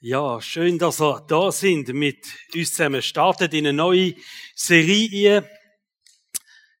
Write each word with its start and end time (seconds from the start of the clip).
Ja, 0.00 0.42
schön, 0.42 0.78
dass 0.78 1.00
ihr 1.00 1.24
da 1.26 1.50
sind 1.50 1.88
mit 1.94 2.18
uns 2.54 2.74
zusammen. 2.74 3.00
Startet 3.00 3.54
in 3.54 3.66
eine 3.66 3.72
neue 3.72 4.12
Serie. 4.54 5.48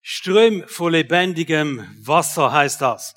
Ström 0.02 0.64
von 0.66 0.92
lebendigem 0.92 1.82
Wasser 2.02 2.52
heißt 2.52 2.82
das. 2.82 3.14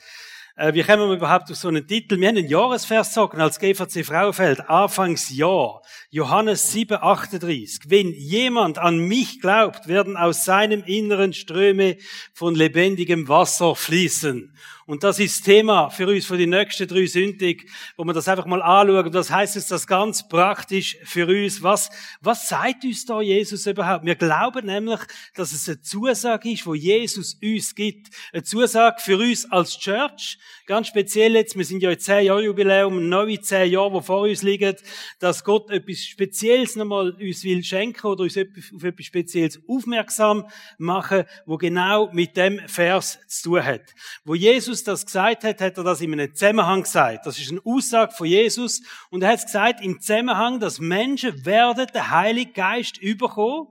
Äh, 0.56 0.74
wie 0.74 0.84
kommen 0.84 1.10
wir 1.10 1.18
überhaupt 1.18 1.52
auf 1.52 1.58
so 1.58 1.68
einen 1.68 1.86
Titel? 1.86 2.18
Wir 2.18 2.30
haben 2.30 2.38
einen 2.38 2.48
Jahresvers 2.48 3.14
sagen 3.14 3.42
als 3.42 3.60
GVC 3.60 4.06
Frauenfeld, 4.06 4.70
Anfangsjahr. 4.70 5.82
Johannes 6.12 6.72
7, 6.72 6.98
38. 7.02 7.90
Wenn 7.90 8.14
jemand 8.14 8.78
an 8.78 9.00
mich 9.00 9.42
glaubt, 9.42 9.90
werden 9.90 10.16
aus 10.16 10.46
seinem 10.46 10.82
Inneren 10.86 11.34
Ströme 11.34 11.98
von 12.34 12.56
lebendigem 12.56 13.28
Wasser 13.28 13.76
fließen. 13.76 14.56
Und 14.90 15.04
das 15.04 15.20
ist 15.20 15.46
Thema 15.46 15.92
für 15.92 16.08
uns 16.08 16.26
für 16.26 16.36
die 16.36 16.48
nächsten 16.48 16.88
drei 16.88 17.06
Sündig, 17.06 17.70
wo 17.96 18.04
wir 18.06 18.14
das 18.14 18.28
einfach 18.28 18.48
mal 18.48 18.60
anschauen. 18.64 19.14
Was 19.14 19.30
heißt 19.30 19.56
es 19.56 19.68
das 19.68 19.86
ganz 19.86 20.28
praktisch 20.28 20.98
für 21.04 21.28
uns? 21.28 21.62
Was, 21.62 21.92
was 22.22 22.50
sagt 22.50 22.84
uns 22.84 23.06
da 23.06 23.22
Jesus 23.22 23.68
überhaupt? 23.68 24.04
Wir 24.04 24.16
glauben 24.16 24.66
nämlich, 24.66 25.00
dass 25.36 25.52
es 25.52 25.70
eine 25.70 25.80
Zusage 25.82 26.50
ist, 26.50 26.66
wo 26.66 26.74
Jesus 26.74 27.38
uns 27.40 27.76
gibt. 27.76 28.08
Eine 28.34 28.42
Zusage 28.42 29.00
für 29.00 29.18
uns 29.18 29.46
als 29.52 29.78
Church. 29.78 30.40
Ganz 30.66 30.88
speziell 30.88 31.36
jetzt, 31.36 31.56
wir 31.56 31.66
sind 31.66 31.84
ja 31.84 31.92
in 31.92 32.00
zehn 32.00 32.26
Jahre 32.26 32.46
Jubiläum, 32.46 33.10
neue 33.10 33.40
zehn 33.42 33.72
Jahre, 33.72 34.00
die 34.00 34.04
vor 34.04 34.22
uns 34.22 34.42
liegen, 34.42 34.76
dass 35.20 35.44
Gott 35.44 35.70
etwas 35.70 36.00
Spezielles 36.00 36.76
nochmal 36.76 37.12
uns 37.12 37.44
will 37.44 37.64
schenken 37.64 38.08
oder 38.08 38.24
uns 38.24 38.36
auf 38.38 38.84
etwas 38.84 39.06
Spezielles 39.06 39.62
aufmerksam 39.68 40.48
machen, 40.80 41.26
wo 41.46 41.58
genau 41.58 42.12
mit 42.12 42.36
dem 42.36 42.60
Vers 42.68 43.20
zu 43.28 43.50
tun 43.50 43.64
hat. 43.64 43.82
Wo 44.24 44.34
Jesus 44.34 44.79
Jesus 44.80 44.84
das 44.84 45.06
gesagt 45.06 45.44
hat, 45.44 45.62
hat 45.62 45.78
er 45.78 45.84
das 45.84 46.02
in 46.02 46.14
einem 46.14 46.34
Zusammenhang 46.34 46.84
gesagt. 46.84 47.26
Das 47.26 47.38
ist 47.38 47.52
eine 47.52 47.62
Aussage 47.64 48.14
von 48.14 48.28
Jesus. 48.28 48.82
Und 49.10 49.24
er 49.24 49.30
hat 49.30 49.40
es 49.40 49.46
gesagt 49.46 49.82
im 49.82 50.00
Zusammenhang, 50.00 50.60
dass 50.60 50.80
Menschen 50.80 51.46
werden 51.46 51.88
den 51.94 52.10
Heiligen 52.10 52.54
Geist 52.54 52.98
überkommen. 52.98 53.68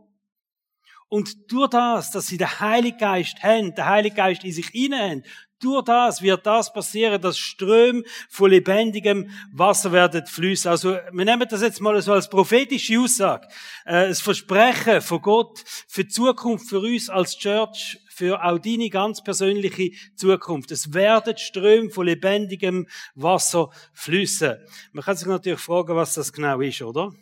Und 1.08 1.50
durch 1.50 1.70
das, 1.70 2.10
dass 2.10 2.26
sie 2.26 2.36
den 2.36 2.60
Heiligen 2.60 2.98
Geist 2.98 3.42
haben, 3.42 3.74
den 3.74 3.86
Heiligen 3.86 4.16
Geist 4.16 4.44
in 4.44 4.52
sich 4.52 4.70
haben, 4.92 5.22
durch 5.60 5.84
das 5.84 6.22
wird 6.22 6.46
das 6.46 6.72
passieren, 6.72 7.20
dass 7.20 7.36
Ströme 7.36 8.04
von 8.28 8.50
lebendigem 8.50 9.28
Wasser 9.52 9.90
werden 9.90 10.24
fließen. 10.24 10.70
Also, 10.70 10.98
wir 11.10 11.24
nehmen 11.24 11.48
das 11.48 11.62
jetzt 11.62 11.80
mal 11.80 12.00
so 12.00 12.12
als 12.12 12.30
prophetische 12.30 13.00
Aussage. 13.00 13.48
Äh, 13.84 14.08
das 14.08 14.20
Versprechen 14.20 15.00
von 15.00 15.20
Gott 15.20 15.64
für 15.88 16.04
die 16.04 16.10
Zukunft 16.10 16.68
für 16.68 16.78
uns 16.78 17.10
als 17.10 17.36
Church, 17.36 17.98
für 18.18 18.44
auch 18.44 18.58
deine 18.58 18.90
ganz 18.90 19.22
persönliche 19.22 19.92
Zukunft. 20.16 20.72
Es 20.72 20.92
werden 20.92 21.38
Ströme 21.38 21.90
von 21.90 22.06
lebendigem 22.06 22.86
Wasser 23.14 23.70
fließen. 23.94 24.56
Man 24.92 25.04
kann 25.04 25.16
sich 25.16 25.28
natürlich 25.28 25.60
fragen, 25.60 25.94
was 25.94 26.14
das 26.14 26.32
genau 26.32 26.60
ist, 26.60 26.82
oder? 26.82 27.12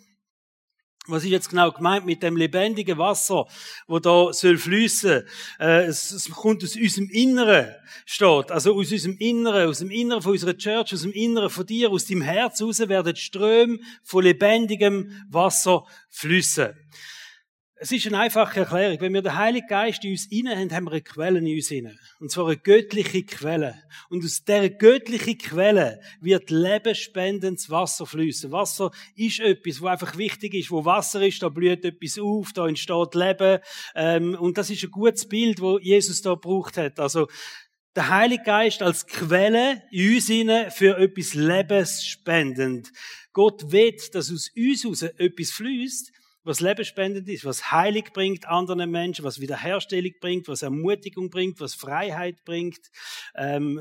Was 1.08 1.22
ist 1.22 1.30
jetzt 1.30 1.50
genau 1.50 1.70
gemeint 1.70 2.04
mit 2.04 2.22
dem 2.22 2.36
lebendigen 2.36 2.98
Wasser, 2.98 3.44
wo 3.86 4.00
da 4.00 4.32
soll 4.32 4.58
fließen? 4.58 5.22
Äh, 5.60 5.84
es, 5.84 6.10
es 6.10 6.28
kommt 6.30 6.64
aus 6.64 6.74
unserem 6.74 7.08
Inneren, 7.10 7.74
steht. 8.06 8.50
Also 8.50 8.74
aus 8.74 8.90
unserem 8.90 9.16
Inneren, 9.18 9.68
aus 9.68 9.78
dem 9.78 9.90
Inneren 9.90 10.22
von 10.22 10.32
unserer 10.32 10.56
Church, 10.56 10.94
aus 10.94 11.02
dem 11.02 11.12
Inneren 11.12 11.50
von 11.50 11.64
dir, 11.64 11.90
aus 11.90 12.06
deinem 12.06 12.22
Herz 12.22 12.60
raus 12.60 12.80
werden 12.80 13.14
Ströme 13.14 13.78
von 14.02 14.24
lebendigem 14.24 15.12
Wasser 15.28 15.84
fließen. 16.08 16.74
Es 17.78 17.92
ist 17.92 18.06
eine 18.06 18.20
einfache 18.20 18.60
Erklärung. 18.60 18.98
Wenn 19.02 19.12
wir 19.12 19.20
den 19.20 19.36
Heiligen 19.36 19.66
Geist 19.66 20.02
in 20.02 20.12
uns 20.12 20.24
inne 20.32 20.56
haben, 20.56 20.72
haben 20.72 20.84
wir 20.84 20.92
eine 20.92 21.02
Quelle 21.02 21.40
in 21.40 21.54
uns 21.54 21.70
inne. 21.70 21.94
Und 22.20 22.30
zwar 22.30 22.46
eine 22.46 22.56
göttliche 22.56 23.22
Quelle. 23.22 23.74
Und 24.08 24.24
aus 24.24 24.44
dieser 24.44 24.70
göttlichen 24.70 25.36
Quelle 25.36 26.00
wird 26.22 26.48
lebensspendendes 26.48 27.68
Wasser 27.68 28.06
fließen. 28.06 28.50
Wasser 28.50 28.92
ist 29.14 29.40
etwas, 29.40 29.82
wo 29.82 29.88
einfach 29.88 30.16
wichtig 30.16 30.54
ist. 30.54 30.70
Wo 30.70 30.86
Wasser 30.86 31.20
ist, 31.20 31.42
da 31.42 31.50
blüht 31.50 31.84
etwas 31.84 32.18
auf, 32.18 32.54
da 32.54 32.66
entsteht 32.66 33.14
Leben. 33.14 33.58
Ähm, 33.94 34.34
und 34.36 34.56
das 34.56 34.70
ist 34.70 34.82
ein 34.82 34.90
gutes 34.90 35.28
Bild, 35.28 35.60
wo 35.60 35.78
Jesus 35.78 36.22
da 36.22 36.30
gebraucht 36.30 36.78
hat. 36.78 36.98
Also, 36.98 37.28
der 37.94 38.08
Heilige 38.08 38.44
Geist 38.44 38.82
als 38.82 39.06
Quelle 39.06 39.82
in 39.90 40.14
uns 40.14 40.30
inne 40.30 40.70
für 40.70 40.96
etwas 40.96 41.34
lebensspendend. 41.34 42.90
Gott 43.34 43.70
will, 43.70 43.94
dass 44.12 44.32
aus 44.32 44.50
uns 44.56 44.82
heraus 44.82 45.02
etwas 45.02 45.50
fließt, 45.50 46.12
was 46.46 46.60
lebenspendend 46.60 47.28
ist, 47.28 47.44
was 47.44 47.72
Heilig 47.72 48.12
bringt 48.12 48.46
anderen 48.46 48.88
Menschen, 48.88 49.24
was 49.24 49.40
Wiederherstellung 49.40 50.12
bringt, 50.20 50.46
was 50.46 50.62
Ermutigung 50.62 51.28
bringt, 51.28 51.58
was 51.58 51.74
Freiheit 51.74 52.44
bringt, 52.44 52.78
ähm, 53.34 53.80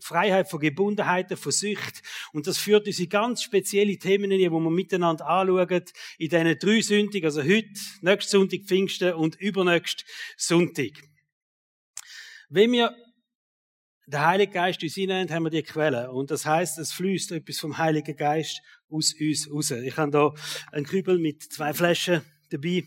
Freiheit 0.00 0.48
von 0.48 0.60
Gebundenheiten, 0.60 1.36
von 1.36 1.50
Sucht. 1.50 2.02
Und 2.32 2.46
das 2.46 2.58
führt 2.58 2.86
uns 2.86 3.00
in 3.00 3.08
ganz 3.08 3.42
spezielle 3.42 3.98
Themen, 3.98 4.30
die 4.30 4.48
wir 4.48 4.60
miteinander 4.70 5.26
anschauen, 5.26 5.82
in 6.18 6.28
diesen 6.28 6.58
drei 6.60 6.80
Sündig, 6.80 7.24
also 7.24 7.42
heute, 7.42 7.68
nächsten 8.02 8.30
Sonntag 8.30 8.60
Pfingsten 8.66 9.14
und 9.14 9.34
übernächst 9.40 10.04
Sonntag. 10.36 10.92
Wenn 12.48 12.70
wir 12.70 12.94
den 14.06 14.20
Heiligen 14.20 14.52
Geist 14.52 14.80
uns 14.80 14.94
hineinnehmen, 14.94 15.34
haben 15.34 15.42
wir 15.42 15.50
die 15.50 15.64
Quelle. 15.64 16.12
Und 16.12 16.30
das 16.30 16.46
heißt, 16.46 16.78
es 16.78 16.92
fließt 16.92 17.32
etwas 17.32 17.58
vom 17.58 17.76
Heiligen 17.76 18.16
Geist 18.16 18.62
aus 18.90 19.14
uns 19.14 19.50
raus. 19.50 19.70
Ich 19.70 19.96
habe 19.96 20.10
da 20.10 20.34
einen 20.72 20.86
Kübel 20.86 21.18
mit 21.18 21.42
zwei 21.42 21.72
Flaschen 21.72 22.22
dabei. 22.50 22.86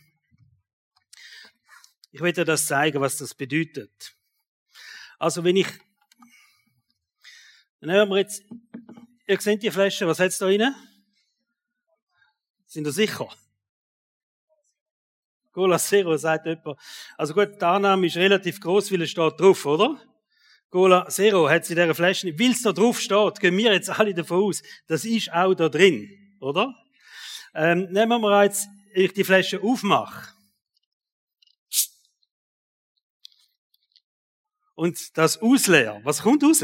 Ich 2.12 2.22
will 2.22 2.34
dir 2.34 2.46
das 2.46 2.68
zeigen, 2.68 3.02
was 3.02 3.18
das 3.18 3.36
bedeutet. 3.36 4.16
Also 5.20 5.44
wenn 5.44 5.58
ich, 5.58 5.68
nehmen 7.82 8.10
wir 8.10 8.18
jetzt, 8.18 8.44
ihr 9.28 9.40
seht 9.40 9.62
die 9.62 9.72
Flasche, 9.72 10.08
was 10.08 10.20
hat 10.20 10.30
es 10.30 10.38
da 10.38 10.48
drin? 10.48 10.74
Sind 12.66 12.88
ihr 12.88 12.92
sicher? 12.92 13.30
Cola 15.52 15.78
Zero, 15.78 16.16
sagt 16.18 16.46
jemand. 16.46 16.80
Also 17.18 17.34
gut, 17.34 17.60
der 17.62 17.68
Annahme 17.68 18.08
ist 18.08 18.16
relativ 18.16 18.62
groß, 18.62 18.92
weil 18.92 19.02
es 19.02 19.10
steht 19.10 19.40
drauf, 19.40 19.66
oder? 19.66 20.00
Cola 20.70 21.08
Zero 21.10 21.50
hat 21.50 21.66
sie 21.66 21.74
in 21.74 21.80
dieser 21.80 21.96
Flasche, 21.96 22.40
weil 22.40 22.52
es 22.52 22.62
da 22.62 22.72
drauf 22.72 23.00
steht, 23.00 23.40
gehen 23.40 23.58
wir 23.58 23.74
jetzt 23.74 23.90
alle 23.90 24.14
davon 24.14 24.44
aus, 24.44 24.62
das 24.88 25.04
ist 25.04 25.32
auch 25.34 25.56
da 25.56 25.68
drin, 25.68 26.10
oder? 26.40 26.76
Ähm, 27.56 27.88
nehmen 27.92 28.22
wir 28.22 28.44
jetzt, 28.44 28.70
ich 28.94 29.14
die 29.14 29.24
Flasche 29.24 29.62
aufmache. 29.62 30.34
Und 34.76 35.18
das 35.18 35.42
ausleer. 35.42 36.00
Was 36.04 36.22
kommt 36.22 36.44
raus? 36.44 36.64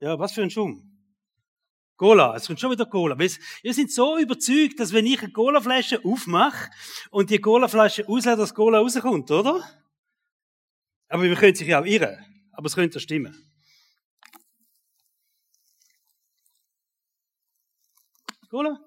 Ja, 0.00 0.18
was 0.18 0.32
für 0.32 0.42
ein 0.42 0.50
Schum? 0.50 0.88
Cola. 1.96 2.34
Es 2.34 2.46
kommt 2.46 2.58
schon 2.58 2.70
wieder 2.70 2.86
Cola. 2.86 3.18
Wir 3.18 3.74
sind 3.74 3.92
so 3.92 4.16
überzeugt, 4.16 4.80
dass 4.80 4.92
wenn 4.92 5.06
ich 5.06 5.22
eine 5.22 5.30
Colaflasche 5.30 6.04
aufmache 6.04 6.70
und 7.10 7.30
die 7.30 7.38
Colaflasche 7.38 8.08
ausleere, 8.08 8.38
dass 8.38 8.54
Cola 8.54 8.78
rauskommt, 8.78 9.30
oder? 9.30 9.62
Aber 11.12 11.24
wir 11.24 11.36
können 11.36 11.54
sich 11.54 11.68
ja 11.68 11.78
auch 11.78 11.84
irren. 11.84 12.24
Aber 12.52 12.68
es 12.68 12.74
könnte 12.74 12.98
stimmen. 12.98 13.36
Cola? 18.48 18.80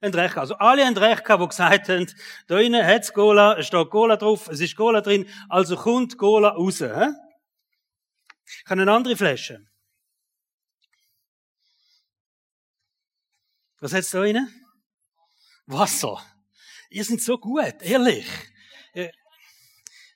Ein 0.00 0.14
Recht. 0.14 0.36
Also 0.36 0.54
alle 0.54 0.86
haben 0.86 0.96
Recht 0.96 1.24
gehabt, 1.24 1.42
die 1.42 1.48
gesagt 1.48 1.88
haben, 1.88 2.06
da 2.46 2.58
innen 2.60 2.80
es 2.80 3.12
Cola, 3.12 3.58
es 3.58 3.66
steht 3.66 3.90
Cola 3.90 4.16
drauf, 4.16 4.46
es 4.46 4.60
ist 4.60 4.76
Cola 4.76 5.00
drin, 5.00 5.28
also 5.48 5.76
kommt 5.76 6.16
Cola 6.16 6.50
raus. 6.50 6.78
He? 6.78 6.84
Ich 6.84 8.70
habe 8.70 8.82
eine 8.82 8.92
andere 8.92 9.16
Flasche. 9.16 9.66
Was 13.80 13.92
hat 13.92 14.00
es 14.00 14.10
da 14.10 14.22
innen? 14.22 14.48
Wasser. 15.66 16.24
Ihr 16.90 17.04
seid 17.04 17.20
so 17.20 17.38
gut, 17.38 17.82
ehrlich. 17.82 18.28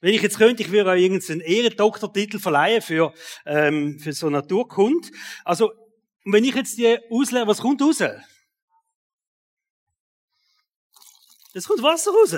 Wenn 0.05 0.13
ich 0.13 0.21
jetzt 0.21 0.37
könnte, 0.37 0.63
ich 0.63 0.71
würde 0.71 0.91
auch 0.91 0.97
irgendeinen 0.97 1.41
Ehrendoktortitel 1.41 2.39
verleihen 2.39 2.83
für, 2.83 3.15
ähm, 3.47 3.99
für 3.99 4.13
so 4.13 4.29
Naturkund. 4.29 5.11
Also, 5.47 5.73
wenn 6.27 6.45
ich 6.45 6.55
jetzt 6.55 6.77
die 6.77 6.99
auslehre, 7.09 7.47
was 7.47 7.57
kommt 7.57 7.81
raus? 7.81 8.03
Es 11.55 11.67
kommt 11.67 11.83
Wasser 11.83 12.11
raus. 12.11 12.37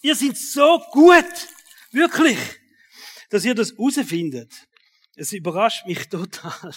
Ihr 0.00 0.14
seid 0.14 0.38
so 0.38 0.82
gut, 0.90 1.48
wirklich, 1.90 2.38
dass 3.28 3.44
ihr 3.44 3.54
das 3.54 3.72
herausfindet. 3.72 4.54
Es 5.16 5.34
überrascht 5.34 5.86
mich 5.86 6.08
total. 6.08 6.72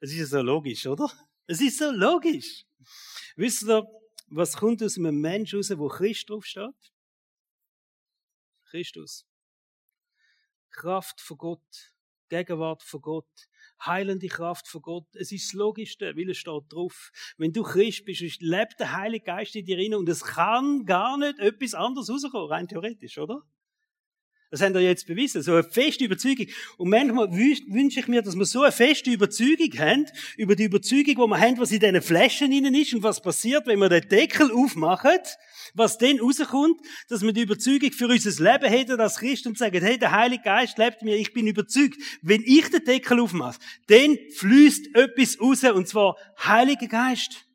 Es 0.00 0.12
ist 0.12 0.30
so 0.30 0.42
logisch, 0.42 0.84
oder? 0.88 1.08
Es 1.46 1.60
ist 1.60 1.78
so 1.78 1.92
logisch. 1.92 2.64
Wisst 3.36 3.62
ihr, 3.68 3.86
was 4.30 4.56
kommt 4.56 4.82
aus 4.82 4.96
einem 4.96 5.20
Mensch 5.20 5.54
raus, 5.54 5.70
wo 5.76 5.88
Christ 5.88 6.30
draufsteht? 6.30 6.92
Christus. 8.64 9.26
Kraft 10.70 11.20
von 11.20 11.36
Gott, 11.36 11.94
Gegenwart 12.28 12.84
von 12.84 13.00
Gott, 13.00 13.48
heilende 13.84 14.28
Kraft 14.28 14.68
von 14.68 14.82
Gott. 14.82 15.06
Es 15.16 15.32
ist 15.32 15.48
das 15.48 15.52
Logischste, 15.54 16.16
weil 16.16 16.30
es 16.30 16.38
steht 16.38 16.62
drauf. 16.68 17.10
Wenn 17.36 17.52
du 17.52 17.64
Christ 17.64 18.04
bist, 18.04 18.40
lebt 18.40 18.78
der 18.78 18.96
Heilige 18.96 19.24
Geist 19.24 19.56
in 19.56 19.64
dir 19.64 19.78
rein 19.78 19.94
und 19.94 20.08
es 20.08 20.22
kann 20.22 20.86
gar 20.86 21.18
nicht 21.18 21.40
etwas 21.40 21.74
anderes 21.74 22.08
rauskommen, 22.08 22.48
rein 22.48 22.68
theoretisch, 22.68 23.18
oder? 23.18 23.42
Das 24.50 24.62
haben 24.62 24.74
wir 24.74 24.80
jetzt 24.80 25.06
bewiesen. 25.06 25.42
So 25.42 25.52
eine 25.52 25.62
feste 25.62 26.04
Überzeugung. 26.04 26.46
Und 26.76 26.90
manchmal 26.90 27.30
wünsche 27.32 28.00
ich 28.00 28.08
mir, 28.08 28.20
dass 28.20 28.34
wir 28.34 28.44
so 28.44 28.62
eine 28.62 28.72
feste 28.72 29.10
Überzeugung 29.10 29.78
haben, 29.78 30.06
über 30.36 30.56
die 30.56 30.64
Überzeugung, 30.64 31.04
die 31.04 31.16
wir 31.16 31.40
haben, 31.40 31.58
was 31.58 31.70
in 31.70 31.78
diesen 31.78 32.02
Flaschen 32.02 32.50
innen 32.50 32.74
ist 32.74 32.92
und 32.92 33.04
was 33.04 33.22
passiert, 33.22 33.68
wenn 33.68 33.78
wir 33.78 33.88
den 33.88 34.08
Deckel 34.08 34.50
aufmachen, 34.50 35.18
was 35.74 35.98
dann 35.98 36.18
rauskommt, 36.18 36.80
dass 37.08 37.22
wir 37.22 37.32
die 37.32 37.42
Überzeugung 37.42 37.92
für 37.92 38.08
unser 38.08 38.42
Leben 38.42 38.68
hätten 38.68 39.00
als 39.00 39.18
Christ 39.18 39.46
und 39.46 39.56
sagen, 39.56 39.80
hey, 39.84 39.98
der 39.98 40.10
Heilige 40.10 40.42
Geist 40.42 40.78
lebt 40.78 41.02
mir, 41.02 41.16
ich 41.16 41.32
bin 41.32 41.46
überzeugt. 41.46 41.96
Wenn 42.20 42.42
ich 42.44 42.68
den 42.70 42.84
Deckel 42.84 43.20
aufmache, 43.20 43.60
dann 43.86 44.18
fließt 44.34 44.96
etwas 44.96 45.40
raus, 45.40 45.62
und 45.62 45.86
zwar 45.86 46.16
Heiliger 46.44 46.88
Geist. 46.88 47.46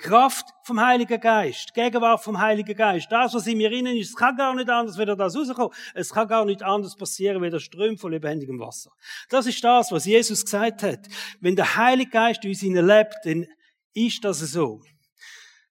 Kraft 0.00 0.46
vom 0.64 0.80
Heiligen 0.80 1.20
Geist, 1.20 1.74
Gegenwart 1.74 2.22
vom 2.22 2.40
Heiligen 2.40 2.74
Geist, 2.74 3.08
das, 3.10 3.34
was 3.34 3.46
in 3.46 3.58
mir 3.58 3.70
innen 3.70 3.96
ist, 3.96 4.16
kann 4.16 4.36
gar 4.36 4.54
nicht 4.54 4.68
anders, 4.68 4.96
wenn 4.96 5.06
das 5.06 5.36
rauskommt. 5.36 5.74
Es 5.94 6.10
kann 6.10 6.26
gar 6.26 6.44
nicht 6.44 6.62
anders 6.62 6.96
passieren, 6.96 7.42
wie 7.42 7.50
der 7.50 7.60
Ström 7.60 7.98
von 7.98 8.10
lebendigem 8.10 8.58
Wasser. 8.58 8.90
Das 9.28 9.46
ist 9.46 9.62
das, 9.62 9.92
was 9.92 10.06
Jesus 10.06 10.44
gesagt 10.44 10.82
hat. 10.82 11.06
Wenn 11.40 11.54
der 11.54 11.76
Heilige 11.76 12.10
Geist 12.10 12.44
in 12.44 12.50
uns 12.50 12.62
lebt, 12.62 13.16
dann 13.24 13.46
ist 13.92 14.24
das 14.24 14.38
so. 14.40 14.80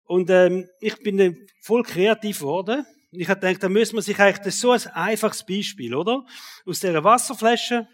Und 0.03 0.29
ähm, 0.29 0.69
ich 0.79 1.01
bin 1.01 1.47
voll 1.61 1.83
kreativ 1.83 2.39
geworden. 2.39 2.85
Ich 3.11 3.29
habe 3.29 3.39
gedacht, 3.39 3.63
da 3.63 3.69
müssen 3.69 3.95
wir 3.95 4.01
sich 4.03 4.19
eigentlich, 4.19 4.45
das 4.45 4.59
so 4.59 4.71
ein 4.71 4.85
einfaches 4.87 5.43
Beispiel, 5.45 5.95
oder? 5.95 6.23
Aus 6.65 6.79
dieser 6.79 7.03
Wasserflasche 7.03 7.87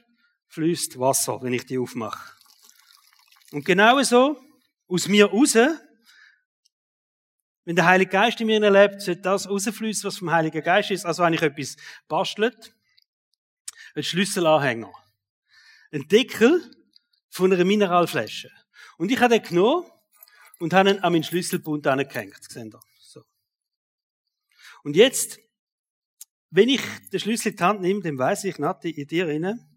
fließt 0.50 1.00
Wasser, 1.00 1.40
wenn 1.42 1.54
ich 1.54 1.66
die 1.66 1.78
aufmache. 1.78 2.34
Und 3.52 3.64
genau 3.64 4.02
so, 4.04 4.38
aus 4.88 5.08
mir 5.08 5.28
raus, 5.28 5.58
wenn 7.66 7.76
der 7.76 7.86
Heilige 7.86 8.12
Geist 8.12 8.40
in 8.40 8.48
mir 8.48 8.62
erlebt, 8.62 9.02
sollte 9.02 9.22
das 9.22 9.50
rausfließen, 9.50 10.08
was 10.08 10.20
vom 10.20 10.32
Heiligen 10.32 10.64
Geist 10.64 10.92
ist. 10.92 11.06
Also 11.06 11.24
wenn 11.24 11.34
ich 11.34 11.42
etwas 11.42 11.76
bastelt, 12.08 12.76
ein 13.96 14.04
Schlüsselanhänger, 14.04 14.94
ein 15.92 16.08
Deckel 16.08 16.62
von 17.30 17.52
einer 17.52 17.66
Mineralflasche. 17.66 18.52
Und 18.98 19.12
ich 19.12 19.20
habe 19.20 19.40
den 19.40 19.50
genommen 19.50 19.90
und 20.60 20.74
habe 20.74 20.92
ihn 20.92 21.00
an 21.00 21.12
meinen 21.12 21.24
Schlüsselbund 21.24 21.88
angehängt. 21.88 22.40
Seht 22.50 22.74
ihr? 22.74 22.80
So. 23.00 23.24
Und 24.84 24.96
jetzt, 24.96 25.40
wenn 26.52 26.70
ich 26.70 26.82
den 27.12 27.20
Schlüssel 27.20 27.52
in 27.52 27.58
die 27.58 27.64
Hand 27.64 27.82
nehme, 27.82 28.02
dann 28.02 28.18
weiß 28.18 28.44
ich, 28.44 28.60
Nati, 28.60 28.92
in 28.92 29.08
dir 29.08 29.28
inne 29.28 29.68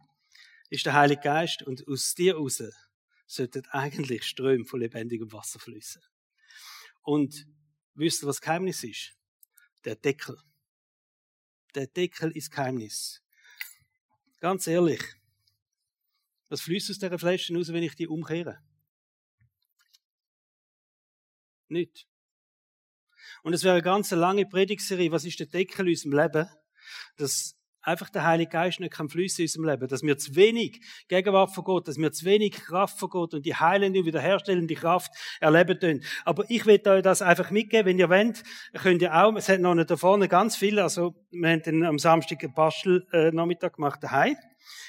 ist 0.69 0.84
der 0.84 0.93
Heilige 0.93 1.23
Geist 1.23 1.62
und 1.62 1.88
aus 1.88 2.14
dir 2.14 2.37
raus 2.37 2.62
sollten 3.26 3.67
eigentlich 3.70 4.25
Ströme 4.25 4.67
von 4.67 4.81
lebendigem 4.81 5.32
Wasser 5.32 5.58
fließen. 5.58 6.02
Und 7.02 7.46
Wisst 7.99 8.23
ihr, 8.23 8.29
was 8.29 8.41
Geheimnis 8.41 8.85
ist? 8.85 9.17
Der 9.85 9.97
Deckel. 9.97 10.37
Der 11.75 11.89
Deckel 11.89 12.31
ist 12.31 12.53
Geheimnis. 12.53 13.21
Ganz 14.39 14.69
ehrlich. 14.69 15.03
Was 16.49 16.61
fließt 16.61 16.91
aus 16.91 17.00
dieser 17.00 17.19
Flasche 17.19 17.53
raus, 17.56 17.73
wenn 17.73 17.83
ich 17.83 17.97
die 17.97 18.06
umkehre? 18.06 18.62
Nicht. 21.67 22.06
Und 23.43 23.53
es 23.53 23.65
wäre 23.65 23.75
eine 23.75 23.83
ganz 23.83 24.12
lange 24.12 24.47
Predigserie. 24.47 25.11
Was 25.11 25.25
ist 25.25 25.41
der 25.41 25.49
Deckel 25.49 25.89
in 25.89 25.91
unserem 25.91 26.12
Leben? 26.12 26.49
Das 27.17 27.57
einfach 27.88 28.11
der 28.11 28.25
Heilige 28.25 28.50
Geist 28.50 28.81
nicht 28.81 28.93
kann 28.93 29.08
fließen 29.08 29.43
in 29.43 29.46
unserem 29.46 29.64
Leben, 29.64 29.88
dass 29.88 30.02
wir 30.02 30.19
zu 30.19 30.37
wenig 30.37 30.81
Gegenwart 31.08 31.55
von 31.55 31.64
Gott, 31.64 31.88
dass 31.88 31.96
wir 31.96 32.12
zu 32.12 32.25
wenig 32.26 32.52
Kraft 32.52 32.99
von 32.99 33.08
Gott 33.08 33.35
und 33.35 33.46
die 33.46 33.55
heilende 33.55 34.00
und 34.00 34.06
wiederherstellende 34.06 34.75
Kraft 34.75 35.11
erleben 35.40 35.79
können. 35.79 36.05
Aber 36.25 36.44
ich 36.49 36.67
will 36.67 36.81
euch 36.87 37.02
das 37.02 37.23
einfach 37.23 37.50
mitgeben, 37.50 37.87
wenn 37.87 37.99
ihr 37.99 38.11
wollt, 38.11 38.43
könnt 38.75 39.02
ihr 39.02 39.14
auch, 39.14 39.35
es 39.37 39.49
hat 39.49 39.61
noch 39.61 39.75
da 39.82 39.96
vorne 39.96 40.29
ganz 40.29 40.56
viel, 40.56 40.79
also 40.79 41.14
wir 41.31 41.50
haben 41.50 41.62
dann 41.64 41.85
am 41.85 41.99
Samstag 41.99 42.43
einen 42.44 42.52
Bastel-Nachmittag 42.52 43.75
gemacht 43.75 44.02
daheim. 44.02 44.37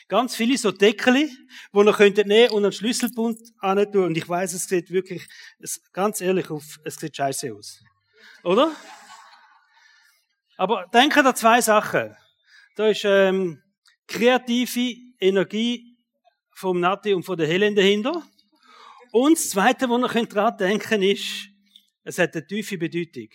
Ganz 0.09 0.35
viele 0.35 0.57
so 0.57 0.71
Deckel, 0.71 1.29
wo 1.71 1.83
ihr 1.83 1.93
könntet 1.93 2.27
nehmen 2.27 2.51
und 2.51 2.63
einen 2.63 2.73
Schlüsselbund 2.73 3.39
tun. 3.61 4.03
Und 4.03 4.17
ich 4.17 4.27
weiß, 4.27 4.53
es 4.53 4.65
sieht 4.65 4.89
wirklich, 4.89 5.27
es, 5.59 5.81
ganz 5.93 6.19
ehrlich, 6.19 6.49
auf, 6.49 6.79
es 6.83 6.95
sieht 6.95 7.15
scheiße 7.15 7.53
aus. 7.53 7.79
Oder? 8.43 8.71
Aber 10.57 10.87
denke 10.91 11.23
an 11.23 11.35
zwei 11.35 11.61
Sachen. 11.61 12.15
Da 12.75 12.87
ist 12.87 13.03
ähm, 13.05 13.61
kreative 14.07 14.95
Energie 15.19 15.97
vom 16.53 16.79
Nati 16.79 17.13
und 17.13 17.23
von 17.23 17.37
der 17.37 17.47
Helen 17.47 17.75
dahinter. 17.75 18.23
Und 19.11 19.37
das 19.37 19.49
Zweite, 19.49 19.89
was 19.89 20.15
ihr 20.15 20.25
daran 20.25 20.57
denken 20.57 20.87
könnt, 20.87 21.03
ist, 21.03 21.49
es 22.03 22.19
hat 22.19 22.35
eine 22.35 22.45
tiefe 22.45 22.77
Bedeutung. 22.77 23.29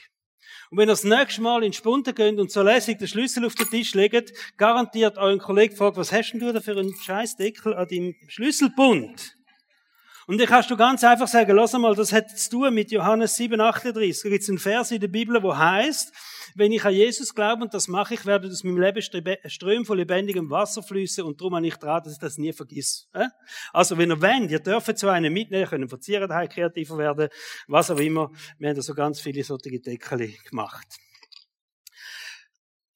Und 0.70 0.78
wenn 0.78 0.88
ihr 0.88 0.92
das 0.92 1.04
nächste 1.04 1.42
Mal 1.42 1.64
in 1.64 1.72
Spunten 1.72 2.14
geht 2.14 2.38
und 2.38 2.50
so 2.50 2.62
lässig 2.62 2.98
den 2.98 3.08
Schlüssel 3.08 3.44
auf 3.44 3.54
den 3.54 3.68
Tisch 3.68 3.94
legt, 3.94 4.32
garantiert 4.56 5.18
euren 5.18 5.38
Kollegen 5.38 5.76
fragt, 5.76 5.96
was 5.96 6.12
hast 6.12 6.32
denn 6.32 6.40
du 6.40 6.52
da 6.52 6.60
für 6.60 6.78
einen 6.78 6.94
Scheißdeckel 6.94 7.74
an 7.74 7.88
deinem 7.88 8.14
Schlüsselbund? 8.28 9.36
Und 10.26 10.40
dann 10.40 10.46
kannst 10.46 10.70
du 10.70 10.76
ganz 10.76 11.04
einfach 11.04 11.28
sagen, 11.28 11.54
lass 11.54 11.74
mal, 11.74 11.94
das 11.94 12.12
hat 12.12 12.30
zu 12.30 12.50
tun 12.50 12.74
mit 12.74 12.90
Johannes 12.90 13.36
7, 13.36 13.60
38. 13.60 14.22
Da 14.22 14.28
gibt 14.30 14.42
es 14.42 14.48
einen 14.48 14.58
Vers 14.58 14.90
in 14.90 15.00
der 15.00 15.08
Bibel, 15.08 15.42
wo 15.42 15.56
heißt, 15.56 16.12
wenn 16.54 16.72
ich 16.72 16.84
an 16.84 16.94
Jesus 16.94 17.34
glaube 17.34 17.62
und 17.64 17.74
das 17.74 17.88
mache 17.88 18.14
ich, 18.14 18.24
werde 18.24 18.48
aus 18.48 18.62
meinem 18.62 18.80
Leben 18.80 19.02
Ströme 19.46 19.84
von 19.84 19.98
lebendigem 19.98 20.48
Wasser 20.50 20.82
fließen 20.82 21.24
und 21.24 21.40
darum 21.40 21.56
habe 21.56 21.66
ich 21.66 21.76
dran, 21.76 22.02
dass 22.02 22.12
ich 22.12 22.18
das 22.18 22.38
nie 22.38 22.52
vergiss. 22.52 23.08
Also, 23.72 23.98
wenn 23.98 24.10
ihr 24.10 24.22
wollt, 24.22 24.50
ihr 24.50 24.60
dürft 24.60 24.96
zu 24.96 25.08
einem 25.08 25.32
mitnehmen, 25.32 25.66
können 25.66 25.88
verzieren, 25.88 26.28
kreativer 26.48 26.98
werden, 26.98 27.28
was 27.66 27.90
auch 27.90 27.98
immer. 27.98 28.30
Wir 28.58 28.68
haben 28.68 28.76
da 28.76 28.82
so 28.82 28.94
ganz 28.94 29.20
viele 29.20 29.42
solche 29.42 29.80
Deckel 29.80 30.32
gemacht. 30.48 30.86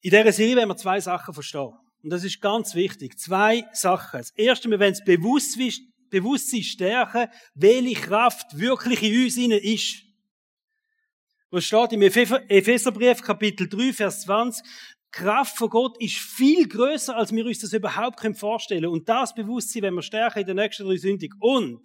In 0.01 0.11
dieser 0.11 0.31
Serie 0.31 0.55
werden 0.55 0.69
wir 0.69 0.77
zwei 0.77 0.99
Sachen 1.01 1.33
verstehen. 1.33 1.73
Und 2.01 2.11
das 2.11 2.23
ist 2.23 2.39
ganz 2.39 2.73
wichtig. 2.75 3.19
Zwei 3.19 3.65
Sachen. 3.73 4.19
Das 4.19 4.31
erste, 4.31 4.69
wir 4.69 4.79
werden 4.79 4.95
das 4.97 5.03
Bewusstsein 6.09 6.63
stärken, 6.63 7.27
welche 7.55 8.01
Kraft 8.01 8.57
wirklich 8.57 9.03
in 9.03 9.23
uns 9.23 9.37
ist. 9.37 10.08
Was 11.51 11.65
steht 11.65 11.93
im 11.93 12.03
Epheserbrief 12.03 13.23
Kapitel 13.23 13.67
3, 13.67 13.91
Vers 13.91 14.21
20? 14.21 14.63
Kraft 15.11 15.57
von 15.57 15.69
Gott 15.69 15.99
ist 15.99 16.17
viel 16.17 16.67
größer, 16.67 17.17
als 17.17 17.31
wir 17.31 17.43
uns 17.43 17.59
das 17.59 17.73
überhaupt 17.73 18.19
vorstellen 18.37 18.81
können. 18.81 18.93
Und 18.93 19.09
das 19.09 19.33
Bewusstsein, 19.33 19.81
wenn 19.81 19.95
wir 19.95 20.03
stärken 20.03 20.41
in 20.41 20.45
der 20.45 20.53
nächsten 20.53 20.85
drei 20.85 20.97
Sündig. 20.97 21.33
Und 21.39 21.81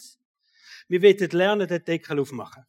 wir 0.89 1.01
werden 1.01 1.31
lernen, 1.31 1.67
den 1.67 1.83
Deckel 1.83 2.21
aufmachen. 2.21 2.65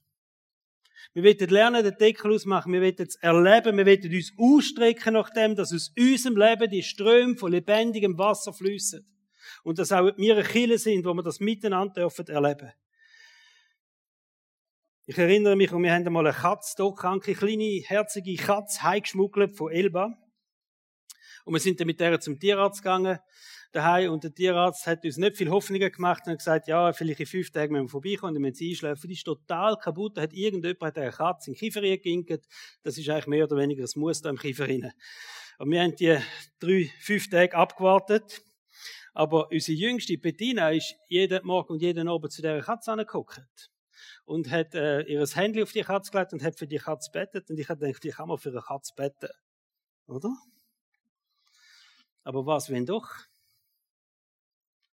Wir 1.13 1.23
werden 1.23 1.49
lernen, 1.49 1.83
den 1.83 1.97
Deckel 1.97 2.33
aufmachen. 2.33 2.71
Wir 2.71 2.79
werden 2.79 3.07
es 3.07 3.15
erleben. 3.17 3.75
Wir 3.75 3.85
werden 3.85 4.15
uns 4.15 4.31
ausstrecken 4.37 5.13
nach 5.15 5.29
dem, 5.31 5.53
dass 5.53 5.73
aus 5.73 5.91
unserem 5.97 6.37
Leben 6.37 6.69
die 6.69 6.83
Ströme 6.83 7.35
von 7.35 7.51
lebendigem 7.51 8.17
Wasser 8.17 8.53
fließen. 8.53 9.05
Und 9.63 9.79
dass 9.79 9.91
auch 9.91 10.11
wir 10.15 10.43
Kille 10.43 10.77
sind, 10.77 11.03
wo 11.03 11.13
wir 11.13 11.23
das 11.23 11.41
miteinander 11.41 11.93
dürfen 11.93 12.27
erleben. 12.27 12.71
Ich 15.07 15.19
erinnere 15.19 15.55
mich, 15.55 15.71
wir 15.71 15.93
haben 15.93 16.07
einmal 16.07 16.25
eine 16.25 16.35
Katze, 16.35 16.77
todkranke, 16.77 17.35
kleine, 17.35 17.83
herzige 17.85 18.35
Katze 18.37 18.81
heimgeschmuggelt 18.81 19.55
von 19.55 19.71
Elba. 19.71 20.17
Und 21.45 21.53
wir 21.53 21.59
sind 21.59 21.79
dann 21.79 21.85
mit 21.85 21.99
der 21.99 22.19
zum 22.19 22.39
Tierarzt 22.39 22.81
gegangen, 22.81 23.19
daheim, 23.71 24.13
und 24.13 24.23
der 24.23 24.33
Tierarzt 24.33 24.87
hat 24.87 25.05
uns 25.05 25.17
nicht 25.17 25.37
viel 25.37 25.51
Hoffnungen 25.51 25.91
gemacht 25.91 26.23
und 26.25 26.31
hat 26.31 26.39
gesagt, 26.39 26.67
ja, 26.67 26.91
vielleicht 26.91 27.19
in 27.19 27.27
fünf 27.27 27.51
Tagen 27.51 27.73
müssen 27.73 27.85
wir 27.85 27.89
vorbeikommen, 27.89 28.33
dann 28.33 28.41
müssen 28.41 28.55
sie 28.55 28.71
einschläfen. 28.71 29.07
Die 29.07 29.13
ist 29.13 29.25
total 29.25 29.77
kaputt, 29.77 30.17
da 30.17 30.23
hat 30.23 30.33
irgendjemand 30.33 30.81
hat 30.81 30.97
eine 30.97 31.11
Katze 31.11 31.51
in 31.51 31.53
den 31.53 31.59
Kiefer 31.59 31.81
geginkt. 31.81 32.47
Das 32.81 32.97
ist 32.97 33.07
eigentlich 33.07 33.27
mehr 33.27 33.43
oder 33.43 33.57
weniger 33.57 33.83
ein 33.83 33.99
Muster 33.99 34.31
im 34.31 34.39
Kiefer 34.39 34.67
rein. 34.67 34.91
Und 35.59 35.69
wir 35.69 35.83
haben 35.83 35.95
die 35.95 36.17
drei, 36.57 36.91
fünf 36.99 37.29
Tage 37.29 37.55
abgewartet. 37.55 38.41
Aber 39.13 39.51
unsere 39.51 39.77
jüngste 39.77 40.17
Bettina 40.17 40.71
ist 40.71 40.95
jeden 41.09 41.45
Morgen 41.45 41.73
und 41.73 41.83
jeden 41.83 42.07
Abend 42.07 42.31
zu 42.31 42.41
dieser 42.41 42.59
Katze 42.61 42.91
angeguckt 42.91 43.69
und 44.25 44.49
hat 44.49 44.73
äh, 44.75 45.01
ihr 45.01 45.25
Handy 45.25 45.63
auf 45.63 45.71
die 45.71 45.81
Katze 45.81 46.11
gelegt 46.11 46.33
und 46.33 46.43
hat 46.43 46.57
für 46.57 46.67
die 46.67 46.77
Katze 46.77 47.11
bettet. 47.11 47.49
Und 47.49 47.59
ich 47.59 47.69
habe 47.69 47.85
gedacht, 47.85 48.03
die 48.03 48.09
kann 48.09 48.27
man 48.27 48.37
für 48.37 48.49
eine 48.49 48.61
Katze 48.61 48.93
betten. 48.95 49.29
Oder? 50.07 50.35
Aber 52.23 52.45
was, 52.45 52.69
wenn 52.69 52.85
doch? 52.85 53.09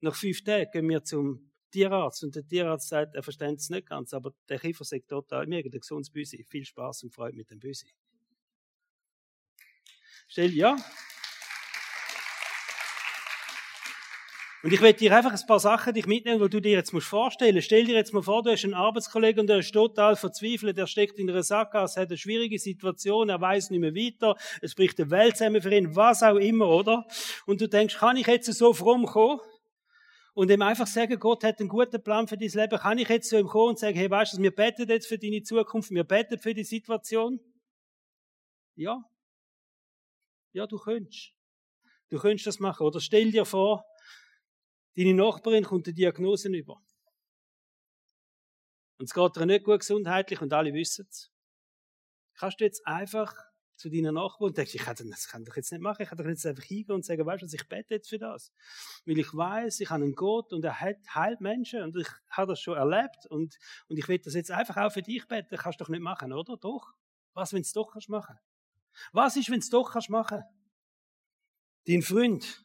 Nach 0.01 0.15
fünf 0.15 0.43
Tagen 0.45 0.71
gehen 0.71 0.89
wir 0.89 1.05
zum 1.05 1.51
Tierarzt 1.71 2.25
und 2.25 2.35
der 2.35 2.47
Tierarzt 2.47 2.89
sagt, 2.89 3.15
er 3.15 3.23
versteht 3.23 3.59
es 3.59 3.69
nicht 3.69 3.89
ganz, 3.89 4.15
aber 4.15 4.33
der 4.49 4.59
Kiefer 4.59 4.85
sagt 4.85 5.09
total, 5.09 5.47
mir 5.47 5.59
ein 5.59 5.71
gesundes 5.71 6.11
Büsi. 6.11 6.45
Viel 6.45 6.65
Spaß 6.65 7.03
und 7.03 7.15
Freude 7.15 7.37
mit 7.37 7.51
dem 7.51 7.59
Büsi. 7.59 7.93
Stell, 10.29 10.53
ja, 10.53 10.77
Und 14.65 14.73
ich 14.73 14.81
werde 14.81 14.99
dir 14.99 15.17
einfach 15.17 15.33
ein 15.33 15.47
paar 15.47 15.61
Sachen 15.61 15.95
dich 15.95 16.07
mitnehmen, 16.07 16.43
die 16.43 16.49
du 16.51 16.61
dir 16.61 16.73
jetzt 16.73 16.93
musst 16.93 17.07
vorstellen. 17.07 17.63
Stell 17.63 17.85
dir 17.85 17.95
jetzt 17.95 18.13
mal 18.13 18.23
vor, 18.23 18.43
du 18.43 18.51
hast 18.51 18.65
einen 18.65 18.75
Arbeitskollegen 18.75 19.43
und 19.43 19.47
der 19.47 19.59
ist 19.59 19.73
total 19.73 20.17
verzweifelt, 20.17 20.77
der 20.77 20.89
steckt 20.89 21.19
in 21.19 21.31
einer 21.31 21.45
Sackgasse, 21.45 22.01
hat 22.01 22.09
eine 22.09 22.19
schwierige 22.19 22.59
Situation, 22.59 23.29
er 23.29 23.41
weiß 23.41 23.71
nicht 23.71 23.79
mehr 23.79 23.95
weiter, 23.95 24.35
es 24.61 24.75
bricht 24.75 24.99
die 24.99 25.11
Welt 25.11 25.37
zusammen 25.37 25.63
für 25.63 25.73
ihn, 25.73 25.95
was 25.95 26.25
auch 26.25 26.37
immer, 26.37 26.67
oder? 26.69 27.07
Und 27.47 27.61
du 27.61 27.69
denkst, 27.69 27.99
kann 27.99 28.17
ich 28.17 28.27
jetzt 28.27 28.53
so 28.53 28.73
fromm 28.73 29.07
kommen? 29.07 29.41
Und 30.35 30.51
ihm 30.51 30.63
einfach 30.63 30.87
sagen, 30.87 31.19
Gott 31.19 31.45
hat 31.45 31.61
einen 31.61 31.69
guten 31.69 32.03
Plan 32.03 32.29
für 32.29 32.37
dein 32.37 32.49
Leben. 32.49 32.79
Kann 32.79 32.99
ich 32.99 33.09
jetzt 33.09 33.29
zu 33.29 33.39
ihm 33.39 33.49
kommen 33.49 33.71
und 33.71 33.79
sagen, 33.81 33.97
hey, 33.97 34.09
weißt 34.09 34.35
du, 34.35 34.43
wir 34.43 34.55
beten 34.55 34.89
jetzt 34.89 35.09
für 35.09 35.19
deine 35.19 35.43
Zukunft, 35.43 35.91
wir 35.91 36.05
beten 36.05 36.39
für 36.39 36.55
die 36.55 36.63
Situation? 36.63 37.41
Ja. 38.77 39.03
Ja, 40.53 40.69
du 40.69 40.79
könntest. 40.79 41.33
Du 42.11 42.19
könntest 42.19 42.47
das 42.47 42.61
machen. 42.61 42.87
Oder 42.87 43.01
stell 43.01 43.33
dir 43.33 43.45
vor, 43.45 43.85
deine 44.99 45.15
Nachbarin 45.15 45.65
kommt 45.65 45.87
eine 45.87 45.95
Diagnose 45.95 46.49
über. 46.49 46.83
Und 48.99 49.05
es 49.05 49.15
geht 49.15 49.37
ihr 49.37 49.47
nicht 49.47 49.65
gut 49.65 49.81
gesundheitlich 49.81 50.41
und 50.43 50.53
alle 50.53 50.75
wissen 50.75 51.07
es. 51.09 51.31
Kannst 52.35 52.61
du 52.61 52.65
jetzt 52.65 52.85
einfach 52.85 53.33
zu 53.77 53.89
deinen 53.89 54.15
Nachbarn 54.15 54.49
und 54.49 54.59
denkst, 54.59 54.75
ich 54.75 54.83
kann 54.83 54.97
das 54.97 55.29
kann 55.29 55.45
ich 55.47 55.55
jetzt 55.55 55.71
nicht 55.71 55.81
machen, 55.81 56.03
ich 56.03 56.09
kann 56.09 56.19
doch 56.19 56.25
jetzt 56.25 56.45
einfach 56.45 56.65
hingehen 56.65 56.97
und 56.97 57.05
sagen, 57.05 57.25
weißt 57.25 57.43
du 57.43 57.47
ich 57.47 57.69
bete 57.69 57.95
jetzt 57.95 58.09
für 58.09 58.19
das. 58.19 58.53
Weil 59.07 59.19
ich 59.19 59.33
weiß, 59.33 59.79
ich 59.79 59.89
habe 59.89 60.03
einen 60.03 60.17
Gott 60.17 60.53
und 60.53 60.65
er 60.65 60.81
heilt 60.81 61.41
Menschen 61.41 61.85
und 61.85 61.97
ich 61.97 62.09
habe 62.31 62.53
das 62.53 62.61
schon 62.61 62.77
erlebt 62.77 63.27
und, 63.31 63.57
und 63.89 63.97
ich 63.97 64.09
will 64.09 64.19
das 64.19 64.35
jetzt 64.35 64.51
einfach 64.51 64.77
auch 64.79 64.91
für 64.91 65.03
dich 65.03 65.29
beten. 65.29 65.57
Kannst 65.57 65.81
du 65.81 65.85
doch 65.85 65.91
nicht 65.91 66.03
machen, 66.03 66.33
oder? 66.33 66.57
Doch. 66.57 66.93
Was, 67.35 67.53
wenn 67.53 67.63
du 67.63 67.67
es 67.67 67.73
doch 67.73 67.93
kannst 67.93 68.09
machen? 68.09 68.37
Was 69.13 69.37
ist, 69.37 69.49
wenn 69.49 69.61
du 69.61 69.65
es 69.65 69.71
doch 69.71 69.93
kannst 69.93 70.11
machen? 70.11 70.43
Dein 71.87 72.03
Freund, 72.03 72.65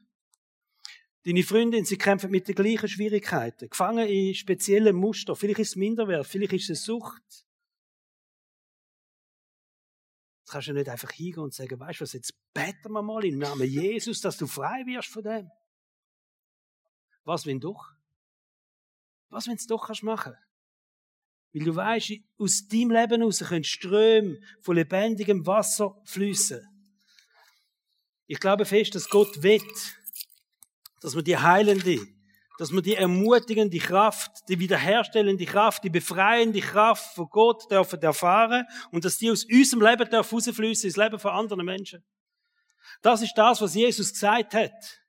deine 1.26 1.44
Freundin, 1.44 1.86
sie 1.86 1.98
kämpfen 1.98 2.32
mit 2.32 2.48
den 2.48 2.56
gleichen 2.56 2.88
Schwierigkeiten, 2.88 3.70
gefangen 3.70 4.08
in 4.08 4.36
speziellen 4.36 4.96
Muster. 4.96 5.36
Vielleicht 5.36 5.60
ist 5.60 5.70
es 5.70 5.76
Minderwert, 5.76 6.28
vielleicht 6.28 6.54
ist 6.54 6.70
es 6.70 6.84
Sucht, 6.84 7.46
kannst 10.54 10.68
du 10.68 10.74
nicht 10.74 10.90
einfach 10.90 11.12
hingehen 11.12 11.44
und 11.44 11.54
sagen, 11.54 11.80
weißt 11.80 12.00
du 12.00 12.04
was, 12.04 12.14
jetzt 12.14 12.34
beten 12.54 12.92
wir 12.92 13.02
mal 13.02 13.26
im 13.26 13.40
Namen 13.40 13.68
Jesus, 13.68 14.22
dass 14.22 14.38
du 14.38 14.46
frei 14.46 14.86
wirst 14.86 15.10
von 15.10 15.24
dem. 15.24 15.50
Was, 17.24 17.46
wenn 17.46 17.60
doch? 17.60 17.94
Was, 19.30 19.48
wenn 19.48 19.56
du 19.56 19.62
es 19.62 19.68
doch 19.68 19.88
kannst 19.88 20.04
machen? 20.04 20.36
Weil 21.54 21.64
du 21.64 21.76
weißt, 21.76 22.14
aus 22.38 22.68
deinem 22.68 22.92
Leben 22.92 23.22
heraus 23.22 23.40
können 23.40 23.64
Ströme 23.64 24.40
von 24.62 24.76
lebendigem 24.76 25.46
Wasser 25.48 26.00
fließen. 26.06 26.62
Ich 28.28 28.40
glaube 28.40 28.66
fest, 28.66 28.94
dass 28.96 29.10
Gott 29.10 29.42
will, 29.42 29.62
dass 31.04 31.16
wir 31.16 31.22
die 31.22 31.38
heilende, 31.38 32.00
dass 32.58 32.72
wir 32.72 32.82
die 32.82 32.96
ermutigende 32.96 33.78
Kraft, 33.78 34.32
die 34.48 34.58
wiederherstellende 34.58 35.46
Kraft, 35.46 35.84
die 35.84 35.90
befreiende 35.90 36.62
Kraft 36.62 37.14
von 37.16 37.28
Gott 37.30 37.70
dürfen 37.70 38.02
erfahren 38.02 38.66
und 38.92 39.04
dass 39.04 39.18
die 39.18 39.30
aus 39.30 39.44
unserem 39.44 39.84
Leben 39.84 40.10
dürfen 40.10 40.36
rausfließen 40.36 40.88
ins 40.88 40.96
Leben 40.96 41.20
von 41.20 41.32
anderen 41.32 41.66
Menschen. 41.66 42.06
Das 43.02 43.22
ist 43.22 43.38
das, 43.38 43.60
was 43.60 43.76
Jesus 43.76 44.14
gesagt 44.14 44.54
hat. 44.54 45.02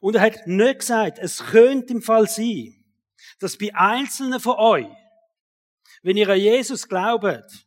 Und 0.00 0.16
er 0.16 0.22
hat 0.22 0.46
nicht 0.46 0.78
gesagt, 0.78 1.18
es 1.18 1.38
könnte 1.38 1.92
im 1.92 2.02
Fall 2.02 2.26
sein, 2.26 2.82
dass 3.38 3.58
bei 3.58 3.74
Einzelnen 3.74 4.40
von 4.40 4.56
euch, 4.56 4.86
wenn 6.02 6.16
ihr 6.16 6.28
an 6.30 6.38
Jesus 6.38 6.88
glaubt, 6.88 7.66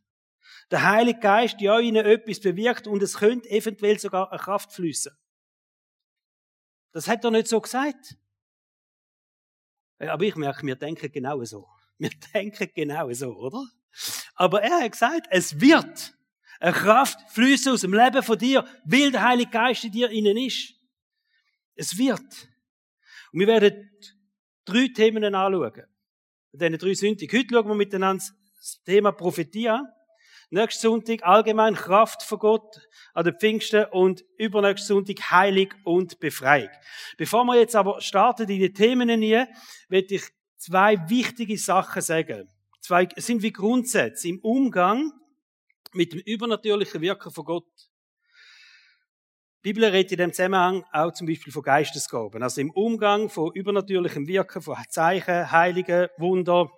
der 0.71 0.83
Heilige 0.83 1.19
Geist 1.19 1.61
ja 1.61 1.79
ihnen 1.79 2.05
etwas 2.05 2.39
bewirkt 2.39 2.87
und 2.87 3.03
es 3.03 3.17
könnte 3.17 3.49
eventuell 3.49 3.99
sogar 3.99 4.31
eine 4.31 4.39
Kraft 4.39 4.71
fließen. 4.73 5.18
Das 6.91 7.07
hat 7.07 7.23
er 7.23 7.31
nicht 7.31 7.47
so 7.47 7.59
gesagt. 7.61 8.17
Aber 9.99 10.23
ich 10.23 10.35
merke, 10.35 10.65
wir 10.65 10.75
denken 10.75 11.11
genau 11.11 11.43
so. 11.43 11.67
Wir 12.01 12.11
denken 12.33 12.69
genau 12.73 13.11
so, 13.11 13.35
oder? 13.35 13.67
Aber 14.35 14.61
er 14.63 14.85
hat 14.85 14.93
gesagt, 14.93 15.27
es 15.31 15.59
wird 15.59 16.15
eine 16.61 16.71
Kraft 16.71 17.19
fließen 17.31 17.73
aus 17.73 17.81
dem 17.81 17.93
Leben 17.93 18.23
von 18.23 18.37
dir, 18.37 18.65
weil 18.85 19.11
der 19.11 19.21
Heilige 19.21 19.51
Geist 19.51 19.83
in 19.83 19.91
dir 19.91 20.09
innen 20.09 20.37
ist. 20.37 20.75
Es 21.75 21.97
wird. 21.97 22.49
Und 23.33 23.39
wir 23.41 23.47
werden 23.47 23.89
drei 24.63 24.87
Themen 24.95 25.23
anschauen. 25.23 25.83
Diese 26.53 26.77
drei 26.77 26.93
Sündig. 26.93 27.31
Heute 27.33 27.47
schauen 27.53 27.67
wir 27.67 27.75
miteinander 27.75 28.23
das 28.57 28.81
Thema 28.83 29.11
Prophetie 29.11 29.69
an. 29.69 29.87
Nächsten 30.51 30.81
Sonntag 30.81 31.23
allgemein 31.23 31.75
Kraft 31.75 32.23
von 32.23 32.39
Gott 32.39 32.87
an 33.13 33.23
den 33.23 33.35
Pfingsten 33.35 33.85
und 33.91 34.25
übernächsten 34.37 34.95
Sonntag 34.95 35.29
Heilig 35.29 35.75
und 35.83 36.19
Befreiung. 36.19 36.71
Bevor 37.17 37.43
wir 37.45 37.59
jetzt 37.59 37.75
aber 37.75 38.01
starten 38.01 38.49
in 38.49 38.59
die 38.59 38.73
Themen 38.73 39.21
hier, 39.21 39.47
werde 39.89 40.15
ich 40.15 40.23
zwei 40.57 41.07
wichtige 41.07 41.55
Sachen 41.55 42.01
sagen. 42.01 42.49
Zwei 42.81 43.07
sind 43.17 43.43
wie 43.43 43.51
Grundsätze 43.51 44.27
im 44.27 44.39
Umgang 44.39 45.11
mit 45.93 46.13
dem 46.13 46.19
übernatürlichen 46.21 47.01
Wirken 47.01 47.31
von 47.31 47.45
Gott. 47.45 47.67
Die 49.63 49.73
Bibel 49.73 49.85
redet 49.85 50.13
in 50.13 50.17
dem 50.17 50.33
Zusammenhang 50.33 50.83
auch 50.91 51.11
zum 51.11 51.27
Beispiel 51.27 51.53
von 51.53 51.61
Geistesgaben. 51.61 52.41
Also 52.41 52.61
im 52.61 52.71
Umgang 52.71 53.29
von 53.29 53.51
übernatürlichem 53.53 54.25
Wirken, 54.25 54.63
von 54.63 54.77
Zeichen, 54.89 55.51
Heiligen, 55.51 56.07
Wunder, 56.17 56.71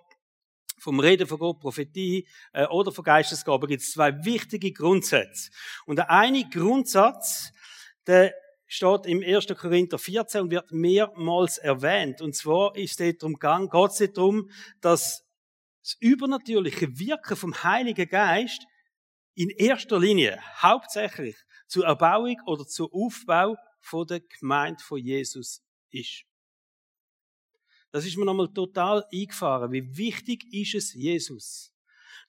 vom 0.82 0.98
Reden 0.98 1.28
von 1.28 1.38
Gott, 1.38 1.60
Prophetie 1.60 2.26
äh, 2.52 2.66
oder 2.66 2.90
von 2.90 3.04
Geistesgaben 3.04 3.68
gibt 3.68 3.82
es 3.82 3.92
zwei 3.92 4.24
wichtige 4.24 4.72
Grundsätze. 4.72 5.52
Und 5.86 5.96
der 5.96 6.10
eine 6.10 6.48
Grundsatz, 6.48 7.52
der 8.08 8.34
steht 8.66 9.06
im 9.06 9.22
1. 9.22 9.46
Korinther 9.56 9.96
14 9.96 10.40
und 10.40 10.50
wird 10.50 10.72
mehrmals 10.72 11.58
erwähnt. 11.58 12.20
Und 12.20 12.34
zwar 12.34 12.74
ist 12.74 13.00
es 13.00 13.18
darum 13.18 13.34
gegangen, 13.34 13.70
geht 13.70 13.90
es 13.90 14.12
darum, 14.12 14.50
dass 14.80 15.24
das 15.82 15.96
übernatürliche 16.00 16.98
Wirken 16.98 17.36
vom 17.36 17.62
Heiligen 17.62 18.08
Geist 18.08 18.66
in 19.34 19.50
erster 19.50 20.00
Linie 20.00 20.40
hauptsächlich 20.60 21.36
zur 21.68 21.86
Erbauung 21.86 22.36
oder 22.46 22.66
zur 22.66 22.92
Aufbau 22.92 23.56
von 23.80 24.04
der 24.08 24.20
Gemeinde 24.20 24.82
von 24.82 24.98
Jesus 24.98 25.62
ist. 25.90 26.24
Das 27.92 28.06
ist 28.06 28.16
mir 28.16 28.24
nochmal 28.24 28.48
total 28.48 29.04
eingefahren. 29.12 29.70
Wie 29.70 29.96
wichtig 29.96 30.52
ist 30.52 30.74
es 30.74 30.94
Jesus? 30.94 31.72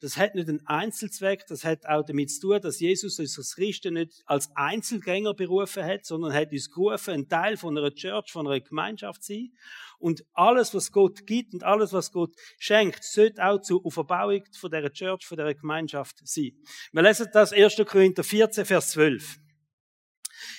Das 0.01 0.17
hat 0.17 0.36
nicht 0.36 0.50
einen 0.50 0.67
Einzelzweck, 0.67 1.46
das 1.48 1.63
hat 1.63 1.86
auch 1.86 2.03
damit 2.03 2.29
zu 2.29 2.41
tun, 2.41 2.60
dass 2.62 2.82
Jesus 2.82 3.20
uns 3.20 3.38
als 3.38 3.55
Christen 3.55 3.93
nicht 3.93 4.22
als 4.25 4.50
Einzelgänger 4.53 5.34
berufen 5.34 5.86
hat, 5.86 6.05
sondern 6.05 6.34
hat 6.34 6.51
uns 6.51 6.70
gerufen, 6.70 7.13
ein 7.13 7.29
Teil 7.29 7.55
von 7.55 7.77
einer 7.77 7.93
Church, 7.96 8.29
von 8.29 8.46
einer 8.46 8.60
Gemeinschaft 8.60 9.24
zu 9.24 9.32
sein. 9.32 9.53
Und 10.00 10.25
alles, 10.34 10.74
was 10.74 10.91
Gott 10.91 11.25
gibt 11.25 11.53
und 11.53 11.63
alles, 11.63 11.93
was 11.93 12.12
Gott 12.12 12.36
schenkt, 12.60 13.01
sollte 13.05 13.46
auch 13.46 13.62
zur 13.62 13.86
Auferbauung 13.86 14.43
von 14.51 14.70
dieser 14.70 14.91
Church, 14.91 15.25
von 15.25 15.38
dieser 15.38 15.53
Gemeinschaft 15.53 16.17
sein. 16.27 16.51
Wir 16.91 17.01
lesen 17.01 17.27
das 17.32 17.53
1. 17.53 17.77
Korinther 17.88 18.25
14, 18.25 18.65
Vers 18.65 18.91
12. 18.91 19.38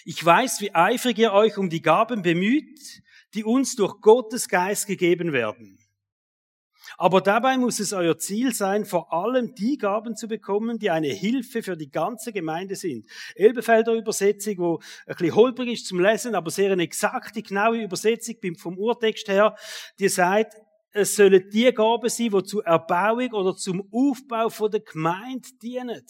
Ich 0.06 0.24
weiß, 0.24 0.62
wie 0.62 0.74
eifrig 0.74 1.18
ihr 1.18 1.34
euch 1.34 1.58
um 1.58 1.68
die 1.68 1.82
Gaben 1.82 2.22
bemüht, 2.22 3.02
die 3.34 3.44
uns 3.44 3.76
durch 3.76 4.00
Gottes 4.00 4.48
Geist 4.48 4.86
gegeben 4.86 5.32
werden. 5.32 5.78
Aber 6.96 7.20
dabei 7.20 7.56
muss 7.56 7.80
es 7.80 7.92
euer 7.92 8.18
Ziel 8.18 8.54
sein, 8.54 8.84
vor 8.84 9.12
allem 9.12 9.54
die 9.54 9.78
Gaben 9.78 10.16
zu 10.16 10.28
bekommen, 10.28 10.78
die 10.78 10.90
eine 10.90 11.08
Hilfe 11.08 11.62
für 11.62 11.76
die 11.76 11.90
ganze 11.90 12.32
Gemeinde 12.32 12.76
sind. 12.76 13.06
Elbefelder 13.34 13.94
Übersetzung, 13.94 14.58
wo 14.58 14.80
ein 15.06 15.16
bisschen 15.16 15.34
holprig 15.34 15.72
ist 15.72 15.86
zum 15.86 16.00
Lesen, 16.00 16.34
aber 16.34 16.50
sehr 16.50 16.72
eine 16.72 16.82
exakte, 16.82 17.42
genaue 17.42 17.82
Übersetzung 17.82 18.36
vom 18.56 18.78
Urtext 18.78 19.28
her, 19.28 19.56
die 19.98 20.08
sagt, 20.08 20.54
es 20.92 21.16
sollen 21.16 21.48
die 21.50 21.72
Gaben 21.72 22.08
sein, 22.08 22.30
die 22.30 22.42
zur 22.44 22.64
Erbauung 22.64 23.32
oder 23.32 23.56
zum 23.56 23.88
Aufbau 23.92 24.48
von 24.48 24.70
der 24.70 24.80
Gemeinde 24.80 25.48
dienen. 25.60 26.04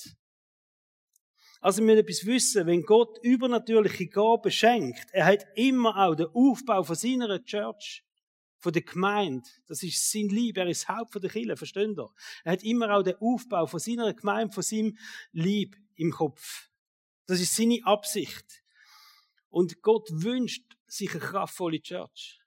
Also 1.64 1.78
wir 1.78 1.86
müssen 1.86 2.00
etwas 2.00 2.26
wissen, 2.26 2.66
wenn 2.66 2.82
Gott 2.82 3.18
übernatürliche 3.22 4.06
Gaben 4.08 4.50
schenkt, 4.50 5.06
er 5.12 5.24
hat 5.24 5.46
immer 5.54 5.96
auch 5.96 6.14
den 6.14 6.26
Aufbau 6.26 6.82
von 6.82 6.94
seiner 6.94 7.42
Church, 7.42 8.04
von 8.58 8.70
der 8.70 8.82
Gemeinde, 8.82 9.48
das 9.66 9.82
ist 9.82 10.12
sein 10.12 10.28
Lieb, 10.28 10.58
er 10.58 10.66
ist 10.66 10.82
das 10.82 10.94
Haupt 10.94 11.12
von 11.12 11.22
der 11.22 11.30
Kirche, 11.30 11.56
versteht 11.56 11.96
ihr? 11.96 12.10
Er 12.44 12.52
hat 12.52 12.62
immer 12.64 12.94
auch 12.94 13.02
den 13.02 13.16
Aufbau 13.16 13.64
von 13.64 13.80
seiner 13.80 14.12
Gemeinde, 14.12 14.52
von 14.52 14.62
seinem 14.62 14.98
Lieb 15.32 15.74
im 15.94 16.10
Kopf. 16.10 16.68
Das 17.24 17.40
ist 17.40 17.56
seine 17.56 17.80
Absicht. 17.84 18.62
Und 19.48 19.80
Gott 19.80 20.10
wünscht 20.12 20.76
sich 20.86 21.12
eine 21.12 21.20
kraftvolle 21.20 21.80
Church. 21.80 22.43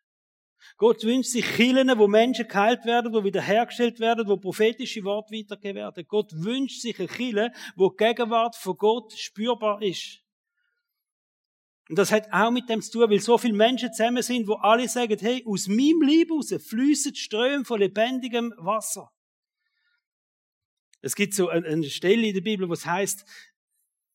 Gott 0.78 1.04
wünscht 1.04 1.32
sich 1.32 1.44
Kirchen, 1.44 1.98
wo 1.98 2.08
Menschen 2.08 2.48
geheilt 2.48 2.86
werden, 2.86 3.12
wo 3.12 3.24
wiederhergestellt 3.24 4.00
werden, 4.00 4.28
wo 4.28 4.38
prophetische 4.38 5.04
Worte 5.04 5.34
weitergegeben 5.34 5.78
werden. 5.78 6.06
Gott 6.08 6.32
wünscht 6.34 6.82
sich 6.82 7.00
eine 7.00 7.08
Kirche, 7.08 7.52
wo 7.76 7.90
die 7.90 7.98
Gegenwart 7.98 8.56
von 8.56 8.78
Gott 8.78 9.12
spürbar 9.14 9.82
ist. 9.82 10.20
Und 11.90 11.98
das 11.98 12.12
hat 12.12 12.32
auch 12.32 12.52
mit 12.52 12.70
dem 12.70 12.82
zu 12.82 12.92
tun, 12.92 13.10
weil 13.10 13.20
so 13.20 13.38
viele 13.40 13.56
Menschen 13.56 13.92
zusammen 13.92 14.22
sind, 14.22 14.48
wo 14.48 14.54
alle 14.56 14.88
sagen, 14.88 15.18
hey, 15.20 15.44
aus 15.48 15.68
meinem 15.68 16.02
Leben 16.02 16.34
raus 16.34 16.54
fließen 16.54 17.16
Ströme 17.16 17.66
von 17.66 17.80
lebendigem 17.80 18.54
Wasser. 18.58 19.12
Es 21.02 21.16
gibt 21.16 21.34
so 21.34 21.50
eine 21.50 21.84
Stelle 21.86 22.28
in 22.28 22.34
der 22.34 22.42
Bibel, 22.42 22.68
wo 22.70 22.74
es 22.74 22.86
heißt, 22.86 23.26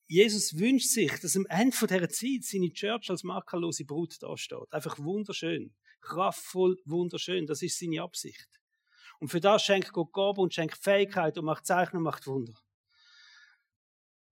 Jesus 0.06 0.58
wünscht 0.58 0.90
sich, 0.90 1.10
dass 1.20 1.36
am 1.36 1.46
Ende 1.46 1.74
dieser 1.74 2.08
Zeit 2.08 2.42
seine 2.42 2.72
Church 2.72 3.08
als 3.10 3.24
makellose 3.24 3.84
Brut 3.84 4.22
dasteht. 4.22 4.70
Einfach 4.70 4.98
wunderschön 4.98 5.74
kraftvoll, 6.02 6.76
wunderschön. 6.84 7.46
Das 7.46 7.62
ist 7.62 7.78
seine 7.78 8.02
Absicht. 8.02 8.48
Und 9.18 9.28
für 9.28 9.40
das 9.40 9.62
schenkt 9.62 9.92
Gott 9.92 10.12
Gabe 10.12 10.40
und 10.40 10.52
schenkt 10.52 10.76
Fähigkeit 10.76 11.38
und 11.38 11.44
macht 11.44 11.64
Zeichen 11.64 11.96
und 11.96 12.02
macht 12.02 12.26
Wunder. 12.26 12.54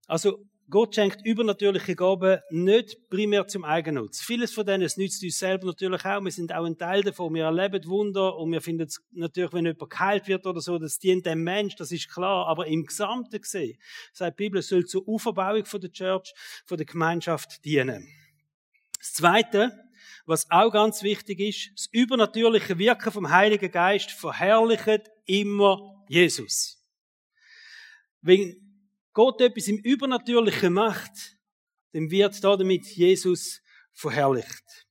Also, 0.07 0.45
Gott 0.69 0.95
schenkt 0.95 1.25
übernatürliche 1.25 1.97
Gaben 1.97 2.39
nicht 2.49 3.09
primär 3.09 3.45
zum 3.45 3.65
Eigennutz. 3.65 4.21
Vieles 4.21 4.53
von 4.53 4.65
denen 4.65 4.89
nützt 4.95 5.21
uns 5.21 5.37
selber 5.37 5.67
natürlich 5.67 6.05
auch. 6.05 6.23
Wir 6.23 6.31
sind 6.31 6.53
auch 6.53 6.63
ein 6.63 6.77
Teil 6.77 7.03
davon. 7.03 7.33
Wir 7.33 7.43
erleben 7.43 7.85
Wunder 7.87 8.37
und 8.37 8.53
wir 8.53 8.61
finden 8.61 8.87
es 8.87 9.01
natürlich, 9.11 9.51
wenn 9.51 9.65
jemand 9.65 9.89
geheilt 9.89 10.29
wird 10.29 10.45
oder 10.47 10.61
so, 10.61 10.77
das 10.77 10.97
dient 10.97 11.25
dem 11.25 11.43
Mensch, 11.43 11.75
das 11.75 11.91
ist 11.91 12.09
klar. 12.09 12.47
Aber 12.47 12.67
im 12.67 12.85
Gesamten 12.85 13.41
gesehen, 13.41 13.77
sagt 14.13 14.39
die 14.39 14.45
Bibel, 14.45 14.61
soll 14.61 14.85
zur 14.85 15.03
Auferbauung 15.09 15.65
von 15.65 15.81
der 15.81 15.91
Church, 15.91 16.33
von 16.65 16.77
der 16.77 16.85
Gemeinschaft 16.85 17.65
dienen. 17.65 18.07
Das 18.97 19.11
Zweite, 19.11 19.77
was 20.25 20.49
auch 20.49 20.71
ganz 20.71 21.03
wichtig 21.03 21.39
ist, 21.39 21.71
das 21.75 21.87
übernatürliche 21.91 22.77
Wirken 22.77 23.11
vom 23.11 23.29
Heiligen 23.29 23.71
Geist 23.71 24.11
verherrlicht 24.11 25.09
immer 25.25 26.03
Jesus. 26.07 26.83
Wenn 28.21 28.55
Gott 29.13 29.41
etwas 29.41 29.67
im 29.67 29.77
Übernatürlichen 29.77 30.73
macht, 30.73 31.37
dann 31.93 32.09
wird 32.09 32.43
damit 32.43 32.85
Jesus 32.87 33.61
verherrlicht. 33.91 34.87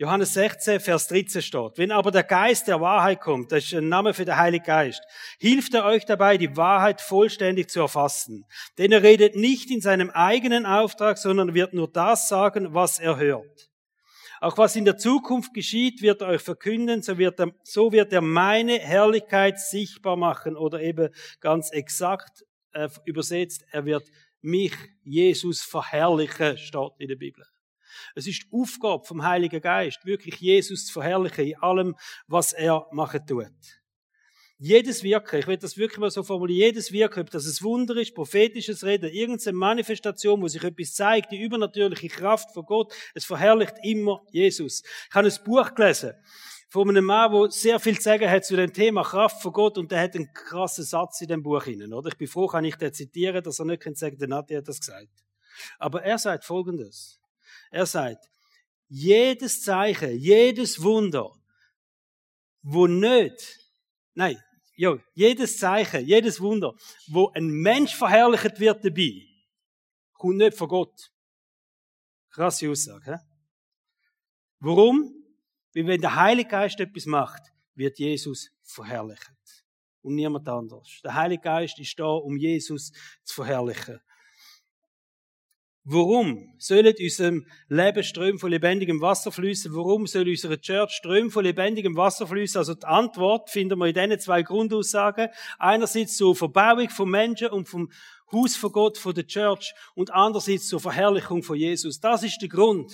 Johannes 0.00 0.32
16, 0.32 0.80
Vers 0.80 1.08
13 1.08 1.42
steht. 1.42 1.76
Wenn 1.76 1.92
aber 1.92 2.10
der 2.10 2.22
Geist 2.22 2.68
der 2.68 2.80
Wahrheit 2.80 3.20
kommt, 3.20 3.52
das 3.52 3.64
ist 3.64 3.74
ein 3.74 3.90
Name 3.90 4.14
für 4.14 4.24
den 4.24 4.38
Heiligen 4.38 4.64
Geist, 4.64 5.02
hilft 5.38 5.74
er 5.74 5.84
euch 5.84 6.06
dabei, 6.06 6.38
die 6.38 6.56
Wahrheit 6.56 7.02
vollständig 7.02 7.68
zu 7.68 7.80
erfassen. 7.80 8.46
Denn 8.78 8.92
er 8.92 9.02
redet 9.02 9.36
nicht 9.36 9.70
in 9.70 9.82
seinem 9.82 10.08
eigenen 10.08 10.64
Auftrag, 10.64 11.18
sondern 11.18 11.52
wird 11.52 11.74
nur 11.74 11.86
das 11.86 12.28
sagen, 12.28 12.72
was 12.72 12.98
er 12.98 13.18
hört. 13.18 13.69
Auch 14.40 14.56
was 14.56 14.74
in 14.74 14.86
der 14.86 14.96
Zukunft 14.96 15.52
geschieht, 15.52 16.00
wird 16.00 16.22
euch 16.22 16.40
verkünden, 16.40 17.02
so 17.02 17.18
wird 17.18 17.38
er, 17.38 17.52
so 17.62 17.92
wird 17.92 18.10
er 18.12 18.22
meine 18.22 18.78
Herrlichkeit 18.78 19.60
sichtbar 19.60 20.16
machen 20.16 20.56
oder 20.56 20.80
eben 20.80 21.10
ganz 21.40 21.70
exakt 21.70 22.46
äh, 22.72 22.88
übersetzt, 23.04 23.66
er 23.70 23.84
wird 23.84 24.08
mich, 24.40 24.72
Jesus, 25.04 25.60
verherrlichen, 25.60 26.56
steht 26.56 26.92
in 26.98 27.08
der 27.08 27.16
Bibel. 27.16 27.44
Es 28.14 28.26
ist 28.26 28.44
die 28.44 28.48
Aufgabe 28.52 29.04
vom 29.04 29.22
Heiligen 29.24 29.60
Geist, 29.60 30.06
wirklich 30.06 30.36
Jesus 30.36 30.86
zu 30.86 30.94
verherrlichen 30.94 31.46
in 31.46 31.56
allem, 31.56 31.96
was 32.26 32.54
er 32.54 32.86
machen 32.92 33.26
tut. 33.26 33.79
Jedes 34.62 35.02
Wirken, 35.02 35.38
ich 35.38 35.46
will 35.46 35.56
das 35.56 35.78
wirklich 35.78 35.98
mal 35.98 36.10
so 36.10 36.22
formulieren, 36.22 36.66
jedes 36.66 36.92
Wirken, 36.92 37.20
ob 37.20 37.30
das 37.30 37.46
ein 37.46 37.64
Wunder 37.64 37.96
ist, 37.96 38.14
prophetisches 38.14 38.84
Reden, 38.84 39.08
irgendeine 39.08 39.56
Manifestation, 39.56 40.42
wo 40.42 40.48
sich 40.48 40.62
etwas 40.62 40.92
zeigt, 40.92 41.32
die 41.32 41.40
übernatürliche 41.40 42.08
Kraft 42.08 42.52
von 42.52 42.66
Gott, 42.66 42.92
es 43.14 43.24
verherrlicht 43.24 43.76
immer 43.82 44.22
Jesus. 44.32 44.82
Ich 45.08 45.14
habe 45.14 45.28
ein 45.28 45.44
Buch 45.46 45.74
gelesen 45.74 46.12
von 46.68 46.90
einem 46.90 47.06
Mann, 47.06 47.32
der 47.32 47.50
sehr 47.50 47.80
viel 47.80 47.96
zu 47.96 48.02
sagen 48.02 48.28
hat 48.30 48.44
zu 48.44 48.54
dem 48.54 48.70
Thema 48.70 49.02
Kraft 49.02 49.40
von 49.40 49.54
Gott 49.54 49.78
und 49.78 49.90
der 49.90 50.02
hat 50.02 50.14
einen 50.14 50.30
krassen 50.34 50.84
Satz 50.84 51.22
in 51.22 51.28
dem 51.28 51.42
Buch 51.42 51.64
hinein, 51.64 51.94
oder? 51.94 52.08
Ich 52.08 52.18
bin 52.18 52.28
froh, 52.28 52.46
kann 52.46 52.66
ich 52.66 52.76
den 52.76 52.92
zitieren, 52.92 53.42
dass 53.42 53.60
er 53.60 53.64
nicht 53.64 53.82
sagen 53.82 53.96
kann, 53.96 54.18
der 54.18 54.28
Nati 54.28 54.54
hat 54.56 54.68
das 54.68 54.78
gesagt. 54.78 55.24
Aber 55.78 56.02
er 56.02 56.18
sagt 56.18 56.44
Folgendes. 56.44 57.18
Er 57.70 57.86
sagt, 57.86 58.28
jedes 58.88 59.62
Zeichen, 59.62 60.18
jedes 60.18 60.82
Wunder, 60.82 61.34
wo 62.60 62.86
nicht, 62.86 63.58
nein, 64.12 64.38
ja, 64.80 64.96
jedes 65.12 65.58
Zeichen, 65.58 66.06
jedes 66.06 66.40
Wunder, 66.40 66.74
wo 67.08 67.28
ein 67.34 67.50
Mensch 67.50 67.94
verherrlicht 67.94 68.58
wird 68.58 68.82
dabei, 68.82 69.26
kommt 70.14 70.38
nicht 70.38 70.56
von 70.56 70.68
Gott. 70.68 71.12
Krasse 72.30 72.70
Aussage, 72.70 73.12
hä? 73.12 73.18
Warum? 74.58 75.12
Weil 75.74 75.86
wenn 75.86 76.00
der 76.00 76.16
Heilige 76.16 76.48
Geist 76.48 76.80
etwas 76.80 77.04
macht, 77.04 77.42
wird 77.74 77.98
Jesus 77.98 78.50
verherrlicht. 78.62 79.30
Und 80.00 80.14
niemand 80.14 80.48
anders. 80.48 81.00
Der 81.04 81.14
Heilige 81.14 81.42
Geist 81.42 81.78
ist 81.78 81.98
da, 81.98 82.06
um 82.06 82.38
Jesus 82.38 82.90
zu 83.22 83.34
verherrlichen. 83.34 84.00
Warum 85.84 86.54
sollen 86.58 86.94
unserem 87.00 87.46
Leben 87.68 88.04
Ströme 88.04 88.38
von 88.38 88.50
lebendigem 88.50 89.00
Wasser 89.00 89.32
fließen? 89.32 89.74
Warum 89.74 90.06
soll 90.06 90.28
unsere 90.28 90.60
Church 90.60 90.92
Ströme 90.92 91.30
von 91.30 91.42
lebendigem 91.42 91.96
Wasser 91.96 92.26
fließen? 92.26 92.58
Also 92.58 92.74
die 92.74 92.84
Antwort 92.84 93.48
finden 93.48 93.78
wir 93.78 93.86
in 93.86 93.94
diesen 93.94 94.20
zwei 94.20 94.42
Grundaussagen. 94.42 95.28
Einerseits 95.58 96.16
zur 96.16 96.36
Verbauung 96.36 96.90
von 96.90 97.08
Menschen 97.08 97.48
und 97.48 97.66
vom 97.66 97.90
Haus 98.30 98.56
von 98.56 98.72
Gott, 98.72 98.98
von 98.98 99.14
der 99.14 99.26
Church 99.26 99.72
und 99.94 100.12
andererseits 100.12 100.68
zur 100.68 100.80
Verherrlichung 100.80 101.42
von 101.42 101.56
Jesus. 101.56 101.98
Das 101.98 102.22
ist 102.22 102.40
der 102.42 102.50
Grund. 102.50 102.92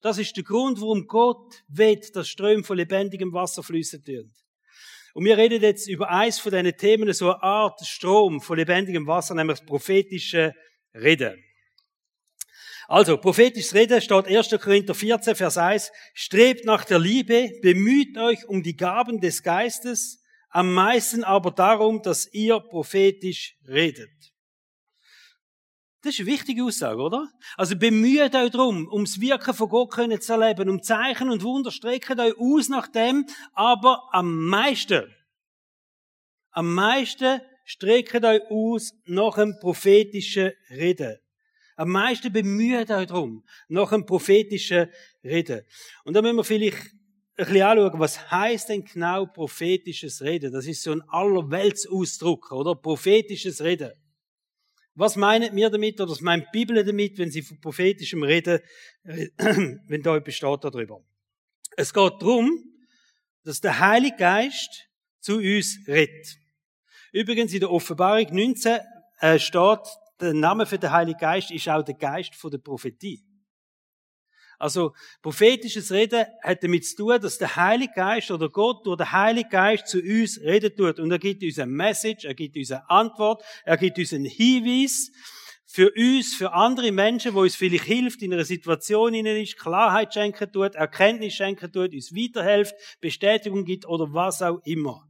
Das 0.00 0.18
ist 0.18 0.36
der 0.36 0.44
Grund, 0.44 0.80
warum 0.80 1.06
Gott 1.06 1.62
will, 1.68 2.00
dass 2.12 2.28
Ströme 2.28 2.64
von 2.64 2.76
lebendigem 2.76 3.32
Wasser 3.32 3.62
fließen 3.62 4.04
tun. 4.04 4.32
Und 5.14 5.24
wir 5.24 5.38
reden 5.38 5.62
jetzt 5.62 5.88
über 5.88 6.10
eins 6.10 6.40
von 6.40 6.50
diesen 6.50 6.76
Themen, 6.76 7.12
so 7.12 7.30
eine 7.30 7.42
Art 7.42 7.80
Strom 7.86 8.40
von 8.40 8.58
lebendigem 8.58 9.06
Wasser, 9.06 9.34
nämlich 9.36 9.60
das 9.60 9.66
prophetische 9.66 10.54
Reden. 10.92 11.42
Also, 12.86 13.16
prophetisches 13.16 13.74
Reden 13.74 14.00
steht 14.00 14.26
1. 14.26 14.50
Korinther 14.60 14.94
14, 14.94 15.34
Vers 15.34 15.56
1. 15.56 15.92
Strebt 16.12 16.64
nach 16.64 16.84
der 16.84 16.98
Liebe, 16.98 17.50
bemüht 17.62 18.18
euch 18.18 18.46
um 18.46 18.62
die 18.62 18.76
Gaben 18.76 19.20
des 19.20 19.42
Geistes, 19.42 20.22
am 20.50 20.72
meisten 20.72 21.24
aber 21.24 21.50
darum, 21.50 22.02
dass 22.02 22.32
ihr 22.32 22.60
prophetisch 22.60 23.56
redet. 23.66 24.10
Das 26.02 26.12
ist 26.12 26.20
eine 26.20 26.28
wichtige 26.28 26.62
Aussage, 26.62 27.00
oder? 27.00 27.30
Also 27.56 27.76
bemüht 27.76 28.34
euch 28.34 28.50
darum, 28.50 28.86
ums 28.92 29.20
Wirken 29.20 29.54
von 29.54 29.70
Gott 29.70 29.90
können 29.90 30.20
zu 30.20 30.34
erleben, 30.34 30.68
um 30.68 30.82
Zeichen 30.82 31.30
und 31.30 31.42
Wunder, 31.42 31.70
streckt 31.70 32.20
euch 32.20 32.38
aus 32.38 32.68
nach 32.68 32.88
dem, 32.88 33.26
aber 33.54 34.02
am 34.12 34.44
meisten, 34.44 35.10
am 36.50 36.74
meisten 36.74 37.40
streckt 37.64 38.22
euch 38.22 38.42
aus 38.50 38.92
nach 39.06 39.36
dem 39.36 39.58
prophetischen 39.58 40.52
Reden. 40.68 41.16
Am 41.76 41.90
meisten 41.90 42.32
bemüht 42.32 42.90
euch 42.90 43.06
darum, 43.06 43.44
nach 43.68 43.92
einem 43.92 44.06
prophetischen 44.06 44.88
Reden. 45.22 45.62
Und 46.04 46.14
da 46.14 46.22
müssen 46.22 46.36
wir 46.36 46.44
vielleicht 46.44 46.78
ein 47.36 47.46
bisschen 47.46 47.62
anschauen, 47.62 48.00
was 48.00 48.30
heißt 48.30 48.68
denn 48.68 48.84
genau 48.84 49.26
prophetisches 49.26 50.22
Reden? 50.22 50.52
Das 50.52 50.66
ist 50.66 50.82
so 50.82 50.92
ein 50.92 51.02
Allerweltsausdruck, 51.08 52.52
oder? 52.52 52.76
Prophetisches 52.76 53.60
Reden. 53.62 53.92
Was 54.94 55.16
meinen 55.16 55.54
wir 55.56 55.70
damit, 55.70 56.00
oder 56.00 56.12
was 56.12 56.20
meint 56.20 56.46
die 56.46 56.58
Bibel 56.58 56.84
damit, 56.84 57.18
wenn 57.18 57.30
sie 57.30 57.42
von 57.42 57.60
prophetischem 57.60 58.22
Reden, 58.22 58.60
wenn 59.02 60.02
da 60.02 60.16
etwas 60.16 60.34
steht 60.34 60.62
darüber? 60.62 61.04
Es 61.76 61.92
geht 61.92 62.12
darum, 62.20 62.62
dass 63.42 63.60
der 63.60 63.80
Heilige 63.80 64.16
Geist 64.16 64.88
zu 65.18 65.38
uns 65.38 65.80
redet. 65.88 66.38
Übrigens 67.12 67.52
in 67.52 67.60
der 67.60 67.72
Offenbarung 67.72 68.32
19 68.32 68.78
äh, 69.20 69.38
steht, 69.40 69.80
der 70.20 70.34
Name 70.34 70.66
für 70.66 70.78
den 70.78 70.90
Heiligen 70.90 71.18
Geist 71.18 71.50
ist 71.50 71.68
auch 71.68 71.82
der 71.82 71.94
Geist 71.94 72.32
der 72.42 72.58
Prophetie. 72.58 73.24
Also, 74.58 74.94
prophetisches 75.20 75.90
Reden 75.90 76.24
hat 76.42 76.62
damit 76.62 76.86
zu 76.86 76.96
tun, 76.96 77.20
dass 77.20 77.38
der 77.38 77.56
Heilige 77.56 77.92
Geist 77.94 78.30
oder 78.30 78.48
Gott 78.48 78.86
durch 78.86 78.98
den 78.98 79.12
Heiligen 79.12 79.50
Geist 79.50 79.88
zu 79.88 79.98
uns 79.98 80.40
reden 80.40 80.74
tut. 80.76 81.00
Und 81.00 81.10
er 81.10 81.18
gibt 81.18 81.42
uns 81.42 81.58
eine 81.58 81.70
Message, 81.70 82.24
er 82.24 82.34
gibt 82.34 82.56
uns 82.56 82.70
eine 82.70 82.88
Antwort, 82.88 83.42
er 83.64 83.76
gibt 83.76 83.98
uns 83.98 84.12
einen 84.12 84.26
Hinweis 84.26 85.10
für 85.66 85.92
uns, 85.96 86.34
für 86.34 86.52
andere 86.52 86.92
Menschen, 86.92 87.34
wo 87.34 87.40
uns 87.40 87.56
vielleicht 87.56 87.84
hilft, 87.84 88.22
in 88.22 88.32
einer 88.32 88.44
Situation 88.44 89.12
in 89.12 89.26
ist, 89.26 89.58
Klarheit 89.58 90.14
schenken 90.14 90.52
tut, 90.52 90.76
Erkenntnis 90.76 91.34
schenken 91.34 91.72
tut, 91.72 91.92
uns 91.92 92.14
weiterhilft, 92.14 92.74
Bestätigung 93.00 93.64
gibt 93.64 93.86
oder 93.86 94.12
was 94.14 94.40
auch 94.40 94.60
immer. 94.64 95.04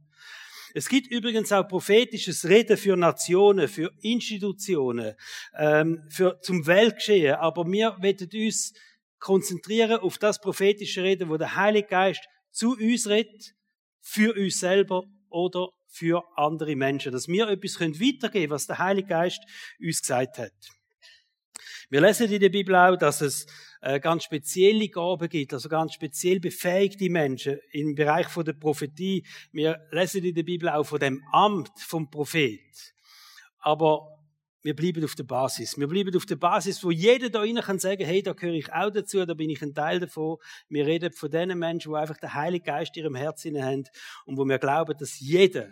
Es 0.77 0.89
gibt 0.89 1.09
übrigens 1.09 1.53
auch 1.53 1.65
prophetisches 1.65 2.43
Reden 2.43 2.75
für 2.75 2.97
Nationen, 2.97 3.69
für 3.69 3.93
Institutionen, 4.01 5.15
ähm, 5.57 6.03
für 6.09 6.37
zum 6.41 6.67
Weltgeschehen. 6.67 7.35
Aber 7.35 7.65
wir 7.65 7.95
werden 8.01 8.29
uns 8.33 8.73
konzentrieren 9.17 10.01
auf 10.01 10.17
das 10.17 10.41
prophetische 10.41 11.01
Reden, 11.01 11.29
wo 11.29 11.37
der 11.37 11.55
Heilige 11.55 11.87
Geist 11.87 12.27
zu 12.51 12.73
uns 12.73 13.07
redet, 13.07 13.55
für 14.01 14.35
uns 14.35 14.59
selber 14.59 15.05
oder 15.29 15.69
für 15.87 16.21
andere 16.35 16.75
Menschen. 16.75 17.13
Dass 17.13 17.29
wir 17.29 17.47
etwas 17.47 17.79
weitergeben 17.79 18.31
können, 18.31 18.49
was 18.49 18.67
der 18.67 18.77
Heilige 18.77 19.07
Geist 19.07 19.39
uns 19.79 20.01
gesagt 20.01 20.39
hat. 20.39 20.51
Wir 21.89 22.01
lesen 22.01 22.29
in 22.29 22.41
der 22.41 22.49
Bibel 22.49 22.75
auch, 22.75 22.97
dass 22.97 23.21
es 23.21 23.45
ganz 24.01 24.23
spezielle 24.23 24.89
Gaben 24.89 25.29
gibt, 25.29 25.53
also 25.53 25.69
ganz 25.69 25.93
speziell 25.93 26.39
befähigte 26.39 27.09
Menschen 27.09 27.59
im 27.71 27.93
Bereich 27.93 28.27
von 28.27 28.43
der 28.43 28.53
Prophetie. 28.53 29.25
Wir 29.51 29.79
lesen 29.91 30.23
in 30.23 30.33
der 30.33 30.43
Bibel 30.43 30.69
auch 30.69 30.85
von 30.85 30.99
dem 30.99 31.23
Amt 31.31 31.71
vom 31.79 32.09
Prophet. 32.09 32.95
Aber 33.59 34.07
wir 34.63 34.75
bleiben 34.75 35.03
auf 35.03 35.13
der 35.13 35.25
Basis. 35.25 35.77
Wir 35.77 35.87
bleiben 35.87 36.15
auf 36.15 36.25
der 36.25 36.37
Basis, 36.37 36.83
wo 36.83 36.89
jeder 36.89 37.29
da 37.29 37.41
rein 37.41 37.57
kann 37.57 37.77
sagen, 37.77 38.03
hey, 38.03 38.23
da 38.23 38.33
gehöre 38.33 38.55
ich 38.55 38.73
auch 38.73 38.89
dazu, 38.89 39.23
da 39.23 39.35
bin 39.35 39.51
ich 39.51 39.61
ein 39.61 39.75
Teil 39.75 39.99
davon. 39.99 40.37
Wir 40.67 40.87
reden 40.87 41.11
von 41.11 41.29
den 41.29 41.55
Menschen, 41.59 41.91
die 41.91 41.97
einfach 41.97 42.17
den 42.17 42.33
Heiligen 42.33 42.65
Geist 42.65 42.97
in 42.97 43.03
ihrem 43.03 43.15
Herzen 43.15 43.63
haben 43.63 43.83
und 44.25 44.37
wo 44.37 44.45
wir 44.45 44.57
glauben, 44.57 44.97
dass 44.97 45.19
jeder 45.19 45.69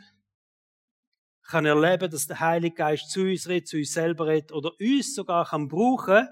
kann 1.41 1.65
erleben, 1.65 2.11
dass 2.11 2.27
der 2.27 2.39
Heilige 2.39 2.75
Geist 2.75 3.09
zu 3.09 3.21
uns 3.21 3.49
redet, 3.49 3.67
zu 3.67 3.77
uns 3.77 3.91
selber 3.91 4.27
redet 4.27 4.51
oder 4.51 4.71
uns 4.79 5.15
sogar 5.15 5.47
kann 5.47 5.67
brauchen 5.67 6.27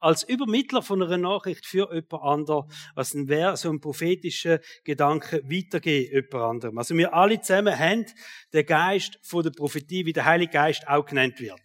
als 0.00 0.22
Übermittler 0.22 0.82
von 0.82 1.02
einer 1.02 1.18
Nachricht 1.18 1.66
für 1.66 1.92
jemand 1.92 2.22
anderen, 2.22 2.70
was 2.94 3.10
dann 3.10 3.28
wäre, 3.28 3.56
so 3.56 3.70
ein 3.70 3.80
prophetischer 3.80 4.60
Gedanke 4.84 5.42
weitergehen 5.44 6.12
jemand 6.12 6.34
anderem. 6.34 6.78
Also 6.78 6.96
wir 6.96 7.14
alle 7.14 7.40
zusammen 7.40 7.78
haben 7.78 8.06
den 8.52 8.66
Geist 8.66 9.18
von 9.22 9.42
der 9.42 9.50
Prophetie, 9.50 10.06
wie 10.06 10.12
der 10.12 10.24
Heilige 10.24 10.52
Geist 10.52 10.86
auch 10.86 11.04
genannt 11.04 11.40
wird. 11.40 11.60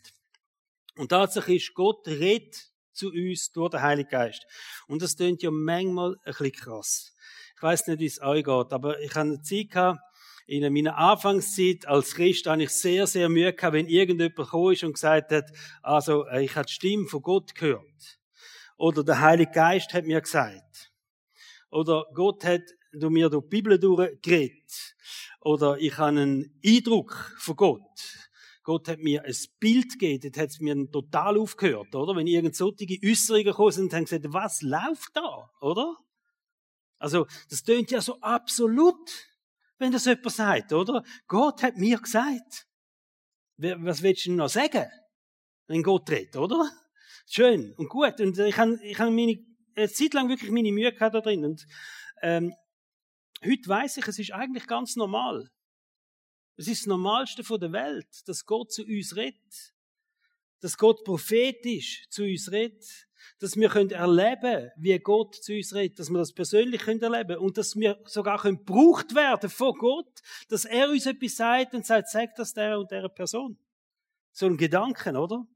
Und 0.98 1.10
tatsächlich 1.10 1.70
ist 1.70 1.74
Gott 1.74 2.08
redet 2.08 2.70
zu 2.92 3.10
uns 3.10 3.52
durch 3.52 3.72
den 3.72 3.82
Heiligen 3.82 4.10
Geist. 4.10 4.46
Und 4.88 5.02
das 5.02 5.16
klingt 5.16 5.42
ja 5.42 5.52
manchmal 5.52 6.14
ein 6.14 6.20
bisschen 6.26 6.52
krass. 6.52 7.16
Ich 7.56 7.64
weiß 7.64 7.88
nicht, 7.88 8.00
wie 8.00 8.06
es 8.06 8.22
euch 8.22 8.44
geht, 8.44 8.74
aber 8.74 9.00
ich 9.00 9.16
habe 9.16 9.30
eine 9.30 9.42
Zeit 9.42 9.72
gehabt, 9.72 10.00
in 10.46 10.74
meiner 10.74 10.98
Anfangszeit 10.98 11.88
als 11.88 12.16
Christ 12.16 12.48
habe 12.48 12.64
ich 12.64 12.70
sehr, 12.70 13.08
sehr 13.08 13.30
Mühe 13.30 13.54
gehabt, 13.54 13.74
wenn 13.74 13.88
irgendjemand 13.88 14.36
gekommen 14.36 14.74
ist 14.74 14.84
und 14.84 14.94
gesagt 14.94 15.32
hat, 15.32 15.50
also, 15.82 16.26
äh, 16.28 16.44
ich 16.44 16.56
habe 16.56 16.66
die 16.66 16.74
Stimme 16.74 17.08
von 17.08 17.22
Gott 17.22 17.56
gehört. 17.56 18.20
Oder 18.78 19.04
der 19.04 19.22
Heilige 19.22 19.52
Geist 19.52 19.94
hat 19.94 20.06
mir 20.06 20.22
gesagt. 20.22 20.92
Oder 21.70 22.06
Gott 22.14 22.44
hat 22.44 22.62
du 22.94 23.10
mir 23.10 23.30
durch 23.30 23.44
die 23.44 23.50
Bibel 23.50 23.80
durchgeredet. 23.80 24.96
Oder 25.42 25.78
ich 25.78 25.98
habe 25.98 26.10
einen 26.10 26.60
Eindruck 26.66 27.36
von 27.40 27.56
Gott. 27.56 28.24
Gott 28.64 28.88
hat 28.88 29.00
mir 29.00 29.24
ein 29.26 29.36
Bild 29.60 30.00
gegeben, 30.00 30.32
das 30.32 30.42
hat 30.42 30.62
mir 30.62 30.90
total 30.90 31.38
aufgehört, 31.38 31.94
oder? 31.96 32.16
Wenn 32.16 32.28
irgend 32.28 32.56
solche 32.56 32.98
Äußerungen 33.04 33.46
gekommen 33.46 33.72
sind, 33.72 33.84
und 33.86 33.94
haben 33.94 34.06
gesagt, 34.06 34.26
was 34.30 34.62
läuft 34.62 35.16
da, 35.16 35.50
oder? 35.60 35.98
Also, 36.98 37.28
das 37.50 37.64
tönt 37.64 37.92
ja 37.92 38.00
so 38.00 38.22
absolut, 38.22 39.10
wenn 39.80 39.92
das 39.92 40.06
jemand 40.06 40.32
sagt, 40.32 40.72
oder? 40.72 41.04
Gott 41.28 41.62
hat 41.62 41.76
mir 41.76 42.00
gesagt. 42.00 42.68
Was 43.58 44.02
willst 44.02 44.28
du 44.28 44.32
noch 44.32 44.48
sagen? 44.48 44.90
Wenn 45.68 45.84
Gott 45.84 46.10
redet, 46.10 46.38
oder? 46.38 46.72
Schön 47.26 47.74
und 47.78 47.90
gut. 47.90 48.20
Und 48.20 48.38
ich 48.38 48.58
habe, 48.58 48.80
ich 48.84 49.00
habe 49.00 49.12
meine, 49.12 49.38
eine 49.76 49.90
Zeit 49.90 50.14
lang 50.14 50.30
wirklich 50.30 50.52
meine 50.52 50.72
Mühe 50.72 50.92
gehabt 50.92 51.16
da 51.16 51.22
drin. 51.22 51.46
Und, 51.46 51.66
ähm, 52.22 52.54
heute 53.44 53.68
weiß 53.68 53.98
ich, 53.98 54.08
es 54.08 54.20
ist 54.20 54.34
eigentlich 54.34 54.68
ganz 54.68 54.96
normal. 54.96 55.50
Es 56.56 56.68
ist 56.68 56.82
das 56.82 56.88
Normalste 56.88 57.44
der 57.44 57.72
Welt, 57.72 58.28
dass 58.28 58.46
Gott 58.46 58.72
zu 58.72 58.84
uns 58.84 59.16
redet. 59.16 59.74
Dass 60.60 60.78
Gott 60.78 61.04
prophetisch 61.04 62.06
zu 62.10 62.24
uns 62.24 62.52
redet. 62.52 62.86
Dass 63.40 63.56
wir 63.56 63.70
können 63.70 63.90
erleben 63.90 64.70
wie 64.78 64.98
Gott 65.00 65.36
zu 65.36 65.54
uns 65.54 65.74
redet. 65.74 66.00
Dass 66.00 66.10
wir 66.10 66.20
das 66.20 66.34
persönlich 66.34 66.82
können 66.82 67.02
erleben 67.02 67.38
Und 67.38 67.58
dass 67.58 67.76
wir 67.76 68.00
sogar 68.06 68.40
können 68.40 68.58
gebraucht 68.58 69.16
werden 69.16 69.50
von 69.50 69.74
Gott. 69.78 70.22
Dass 70.50 70.66
er 70.66 70.90
uns 70.90 71.06
etwas 71.06 71.36
sagt 71.36 71.74
und 71.74 71.86
sagt, 71.86 72.10
sag 72.10 72.36
das 72.36 72.54
der 72.54 72.78
und 72.78 72.92
der 72.92 73.10
Person. 73.10 73.58
So 74.32 74.46
ein 74.46 74.58
Gedanken, 74.58 75.18
oder? 75.18 75.48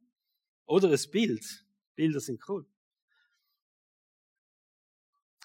Oder 0.67 0.91
ein 0.91 1.12
Bild. 1.12 1.65
Bilder 1.95 2.19
sind 2.19 2.47
cool. 2.47 2.65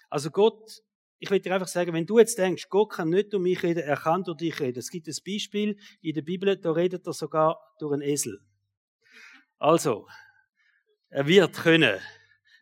Also 0.09 0.29
Gott 0.29 0.83
ich 1.23 1.31
will 1.31 1.39
dir 1.39 1.53
einfach 1.53 1.69
sagen, 1.69 1.93
wenn 1.93 2.05
du 2.05 2.19
jetzt 2.19 2.37
denkst, 2.37 2.67
Gott 2.67 2.91
kann 2.91 3.09
nicht 3.09 3.31
durch 3.31 3.41
mich 3.41 3.63
reden, 3.63 3.79
er 3.79 3.95
kann 3.95 4.25
durch 4.25 4.39
dich 4.39 4.59
reden. 4.59 4.79
Es 4.79 4.89
gibt 4.89 5.07
ein 5.07 5.15
Beispiel 5.25 5.79
in 6.01 6.13
der 6.13 6.21
Bibel, 6.21 6.57
da 6.57 6.73
redet 6.73 7.07
er 7.07 7.13
sogar 7.13 7.73
durch 7.79 7.93
einen 7.93 8.01
Esel. 8.01 8.41
Also, 9.57 10.05
er 11.07 11.25
wird 11.25 11.55
können. 11.55 11.97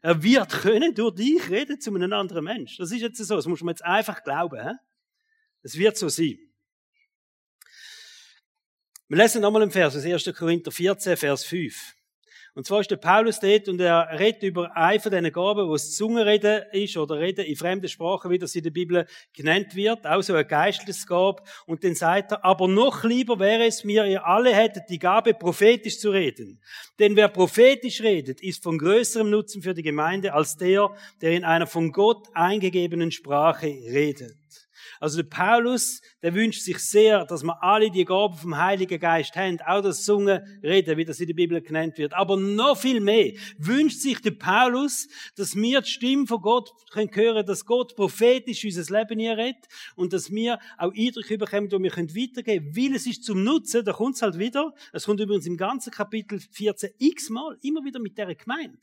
Er 0.04 0.22
wird 0.22 0.52
können 0.52 0.94
durch 0.94 1.16
dich 1.16 1.50
reden 1.50 1.82
zu 1.82 1.92
einem 1.92 2.14
anderen 2.14 2.44
Mensch. 2.44 2.78
Das 2.78 2.92
ist 2.92 3.02
jetzt 3.02 3.18
so. 3.18 3.36
Das 3.36 3.48
muss 3.48 3.64
man 3.64 3.74
jetzt 3.74 3.84
einfach 3.84 4.24
glauben. 4.24 4.78
Es 5.64 5.76
wird 5.76 5.98
so 5.98 6.08
sein. 6.08 6.38
Wir 9.08 9.18
lesen 9.18 9.42
nochmal 9.42 9.64
im 9.64 9.72
Vers, 9.72 9.96
1. 9.96 10.38
Korinther 10.38 10.72
14, 10.72 11.18
Vers 11.18 11.46
5. 11.46 11.96
Und 12.54 12.66
zwar 12.66 12.82
ist 12.82 12.92
der 12.92 12.98
Paulus 12.98 13.40
dort 13.40 13.70
und 13.70 13.80
er 13.80 14.20
redet 14.20 14.44
über 14.44 14.76
eine 14.76 15.00
von 15.00 15.10
diesen 15.10 15.32
Gaben, 15.32 15.70
wo 15.70 15.76
es 15.76 15.96
Zungenreden 15.96 16.64
ist 16.74 16.98
oder 16.98 17.18
Reden 17.18 17.46
in 17.46 17.56
fremden 17.56 17.88
Sprachen, 17.88 18.30
wie 18.30 18.40
das 18.40 18.56
in 18.56 18.64
der 18.64 18.72
Bibel 18.72 19.06
genannt 19.32 19.74
wird, 19.74 20.06
auch 20.06 20.22
so 20.22 20.36
ein 20.36 20.46
geistliches 20.46 21.08
Gab. 21.08 21.48
Und 21.66 21.86
dann 21.86 21.96
sagt 21.96 22.34
er, 22.34 22.44
aber 22.44 22.68
noch 22.68 23.06
lieber 23.06 23.40
wäre 23.40 23.66
es 23.66 23.86
mir, 23.86 24.06
ihr 24.06 24.26
alle 24.26 24.54
hättet 24.54 24.90
die 24.90 25.00
Gabe, 25.00 25.34
prophetisch 25.34 26.00
zu 26.00 26.10
reden. 26.10 26.62
Denn 27.00 27.16
wer 27.16 27.30
prophetisch 27.30 28.02
redet, 28.02 28.42
ist 28.42 28.64
von 28.64 28.78
größerem 28.78 29.30
Nutzen 29.30 29.62
für 29.62 29.74
die 29.74 29.84
Gemeinde 29.84 30.34
als 30.34 30.58
der, 30.58 30.94
der 31.22 31.32
in 31.32 31.46
einer 31.46 31.68
von 31.68 31.94
Gott 31.94 32.28
eingegebenen 32.34 33.12
Sprache 33.12 33.68
redet. 33.68 34.36
Also 35.02 35.24
der 35.24 35.30
Paulus, 35.30 36.00
der 36.22 36.36
wünscht 36.36 36.62
sich 36.62 36.78
sehr, 36.78 37.26
dass 37.26 37.42
wir 37.42 37.64
alle 37.64 37.90
die 37.90 38.06
Gabe 38.06 38.38
vom 38.38 38.56
Heiligen 38.56 39.00
Geist 39.00 39.36
haben, 39.36 39.60
auch 39.66 39.82
das 39.82 40.04
Zungen 40.04 40.40
reden, 40.62 40.96
wie 40.96 41.06
das 41.06 41.20
in 41.20 41.26
der 41.26 41.34
Bibel 41.34 41.60
genannt 41.60 41.98
wird. 41.98 42.14
Aber 42.14 42.38
noch 42.38 42.78
viel 42.78 43.00
mehr 43.00 43.34
wünscht 43.58 44.00
sich 44.00 44.22
der 44.22 44.30
Paulus, 44.30 45.08
dass 45.36 45.56
wir 45.56 45.82
die 45.82 45.90
Stimme 45.90 46.28
von 46.28 46.40
Gott 46.40 46.70
können 46.92 47.10
hören, 47.16 47.44
dass 47.44 47.66
Gott 47.66 47.96
prophetisch 47.96 48.64
unser 48.64 49.00
Leben 49.00 49.20
hier 49.20 49.36
redet 49.36 49.66
und 49.96 50.14
dass 50.14 50.30
wir 50.30 50.60
auch 50.78 50.94
Eindrücke 50.94 51.40
bekommen, 51.40 51.68
die 51.68 51.80
wir 51.80 51.92
weitergeben 51.92 52.44
können, 52.44 52.78
weil 52.78 52.96
es 52.96 53.08
ist 53.08 53.24
zum 53.24 53.44
Nutzen, 53.44 53.84
da 53.84 53.94
kommt 53.94 54.18
es 54.18 54.22
halt 54.22 54.38
wieder, 54.38 54.72
es 54.94 55.06
kommt 55.06 55.20
übrigens 55.20 55.48
im 55.48 55.58
ganzen 55.58 55.92
Kapitel 55.92 56.40
14 56.40 56.92
x-mal, 57.00 57.58
immer 57.64 57.84
wieder 57.84 58.00
mit 58.00 58.20
der 58.20 58.36
Gemeinde 58.36 58.78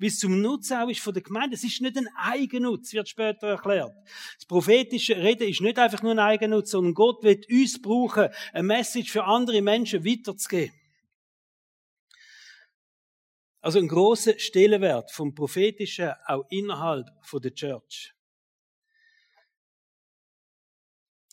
wie 0.00 0.06
es 0.06 0.18
zum 0.18 0.40
Nutzen 0.40 0.78
auch 0.78 0.88
ist 0.88 1.00
von 1.00 1.12
der 1.12 1.22
Gemeinde. 1.22 1.54
Es 1.54 1.62
ist 1.62 1.80
nicht 1.82 1.96
ein 1.96 2.08
Eigennutz, 2.16 2.92
wird 2.94 3.08
später 3.08 3.48
erklärt. 3.48 3.94
Das 4.36 4.46
prophetische 4.46 5.16
Reden 5.16 5.48
ist 5.48 5.60
nicht 5.60 5.78
einfach 5.78 6.02
nur 6.02 6.12
ein 6.12 6.18
Eigennutz, 6.18 6.70
sondern 6.70 6.94
Gott 6.94 7.22
wird 7.22 7.48
uns 7.50 7.80
brauchen, 7.80 8.28
eine 8.52 8.62
Message 8.62 9.10
für 9.10 9.24
andere 9.24 9.60
Menschen 9.60 10.04
weiterzugeben. 10.04 10.74
Also 13.60 13.78
ein 13.78 13.88
großer 13.88 14.38
Stellenwert 14.38 15.10
vom 15.10 15.34
Prophetischen 15.34 16.12
auch 16.26 16.46
innerhalb 16.48 17.06
von 17.22 17.42
der 17.42 17.54
Church. 17.54 18.14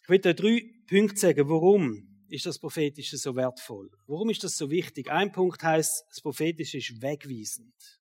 Ich 0.04 0.10
will 0.10 0.22
euch 0.26 0.36
drei 0.36 0.62
Punkte 0.90 1.18
sagen, 1.18 1.50
warum 1.50 2.26
ist 2.30 2.46
das 2.46 2.60
Prophetische 2.60 3.18
so 3.18 3.34
wertvoll? 3.36 3.90
Warum 4.08 4.30
ist 4.30 4.44
das 4.44 4.58
so 4.58 4.70
wichtig? 4.70 5.10
Ein 5.10 5.32
Punkt 5.32 5.64
heißt, 5.64 6.06
das 6.10 6.22
Prophetische 6.22 6.80
ist 6.80 7.02
wegweisend. 7.02 7.97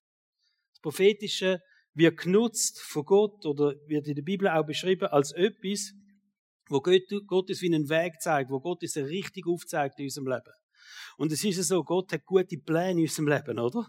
Das 0.77 0.81
Prophetische 0.83 1.59
wird 1.95 2.17
genutzt 2.17 2.79
von 2.79 3.03
Gott 3.03 3.43
oder 3.47 3.73
wird 3.87 4.07
in 4.07 4.13
der 4.13 4.21
Bibel 4.21 4.47
auch 4.47 4.63
beschrieben 4.63 5.07
als 5.07 5.31
etwas, 5.31 5.91
wo 6.69 6.79
Gott 6.81 7.49
uns 7.49 7.61
wie 7.63 7.73
einen 7.73 7.89
Weg 7.89 8.21
zeigt, 8.21 8.51
wo 8.51 8.59
Gott 8.59 8.83
uns 8.83 8.95
richtig 8.95 9.47
aufzeigt 9.47 9.97
in 9.97 10.05
unserem 10.05 10.27
Leben. 10.27 10.53
Und 11.17 11.31
es 11.31 11.43
ist 11.43 11.67
so, 11.67 11.83
Gott 11.83 12.13
hat 12.13 12.25
gute 12.25 12.59
Pläne 12.59 12.91
in 12.91 13.07
unserem 13.07 13.27
Leben, 13.27 13.57
oder? 13.57 13.87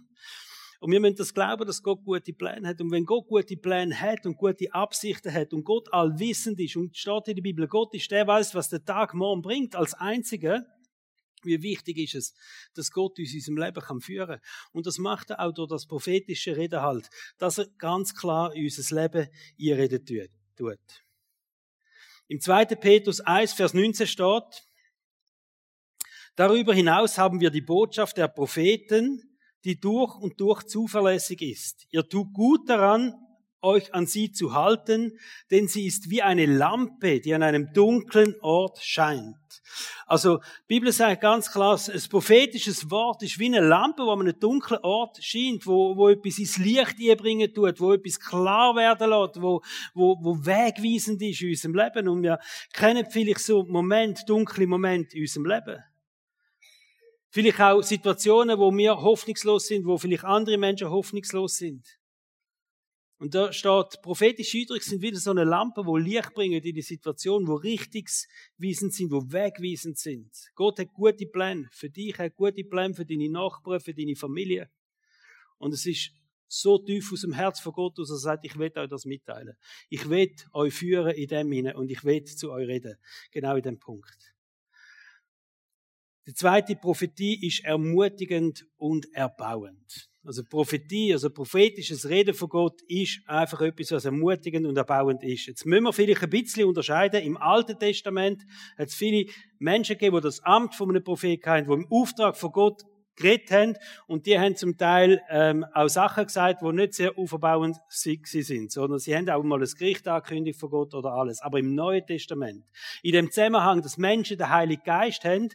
Und 0.80 0.90
wir 0.90 0.98
müssen 0.98 1.16
das 1.16 1.34
glauben, 1.34 1.66
dass 1.66 1.82
Gott 1.82 2.02
gute 2.04 2.32
Pläne 2.32 2.68
hat. 2.68 2.80
Und 2.80 2.90
wenn 2.90 3.04
Gott 3.04 3.26
gute 3.26 3.58
Pläne 3.58 4.00
hat 4.00 4.24
und 4.24 4.38
gute 4.38 4.72
Absichten 4.72 5.30
hat 5.30 5.52
und 5.52 5.64
Gott 5.64 5.92
allwissend 5.92 6.58
ist 6.58 6.76
und 6.76 6.96
steht 6.96 7.28
in 7.28 7.34
der 7.34 7.42
Bibel, 7.42 7.68
Gott 7.68 7.92
ist 7.92 8.10
der 8.10 8.26
weiß, 8.26 8.54
was 8.54 8.70
der 8.70 8.82
Tag 8.82 9.12
morgen 9.12 9.42
bringt, 9.42 9.76
als 9.76 9.92
Einziger, 9.92 10.64
wie 11.44 11.62
wichtig 11.62 11.98
ist 11.98 12.14
es, 12.14 12.34
dass 12.74 12.90
Gott 12.90 13.18
uns 13.18 13.30
in 13.30 13.36
unserem 13.36 13.58
Leben 13.58 13.80
kann 13.82 14.00
führen 14.00 14.28
kann. 14.28 14.40
Und 14.72 14.86
das 14.86 14.98
macht 14.98 15.30
er 15.30 15.40
auch 15.40 15.52
durch 15.52 15.68
das 15.68 15.86
prophetische 15.86 16.56
Reden 16.56 16.82
halt, 16.82 17.08
dass 17.38 17.58
er 17.58 17.66
ganz 17.78 18.14
klar 18.14 18.54
in 18.54 18.64
unser 18.64 18.94
Leben 18.94 19.28
einreden 19.60 20.04
tut. 20.56 20.78
Im 22.28 22.40
2. 22.40 22.66
Petrus 22.66 23.20
1, 23.20 23.54
Vers 23.54 23.74
19 23.74 24.06
steht, 24.06 24.68
Darüber 26.38 26.72
hinaus 26.72 27.18
haben 27.18 27.40
wir 27.40 27.50
die 27.50 27.62
Botschaft 27.62 28.16
der 28.16 28.28
Propheten, 28.28 29.36
die 29.64 29.80
durch 29.80 30.14
und 30.14 30.40
durch 30.40 30.62
zuverlässig 30.64 31.42
ist. 31.42 31.86
Ihr 31.90 32.08
tut 32.08 32.32
gut 32.32 32.68
daran, 32.68 33.12
euch 33.62 33.94
an 33.94 34.06
sie 34.06 34.32
zu 34.32 34.54
halten, 34.54 35.18
denn 35.50 35.68
sie 35.68 35.86
ist 35.86 36.10
wie 36.10 36.22
eine 36.22 36.46
Lampe, 36.46 37.20
die 37.20 37.34
an 37.34 37.42
einem 37.42 37.72
dunklen 37.72 38.34
Ort 38.40 38.78
scheint. 38.82 39.36
Also, 40.06 40.40
Bibel 40.66 40.92
sagt 40.92 41.20
ganz 41.20 41.50
klar, 41.50 41.78
ein 41.78 42.02
prophetisches 42.08 42.90
Wort 42.90 43.22
ist 43.22 43.38
wie 43.38 43.46
eine 43.46 43.60
Lampe, 43.60 44.04
wo 44.04 44.10
an 44.10 44.20
einem 44.20 44.38
dunklen 44.38 44.80
Ort 44.82 45.22
scheint, 45.22 45.66
wo, 45.66 45.96
wo 45.96 46.08
etwas 46.08 46.38
ins 46.38 46.58
Licht 46.58 46.96
einbringen 47.00 47.52
tut, 47.52 47.80
wo 47.80 47.92
etwas 47.92 48.18
klar 48.18 48.74
werden 48.76 49.10
lässt, 49.10 49.42
wo, 49.42 49.60
wo, 49.94 50.16
wo 50.22 50.36
wegweisend 50.46 51.20
ist 51.22 51.42
in 51.42 51.50
unserem 51.50 51.74
Leben. 51.74 52.08
Und 52.08 52.22
wir 52.22 52.38
kennen 52.72 53.06
vielleicht 53.10 53.40
so 53.40 53.64
Moment, 53.64 54.20
dunkle 54.26 54.66
Momente 54.66 55.16
in 55.16 55.22
unserem 55.22 55.46
Leben. 55.46 55.84
Vielleicht 57.30 57.60
auch 57.60 57.82
Situationen, 57.82 58.58
wo 58.58 58.74
wir 58.74 58.96
hoffnungslos 59.02 59.66
sind, 59.66 59.84
wo 59.84 59.98
vielleicht 59.98 60.24
andere 60.24 60.56
Menschen 60.56 60.88
hoffnungslos 60.88 61.56
sind. 61.56 61.97
Und 63.18 63.34
da 63.34 63.52
steht, 63.52 64.00
prophetische 64.00 64.58
Eindrücke 64.58 64.84
sind 64.84 65.02
wieder 65.02 65.18
so 65.18 65.32
eine 65.32 65.42
Lampe, 65.42 65.84
wo 65.84 65.96
Licht 65.96 66.32
bringen 66.34 66.62
in 66.62 66.74
die 66.74 66.82
Situation, 66.82 67.48
wo 67.48 67.54
richtungsweisend 67.54 68.94
sind, 68.94 69.10
wo 69.10 69.20
wegweisend 69.32 69.98
sind. 69.98 70.30
Gott 70.54 70.78
hat 70.78 70.92
gute 70.92 71.26
Pläne 71.26 71.68
für 71.72 71.90
dich, 71.90 72.16
hat 72.18 72.36
gute 72.36 72.62
Pläne 72.62 72.94
für 72.94 73.04
deine 73.04 73.28
Nachbarn, 73.28 73.80
für 73.80 73.92
deine 73.92 74.14
Familie. 74.14 74.70
Und 75.58 75.74
es 75.74 75.84
ist 75.84 76.12
so 76.46 76.78
tief 76.78 77.12
aus 77.12 77.22
dem 77.22 77.32
Herz 77.32 77.58
von 77.58 77.72
Gott, 77.72 77.98
dass 77.98 78.10
er 78.10 78.18
sagt, 78.18 78.44
ich 78.44 78.56
will 78.56 78.72
euch 78.76 78.88
das 78.88 79.04
mitteilen. 79.04 79.56
Ich 79.88 80.08
will 80.08 80.32
euch 80.52 80.74
führen 80.74 81.14
in 81.14 81.26
dem 81.26 81.50
hinein 81.50 81.74
und 81.74 81.90
ich 81.90 82.04
will 82.04 82.22
zu 82.24 82.52
euch 82.52 82.68
reden. 82.68 82.96
Genau 83.32 83.56
in 83.56 83.62
dem 83.62 83.78
Punkt. 83.80 84.34
Die 86.28 86.34
zweite 86.34 86.76
Prophetie 86.76 87.46
ist 87.46 87.64
ermutigend 87.64 88.66
und 88.76 89.12
erbauend. 89.12 90.08
Also 90.28 90.44
Prophetie, 90.44 91.14
also 91.14 91.30
prophetisches 91.30 92.06
Reden 92.06 92.34
von 92.34 92.50
Gott 92.50 92.82
ist 92.86 93.22
einfach 93.24 93.62
etwas, 93.62 93.92
was 93.92 94.04
ermutigend 94.04 94.66
und 94.66 94.76
erbauend 94.76 95.24
ist. 95.24 95.46
Jetzt 95.46 95.64
müssen 95.64 95.84
wir 95.84 95.92
vielleicht 95.94 96.22
ein 96.22 96.28
bisschen 96.28 96.68
unterscheiden. 96.68 97.22
Im 97.22 97.38
Alten 97.38 97.78
Testament 97.78 98.42
hat 98.76 98.88
es 98.88 98.94
viele 98.94 99.24
Menschen 99.58 99.94
gegeben, 99.94 100.16
die 100.16 100.22
das 100.24 100.44
Amt 100.44 100.74
von 100.74 100.90
einem 100.90 101.02
Propheten 101.02 101.48
hatten, 101.48 101.66
die 101.66 101.72
im 101.72 101.86
Auftrag 101.90 102.36
von 102.36 102.52
Gott 102.52 102.82
geredet 103.18 103.50
haben 103.50 103.74
und 104.06 104.26
die 104.26 104.38
haben 104.38 104.56
zum 104.56 104.76
Teil 104.76 105.20
ähm, 105.28 105.64
auch 105.74 105.88
Sachen 105.88 106.24
gesagt, 106.24 106.62
die 106.62 106.72
nicht 106.72 106.94
sehr 106.94 107.18
auferbauend 107.18 107.76
sind, 107.88 108.72
sondern 108.72 108.98
sie 108.98 109.14
haben 109.14 109.28
auch 109.28 109.42
mal 109.42 109.60
das 109.60 109.76
Gericht 109.76 110.08
angekündigt 110.08 110.58
von 110.58 110.70
Gott 110.70 110.94
oder 110.94 111.12
alles. 111.12 111.40
Aber 111.42 111.58
im 111.58 111.74
Neuen 111.74 112.06
Testament, 112.06 112.64
in 113.02 113.12
dem 113.12 113.30
Zusammenhang, 113.30 113.82
dass 113.82 113.98
Menschen 113.98 114.38
den 114.38 114.48
Heiligen 114.48 114.82
Geist 114.84 115.24
haben, 115.24 115.48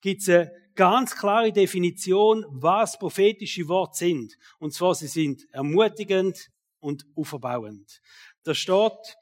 gibt 0.00 0.22
es 0.22 0.28
eine 0.28 0.52
ganz 0.74 1.16
klare 1.16 1.52
Definition, 1.52 2.44
was 2.48 2.98
prophetische 2.98 3.68
Worte 3.68 3.98
sind. 3.98 4.36
Und 4.58 4.74
zwar, 4.74 4.94
sie 4.94 5.06
sind 5.06 5.46
ermutigend 5.52 6.50
und 6.80 7.06
auferbauend. 7.16 8.00
Da 8.42 8.54
steht 8.54 9.16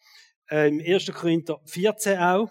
äh, 0.50 0.68
im 0.68 0.80
1. 0.80 1.12
Korinther 1.12 1.60
14 1.66 2.18
auch, 2.18 2.50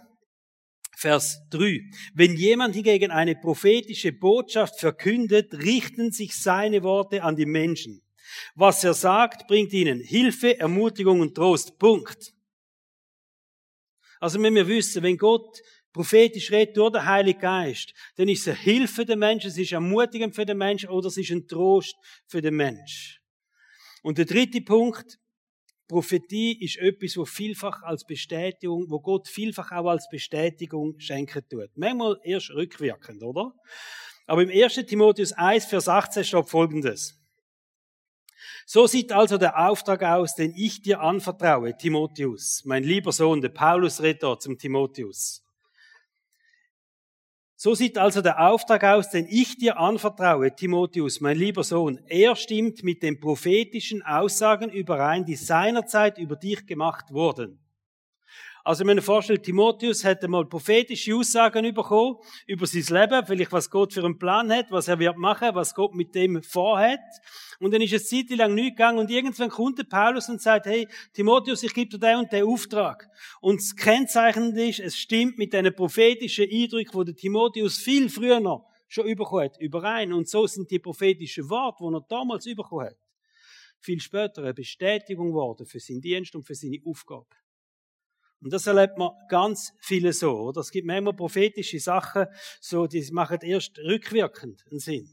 Vers 1.02 1.42
3. 1.50 1.82
Wenn 2.14 2.36
jemand 2.36 2.76
hingegen 2.76 3.10
eine 3.10 3.36
prophetische 3.36 4.12
Botschaft 4.12 4.80
verkündet, 4.80 5.52
richten 5.56 6.12
sich 6.12 6.36
seine 6.36 6.84
Worte 6.84 7.24
an 7.24 7.36
die 7.36 7.48
Menschen. 7.48 8.04
Was 8.54 8.84
er 8.84 8.94
sagt, 8.94 9.48
bringt 9.48 9.74
ihnen 9.74 10.00
Hilfe, 10.00 10.60
Ermutigung 10.60 11.22
und 11.22 11.34
Trost. 11.34 11.80
Punkt. 11.80 12.36
Also 14.20 14.40
wenn 14.44 14.54
wir 14.54 14.68
wissen, 14.68 15.02
wenn 15.02 15.18
Gott 15.18 15.60
prophetisch 15.92 16.52
redet 16.52 16.78
durch 16.78 16.92
den 16.92 17.06
Heiligen 17.06 17.40
Geist, 17.40 17.96
dann 18.18 18.28
ist 18.28 18.42
es 18.42 18.50
eine 18.50 18.58
Hilfe 18.58 19.04
der 19.04 19.18
Menschen, 19.18 19.50
es 19.50 19.58
ist 19.58 19.72
ermutigend 19.72 20.36
für 20.36 20.46
den 20.46 20.60
Menschen 20.60 20.90
oder 20.90 21.08
es 21.08 21.18
ist 21.18 21.32
ein 21.32 21.48
Trost 21.48 21.96
für 22.28 22.44
den 22.44 22.56
Menschen. 22.56 23.18
Und 24.04 24.20
der 24.20 24.26
dritte 24.26 24.62
Punkt, 24.62 25.18
Prophetie 25.92 26.58
ist 26.64 26.78
etwas, 26.78 27.18
wo 27.18 27.26
vielfach 27.26 27.84
als 27.84 28.06
Bestätigung, 28.06 28.86
wo 28.90 29.02
Gott 29.02 29.28
vielfach 29.28 29.74
auch 29.74 29.90
als 29.90 30.08
Bestätigung 30.10 30.98
schenken 31.00 31.44
tut. 31.50 31.70
Manchmal 31.76 32.18
erst 32.24 32.52
rückwirkend, 32.52 33.22
oder? 33.22 33.54
Aber 34.26 34.42
im 34.42 34.50
1. 34.50 34.76
Timotheus 34.88 35.34
1, 35.34 35.66
Vers 35.66 35.90
18 35.90 36.24
steht 36.24 36.50
folgendes. 36.50 37.20
So 38.66 38.88
sieht 38.88 39.12
also 39.12 39.38
der 39.38 39.68
Auftrag 39.68 40.04
aus, 40.04 40.34
den 40.34 40.54
ich 40.56 40.82
dir 40.82 41.02
anvertraue, 41.02 41.76
Timotheus, 41.76 42.62
mein 42.64 42.86
lieber 42.86 43.12
Sohn, 43.12 43.42
der 43.42 43.50
Paulus 43.50 44.02
redet 44.02 44.42
zum 44.42 44.58
Timotheus. 44.58 45.44
So 47.64 47.76
sieht 47.76 48.00
also 48.00 48.24
der 48.24 48.40
Auftrag 48.40 48.84
aus, 48.84 49.12
den 49.12 49.28
ich 49.30 49.56
dir 49.56 49.78
anvertraue, 49.78 50.56
Timotheus, 50.56 51.22
mein 51.22 51.38
lieber 51.38 51.64
Sohn. 51.64 52.00
Er 52.08 52.36
stimmt 52.36 52.84
mit 52.84 53.04
den 53.04 53.20
prophetischen 53.20 54.02
Aussagen 54.02 54.72
überein, 54.72 55.26
die 55.26 55.36
seinerzeit 55.36 56.18
über 56.18 56.36
dich 56.36 56.66
gemacht 56.66 57.14
wurden. 57.14 57.60
Also, 58.64 58.82
wenn 58.82 58.96
man 58.96 59.02
vorstellt, 59.02 59.44
Timotheus 59.44 60.04
hätte 60.04 60.28
mal 60.28 60.46
prophetische 60.46 61.16
Aussagen 61.16 61.74
bekommen 61.74 62.18
über 62.46 62.68
sein 62.68 62.84
Leben, 63.02 63.26
vielleicht 63.26 63.52
was 63.52 63.70
Gott 63.70 63.94
für 63.94 64.04
einen 64.04 64.20
Plan 64.20 64.52
hat, 64.52 64.70
was 64.70 64.88
er 64.88 65.00
wird 65.00 65.18
machen, 65.18 65.50
was 65.54 65.74
Gott 65.74 65.96
mit 65.96 66.14
dem 66.14 66.44
vorhat. 66.44 67.00
Und 67.60 67.74
dann 67.74 67.82
ist 67.82 67.94
es 67.94 68.10
Zeit 68.10 68.30
lang 68.30 68.54
nicht 68.54 68.78
gegangen 68.78 69.00
und 69.00 69.10
irgendwann 69.10 69.50
kommt 69.50 69.78
der 69.80 69.84
Paulus 69.84 70.30
und 70.30 70.42
sagt, 70.42 70.66
hey, 70.66 70.88
Timotheus, 71.14 71.64
ich 71.64 71.74
gebe 71.74 71.90
dir 71.90 72.00
den 72.00 72.18
und 72.18 72.32
den 72.32 72.46
Auftrag. 72.46 73.10
Und 73.40 73.60
das 73.60 73.76
Kennzeichnende 73.76 74.68
ist, 74.68 74.80
es 74.80 74.98
stimmt 74.98 75.38
mit 75.38 75.54
diesen 75.54 75.74
prophetischen 75.76 76.50
Eindrücken, 76.52 77.00
die 77.00 77.06
der 77.06 77.16
Timotheus 77.16 77.78
viel 77.78 78.10
früher 78.10 78.40
noch 78.40 78.68
schon 78.88 79.06
bekommen 79.16 79.46
hat, 79.46 79.60
überein. 79.60 80.12
Und 80.14 80.28
so 80.28 80.46
sind 80.48 80.70
die 80.70 80.80
prophetischen 80.80 81.50
Worte, 81.50 81.84
die 81.84 81.94
er 81.94 82.06
damals 82.10 82.46
bekommen 82.46 82.88
hat, 82.88 82.98
viel 83.80 84.00
später 84.02 84.44
eine 84.44 84.54
Bestätigung 84.54 85.28
geworden 85.28 85.66
für 85.66 85.80
seinen 85.80 86.02
Dienst 86.02 86.36
und 86.36 86.44
für 86.44 86.56
seine 86.56 86.80
Aufgabe. 86.86 87.28
Und 88.42 88.52
das 88.52 88.66
erlebt 88.66 88.98
man 88.98 89.12
ganz 89.30 89.74
viele 89.80 90.14
so, 90.14 90.32
oder? 90.32 90.62
Es 90.62 90.72
gibt 90.72 90.88
manchmal 90.88 91.14
prophetische 91.14 91.80
Sachen, 91.80 92.26
so, 92.60 92.88
die 92.88 93.08
machen 93.12 93.38
erst 93.42 93.78
rückwirkend 93.80 94.64
einen 94.70 94.80
Sinn. 94.80 95.10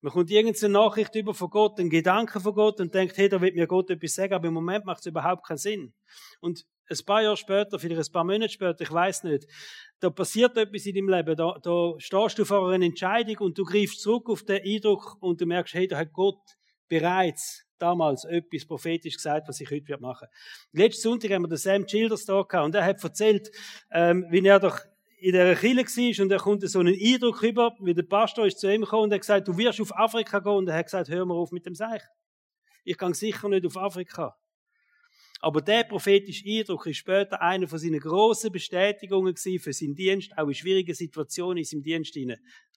Man 0.00 0.12
kommt 0.12 0.30
irgendeine 0.30 0.72
Nachricht 0.72 1.14
über 1.14 1.32
von 1.32 1.48
Gott, 1.48 1.78
einen 1.80 1.90
Gedanken 1.90 2.40
von 2.40 2.54
Gott 2.54 2.80
und 2.80 2.94
denkt, 2.94 3.16
hey, 3.16 3.28
da 3.28 3.40
wird 3.40 3.54
mir 3.54 3.66
Gott 3.66 3.90
etwas 3.90 4.14
sagen, 4.14 4.34
aber 4.34 4.48
im 4.48 4.54
Moment 4.54 4.84
macht 4.84 5.00
es 5.00 5.06
überhaupt 5.06 5.46
keinen 5.46 5.58
Sinn. 5.58 5.94
Und 6.40 6.64
ein 6.88 7.04
paar 7.04 7.22
Jahre 7.22 7.36
später, 7.36 7.78
vielleicht 7.78 8.10
ein 8.10 8.12
paar 8.12 8.24
Monate 8.24 8.52
später, 8.52 8.80
ich 8.80 8.92
weiß 8.92 9.24
nicht, 9.24 9.46
da 10.00 10.10
passiert 10.10 10.56
etwas 10.56 10.86
in 10.86 10.94
deinem 10.94 11.08
Leben, 11.08 11.36
da, 11.36 11.58
da 11.62 11.94
stehst 11.98 12.38
du 12.38 12.44
vor 12.44 12.70
einer 12.70 12.84
Entscheidung 12.84 13.38
und 13.38 13.58
du 13.58 13.64
greifst 13.64 14.00
zurück 14.00 14.28
auf 14.28 14.44
den 14.44 14.62
Eindruck 14.62 15.16
und 15.20 15.40
du 15.40 15.46
merkst, 15.46 15.74
hey, 15.74 15.88
da 15.88 15.98
hat 15.98 16.12
Gott 16.12 16.40
bereits 16.88 17.65
damals 17.78 18.24
etwas 18.24 18.64
prophetisch 18.64 19.16
gesagt, 19.16 19.48
was 19.48 19.60
ich 19.60 19.70
heute 19.70 19.98
machen 19.98 20.28
werde. 20.72 20.88
Letzten 20.88 21.02
Sonntag 21.02 21.30
haben 21.32 21.42
wir 21.42 21.48
den 21.48 21.58
Sam 21.58 21.86
Childers 21.86 22.24
da 22.24 22.42
gehabt 22.42 22.66
und 22.66 22.74
er 22.74 22.84
hat 22.84 23.02
erzählt, 23.02 23.50
ähm, 23.90 24.26
wie 24.30 24.46
er 24.46 24.60
doch 24.60 24.78
in 25.18 25.32
der 25.32 25.56
Kirche 25.56 25.78
war 25.78 26.24
und 26.24 26.32
er 26.32 26.38
kommt 26.38 26.68
so 26.68 26.78
einen 26.80 26.94
Eindruck 26.94 27.42
über, 27.42 27.74
wie 27.80 27.94
der 27.94 28.02
Pastor 28.02 28.46
ist 28.46 28.58
zu 28.58 28.72
ihm 28.72 28.82
gekommen 28.82 29.04
und 29.04 29.10
er 29.12 29.16
hat 29.16 29.22
gesagt, 29.22 29.48
du 29.48 29.56
wirst 29.56 29.80
auf 29.80 29.96
Afrika 29.96 30.40
gehen 30.40 30.52
und 30.52 30.68
er 30.68 30.76
hat 30.76 30.86
gesagt, 30.86 31.08
hör 31.08 31.24
mal 31.24 31.34
auf 31.34 31.52
mit 31.52 31.64
dem 31.66 31.74
Seich. 31.74 32.02
Ich 32.84 32.98
kann 32.98 33.14
sicher 33.14 33.48
nicht 33.48 33.66
auf 33.66 33.76
Afrika. 33.76 34.36
Aber 35.40 35.60
der 35.60 35.84
prophetische 35.84 36.44
Eindruck 36.48 36.86
ist 36.86 36.98
später 36.98 37.40
eine 37.42 37.68
von 37.68 37.78
seinen 37.78 38.00
grossen 38.00 38.52
Bestätigungen 38.52 39.36
für 39.36 39.72
seinen 39.72 39.94
Dienst, 39.94 40.36
auch 40.36 40.48
in 40.48 40.54
schwierigen 40.54 40.94
Situationen 40.94 41.58
in 41.58 41.64
seinem 41.64 41.82
Dienst 41.82 42.16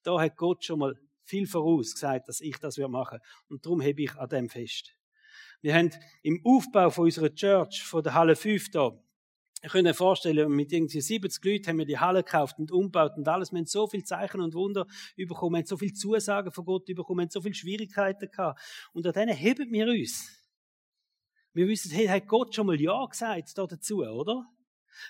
Da 0.03 0.19
hat 0.19 0.35
Gott 0.35 0.63
schon 0.63 0.79
mal 0.79 0.99
viel 1.29 1.47
voraus 1.47 1.93
gesagt, 1.93 2.27
dass 2.27 2.41
ich 2.41 2.57
das 2.57 2.77
machen 2.77 3.19
Und 3.47 3.65
darum 3.65 3.81
habe 3.81 4.01
ich 4.01 4.15
an 4.15 4.29
dem 4.29 4.49
fest. 4.49 4.95
Wir 5.61 5.75
haben 5.75 5.91
im 6.23 6.41
Aufbau 6.43 6.89
von 6.89 7.05
unserer 7.05 7.33
Church, 7.33 7.83
von 7.83 8.03
der 8.03 8.13
Halle 8.13 8.35
5 8.35 8.71
da, 8.71 8.91
ich 9.61 9.73
kann 9.73 9.83
mir 9.83 9.93
vorstellen, 9.93 10.49
mit 10.51 10.71
irgendwie 10.71 11.01
70 11.01 11.43
Leuten 11.43 11.67
haben 11.67 11.77
wir 11.79 11.85
die 11.85 11.97
Halle 11.97 12.23
gekauft 12.23 12.59
und 12.59 12.71
umgebaut 12.71 13.17
und 13.17 13.27
alles. 13.27 13.51
Wir 13.51 13.59
haben 13.59 13.65
so 13.65 13.87
viel 13.87 14.03
Zeichen 14.05 14.39
und 14.39 14.53
Wunder 14.53 14.85
bekommen, 15.17 15.55
wir 15.55 15.57
haben 15.59 15.65
so 15.65 15.75
viel 15.75 15.91
Zusagen 15.91 16.53
von 16.53 16.63
Gott 16.63 16.85
bekommen, 16.85 17.19
wir 17.19 17.23
haben 17.23 17.29
so 17.29 17.41
viele 17.41 17.55
Schwierigkeiten 17.55 18.31
gehabt. 18.31 18.61
Und 18.93 19.05
an 19.05 19.11
denen 19.11 19.35
heben 19.35 19.69
wir 19.71 19.87
uns. 19.87 20.31
Wir 21.51 21.67
wissen, 21.67 21.91
hey, 21.91 22.07
hat 22.07 22.27
Gott 22.27 22.55
schon 22.55 22.67
mal 22.67 22.79
Ja 22.79 23.05
gesagt 23.05 23.57
da 23.57 23.67
dazu, 23.67 23.97
oder? 23.97 24.45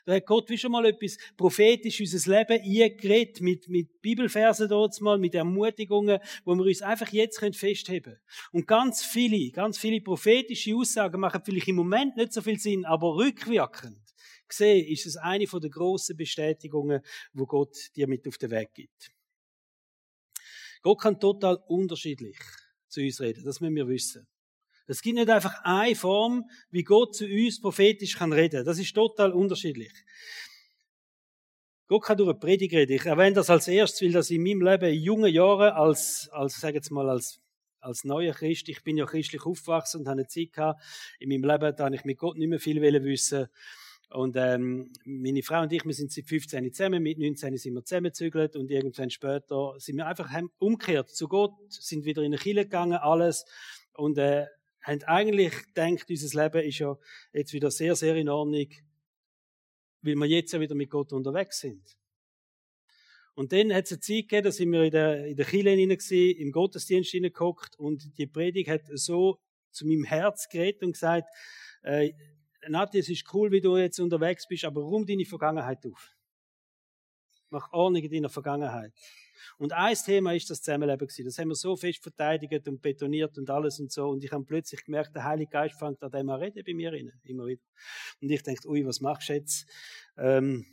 Da 0.05 0.13
hat 0.15 0.25
Gott 0.25 0.49
wie 0.49 0.57
schon 0.57 0.71
mal 0.71 0.85
etwas 0.85 1.17
prophetisch 1.37 1.99
unser 1.99 2.37
Leben 2.37 2.61
eingeredet, 2.61 3.41
mit, 3.41 3.67
mit 3.69 4.01
Bibelversen 4.01 4.69
dort 4.69 4.99
mal, 5.01 5.17
mit 5.17 5.35
Ermutigungen, 5.35 6.19
wo 6.45 6.55
wir 6.55 6.65
uns 6.65 6.81
einfach 6.81 7.09
jetzt 7.09 7.39
festheben 7.39 8.13
können. 8.13 8.19
Und 8.51 8.67
ganz 8.67 9.03
viele, 9.03 9.51
ganz 9.51 9.77
viele 9.77 10.01
prophetische 10.01 10.75
Aussagen 10.75 11.19
machen 11.19 11.41
vielleicht 11.43 11.67
im 11.67 11.75
Moment 11.75 12.17
nicht 12.17 12.33
so 12.33 12.41
viel 12.41 12.59
Sinn, 12.59 12.85
aber 12.85 13.15
rückwirkend 13.15 13.97
gesehen 14.49 14.85
ist 14.87 15.05
es 15.05 15.15
eine 15.15 15.45
der 15.45 15.69
grossen 15.69 16.17
Bestätigungen, 16.17 17.01
wo 17.33 17.45
Gott 17.45 17.75
dir 17.95 18.07
mit 18.07 18.27
auf 18.27 18.37
den 18.37 18.51
Weg 18.51 18.73
gibt. 18.73 19.11
Gott 20.81 21.01
kann 21.01 21.19
total 21.19 21.57
unterschiedlich 21.67 22.37
zu 22.87 23.01
uns 23.01 23.21
reden, 23.21 23.43
das 23.43 23.59
müssen 23.59 23.75
wir 23.75 23.87
wissen. 23.87 24.27
Es 24.89 25.01
gibt 25.01 25.15
nicht 25.15 25.29
einfach 25.29 25.63
eine 25.63 25.95
Form, 25.95 26.49
wie 26.71 26.83
Gott 26.83 27.15
zu 27.15 27.25
uns 27.25 27.61
prophetisch 27.61 28.17
kann 28.17 28.33
reden. 28.33 28.65
Das 28.65 28.79
ist 28.79 28.93
total 28.93 29.31
unterschiedlich. 29.33 29.93
Gott 31.87 32.03
kann 32.03 32.17
durch 32.17 32.29
eine 32.29 32.39
Predigt 32.39 32.73
reden. 32.73 32.93
Ich 32.93 33.05
erwähne 33.05 33.33
das 33.33 33.49
als 33.49 33.67
erstes, 33.67 34.01
weil 34.01 34.11
das 34.11 34.31
in 34.31 34.41
meinem 34.41 34.61
Leben 34.61 34.91
in 34.91 35.01
jungen 35.01 35.31
Jahren 35.31 35.73
als, 35.73 36.27
als, 36.31 36.59
sag 36.59 36.73
jetzt 36.73 36.91
mal, 36.91 37.07
als, 37.09 37.39
als 37.79 38.03
neuer 38.03 38.33
Christ, 38.33 38.67
ich 38.69 38.83
bin 38.83 38.97
ja 38.97 39.05
christlich 39.05 39.45
aufgewachsen 39.45 40.01
und 40.01 40.07
habe 40.07 40.21
eine 40.21 40.27
Zeit 40.27 40.53
gehabt, 40.53 40.81
in 41.19 41.29
meinem 41.29 41.43
Leben, 41.43 41.75
da 41.75 41.87
ich 41.89 42.03
mit 42.03 42.17
Gott 42.17 42.37
nicht 42.37 42.49
mehr 42.49 42.59
viel 42.59 42.81
wissen 42.81 43.47
und 44.11 44.35
ähm, 44.37 44.91
meine 45.05 45.43
Frau 45.43 45.61
und 45.61 45.71
ich, 45.71 45.85
wir 45.85 45.93
sind 45.93 46.11
seit 46.11 46.27
15 46.27 46.73
zusammen, 46.73 47.03
mit 47.03 47.19
19 47.19 47.55
sind 47.57 47.75
wir 47.75 47.83
zusammengezügelt 47.83 48.55
und 48.55 48.71
irgendwann 48.71 49.11
später 49.11 49.75
sind 49.77 49.97
wir 49.97 50.07
einfach 50.07 50.31
umgekehrt 50.57 51.09
zu 51.09 51.27
Gott, 51.27 51.53
sind 51.69 52.05
wieder 52.05 52.23
in 52.23 52.31
die 52.31 52.39
Kirche 52.39 52.63
gegangen, 52.63 52.97
alles. 52.97 53.45
Und 53.93 54.17
äh, 54.17 54.47
haben 54.81 55.03
eigentlich 55.03 55.53
gedacht, 55.67 56.09
unser 56.09 56.43
Leben 56.43 56.67
ist 56.67 56.79
ja 56.79 56.97
jetzt 57.33 57.53
wieder 57.53 57.71
sehr, 57.71 57.95
sehr 57.95 58.15
in 58.15 58.29
Ordnung, 58.29 58.67
weil 60.01 60.15
wir 60.15 60.25
jetzt 60.27 60.53
ja 60.53 60.59
wieder 60.59 60.75
mit 60.75 60.89
Gott 60.89 61.11
unterwegs 61.13 61.59
sind. 61.59 61.97
Und 63.35 63.53
dann 63.53 63.73
hat 63.73 63.85
es 63.85 63.93
eine 63.93 64.01
Zeit 64.01 64.23
gegeben, 64.23 64.43
da 64.43 64.51
sind 64.51 64.71
wir 64.71 64.83
in 64.83 64.91
der, 64.91 65.25
in 65.27 65.35
der 65.35 65.45
Kirche 65.45 65.69
hinein 65.69 65.97
im 66.37 66.51
Gottesdienst 66.51 67.11
hineingeguckt 67.11 67.79
und 67.79 68.17
die 68.17 68.27
Predigt 68.27 68.69
hat 68.69 68.81
so 68.93 69.39
zu 69.71 69.87
meinem 69.87 70.03
Herz 70.03 70.49
geredet 70.49 70.83
und 70.83 70.93
gesagt, 70.93 71.29
äh, 71.83 72.11
Nati, 72.67 72.99
es 72.99 73.07
ist 73.07 73.33
cool, 73.33 73.51
wie 73.51 73.61
du 73.61 73.77
jetzt 73.77 73.99
unterwegs 73.99 74.45
bist, 74.47 74.65
aber 74.65 74.81
rum 74.81 75.05
deine 75.05 75.25
Vergangenheit 75.25 75.85
auf. 75.85 76.13
Mach 77.49 77.71
Ordnung 77.71 78.03
in 78.03 78.11
deiner 78.11 78.29
Vergangenheit. 78.29 78.91
Und 79.57 79.73
ein 79.73 79.95
Thema 79.95 80.33
ist 80.33 80.49
das 80.49 80.61
Zusammenleben. 80.61 81.07
Das 81.07 81.37
haben 81.37 81.49
wir 81.49 81.55
so 81.55 81.75
fest 81.75 82.01
verteidigt 82.01 82.67
und 82.67 82.81
betoniert 82.81 83.37
und 83.37 83.49
alles 83.49 83.79
und 83.79 83.91
so. 83.91 84.09
Und 84.09 84.23
ich 84.23 84.31
habe 84.31 84.43
plötzlich 84.45 84.83
gemerkt, 84.83 85.15
der 85.15 85.23
Heilige 85.23 85.51
Geist 85.51 85.77
fängt 85.77 86.01
an 86.03 86.11
dem 86.11 86.29
an 86.29 86.39
reden 86.39 86.63
bei 86.65 86.73
mir 86.73 86.91
rein. 86.91 87.11
Immer 87.23 87.47
wieder. 87.47 87.61
Und 88.21 88.29
ich 88.29 88.43
denke, 88.43 88.67
ui, 88.67 88.85
was 88.85 89.01
machst 89.01 89.29
du 89.29 89.33
jetzt? 89.33 89.65
Ähm, 90.17 90.65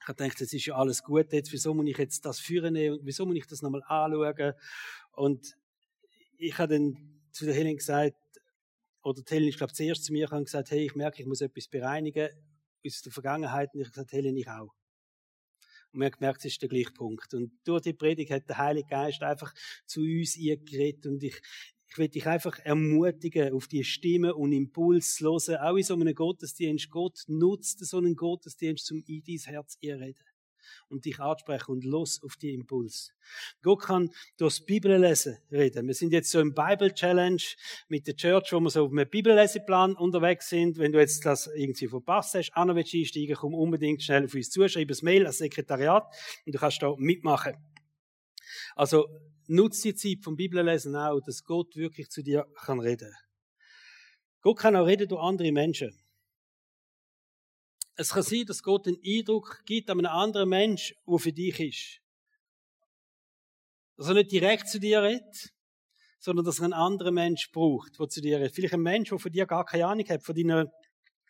ich 0.00 0.08
habe 0.08 0.22
gedacht, 0.22 0.40
jetzt 0.40 0.54
ist 0.54 0.66
ja 0.66 0.76
alles 0.76 1.02
gut 1.02 1.32
jetzt. 1.32 1.52
Wieso 1.52 1.74
muss 1.74 1.86
ich 1.88 1.98
jetzt 1.98 2.24
das 2.24 2.38
führen? 2.38 2.76
Wieso 3.02 3.26
muss 3.26 3.36
ich 3.36 3.46
das 3.46 3.62
nochmal 3.62 3.82
anschauen? 3.88 4.52
Und 5.12 5.56
ich 6.38 6.56
habe 6.58 6.74
dann 6.74 7.20
zu 7.32 7.44
der 7.44 7.54
Helen 7.54 7.76
gesagt, 7.76 8.16
oder 9.02 9.22
die 9.22 9.34
Helen, 9.34 9.48
ich 9.48 9.56
glaube, 9.56 9.72
zuerst 9.72 10.04
zu 10.04 10.12
mir 10.12 10.28
gesagt, 10.28 10.70
hey, 10.70 10.84
ich 10.84 10.94
merke, 10.94 11.22
ich 11.22 11.26
muss 11.26 11.40
etwas 11.40 11.68
bereinigen 11.68 12.28
aus 12.84 13.02
der 13.02 13.12
Vergangenheit. 13.12 13.74
Und 13.74 13.80
ich 13.80 13.86
habe 13.86 13.94
gesagt, 13.94 14.12
Helen, 14.12 14.36
ich 14.36 14.48
auch. 14.48 14.75
Und 15.96 16.04
haben 16.04 16.12
gemerkt, 16.12 16.40
es 16.40 16.52
ist 16.52 16.62
der 16.62 16.68
gleiche 16.68 16.92
Punkt. 16.92 17.32
Und 17.34 17.52
durch 17.64 17.82
die 17.82 17.92
Predigt 17.92 18.30
hat 18.30 18.48
der 18.48 18.58
Heilige 18.58 18.88
Geist 18.88 19.22
einfach 19.22 19.52
zu 19.86 20.00
uns 20.00 20.34
geredet. 20.34 21.06
Und 21.06 21.22
ich, 21.22 21.40
ich 21.88 21.98
will 21.98 22.08
dich 22.08 22.26
einfach 22.26 22.58
ermutigen, 22.60 23.52
auf 23.52 23.66
die 23.66 23.84
Stimme 23.84 24.34
und 24.34 24.52
Impuls 24.52 25.14
zu 25.14 25.24
hören. 25.24 25.56
Auch 25.56 25.76
in 25.76 25.82
so 25.82 25.94
einem 25.94 26.14
Gottesdienst. 26.14 26.90
Gott 26.90 27.24
nutzt 27.26 27.84
so 27.84 27.98
einen 27.98 28.14
Gottesdienst, 28.14 28.92
um 28.92 29.02
in 29.06 29.22
dein 29.26 29.52
Herz 29.52 29.78
zu 29.78 29.86
reden 29.86 30.14
und 30.88 31.04
dich 31.04 31.20
ansprechen 31.20 31.72
und 31.72 31.84
los 31.84 32.22
auf 32.22 32.36
die 32.36 32.54
Impuls. 32.54 33.12
Gott 33.62 33.82
kann 33.82 34.10
durchs 34.36 34.64
Bibellesen 34.64 35.38
reden. 35.50 35.86
Wir 35.86 35.94
sind 35.94 36.12
jetzt 36.12 36.30
so 36.30 36.40
im 36.40 36.54
Bible 36.54 36.92
Challenge 36.94 37.42
mit 37.88 38.06
der 38.06 38.16
Church, 38.16 38.52
wo 38.52 38.60
wir 38.60 38.70
so 38.70 38.84
auf 38.84 38.92
einem 38.92 39.08
Bibelleseplan 39.08 39.96
unterwegs 39.96 40.48
sind. 40.48 40.78
Wenn 40.78 40.92
du 40.92 40.98
jetzt 40.98 41.24
das 41.24 41.48
irgendwie 41.54 41.88
verpasst 41.88 42.34
hast, 42.34 42.50
Anna 42.54 42.74
willst 42.74 42.94
einsteigen, 42.94 43.36
komm 43.36 43.54
unbedingt 43.54 44.02
schnell 44.02 44.24
auf 44.24 44.34
uns 44.34 44.50
zu, 44.50 44.66
schreib 44.68 44.90
ein 44.90 44.96
Mail 45.02 45.26
als 45.26 45.38
Sekretariat 45.38 46.06
und 46.44 46.54
du 46.54 46.58
kannst 46.58 46.82
da 46.82 46.94
mitmachen. 46.96 47.54
Also, 48.74 49.06
nutze 49.48 49.92
die 49.92 49.94
Zeit 49.94 50.24
vom 50.24 50.36
Bibellesen 50.36 50.96
auch, 50.96 51.20
dass 51.20 51.44
Gott 51.44 51.76
wirklich 51.76 52.08
zu 52.10 52.22
dir 52.22 52.46
kann 52.64 52.80
reden. 52.80 53.12
Gott 54.40 54.58
kann 54.58 54.76
auch 54.76 54.86
reden 54.86 55.08
durch 55.08 55.22
andere 55.22 55.52
Menschen. 55.52 55.92
Es 57.96 58.10
kann 58.10 58.22
sein, 58.22 58.44
dass 58.44 58.62
Gott 58.62 58.86
einen 58.86 58.98
Eindruck 59.04 59.62
gibt 59.64 59.88
an 59.88 59.98
einem 59.98 60.12
anderen 60.12 60.50
Mensch, 60.50 60.94
der 61.06 61.18
für 61.18 61.32
dich 61.32 61.60
ist. 61.60 62.02
Dass 63.96 64.08
er 64.08 64.14
nicht 64.14 64.30
direkt 64.30 64.68
zu 64.68 64.78
dir 64.78 65.02
redet, 65.02 65.54
sondern 66.18 66.44
dass 66.44 66.58
er 66.58 66.64
einen 66.64 66.72
anderen 66.74 67.14
Mensch 67.14 67.50
braucht, 67.52 67.98
der 67.98 68.08
zu 68.08 68.20
dir 68.20 68.38
redet. 68.38 68.54
Vielleicht 68.54 68.74
ein 68.74 68.82
Mensch, 68.82 69.08
der 69.08 69.18
von 69.18 69.32
dir 69.32 69.46
gar 69.46 69.64
keine 69.64 69.86
Ahnung 69.86 70.06
hat, 70.08 70.22
von 70.22 70.34
deiner 70.34 70.70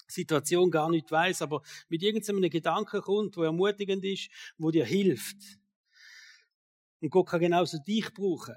Situation 0.08 0.70
gar 0.70 0.90
nicht 0.90 1.10
weiß, 1.10 1.42
aber 1.42 1.62
mit 1.88 2.02
irgendeinem 2.02 2.50
Gedanken 2.50 3.00
kommt, 3.00 3.36
wo 3.36 3.42
ermutigend 3.42 4.04
ist, 4.04 4.28
wo 4.58 4.70
dir 4.72 4.84
hilft. 4.84 5.36
Und 7.00 7.10
Gott 7.10 7.28
kann 7.28 7.40
genauso 7.40 7.78
dich 7.78 8.12
brauchen. 8.12 8.56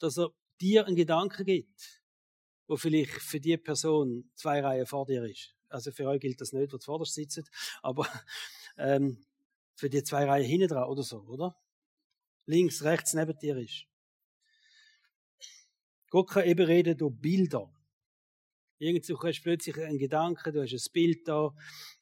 Dass 0.00 0.18
er 0.18 0.30
dir 0.60 0.86
einen 0.86 0.96
Gedanken 0.96 1.44
gibt, 1.44 2.02
wo 2.66 2.76
vielleicht 2.76 3.12
für 3.12 3.40
die 3.40 3.56
Person 3.56 4.30
zwei 4.34 4.60
Reihen 4.60 4.86
vor 4.86 5.06
dir 5.06 5.24
ist. 5.24 5.55
Also 5.68 5.92
für 5.92 6.06
euch 6.06 6.20
gilt 6.20 6.40
das 6.40 6.52
nicht, 6.52 6.72
wo 6.72 6.78
zuvorderst 6.78 7.14
sitzen, 7.14 7.44
aber 7.82 8.06
ähm, 8.78 9.24
für 9.74 9.90
die 9.90 10.02
zwei 10.02 10.24
Reihen 10.24 10.46
hinten 10.46 10.68
dran 10.68 10.88
oder 10.88 11.02
so, 11.02 11.20
oder? 11.22 11.56
Links, 12.46 12.84
rechts 12.84 13.14
neben 13.14 13.38
dir 13.38 13.56
ist. 13.56 13.86
Gott 16.10 16.30
kann 16.30 16.46
eben 16.46 16.64
reden 16.64 16.96
durch 16.96 17.14
Bilder. 17.14 17.70
Irgendwo 18.78 19.18
hast 19.22 19.38
du 19.38 19.42
plötzlich 19.42 19.78
einen 19.78 19.98
Gedanken, 19.98 20.52
du 20.52 20.62
hast 20.62 20.72
ein 20.72 20.92
Bild 20.92 21.26
da, 21.26 21.54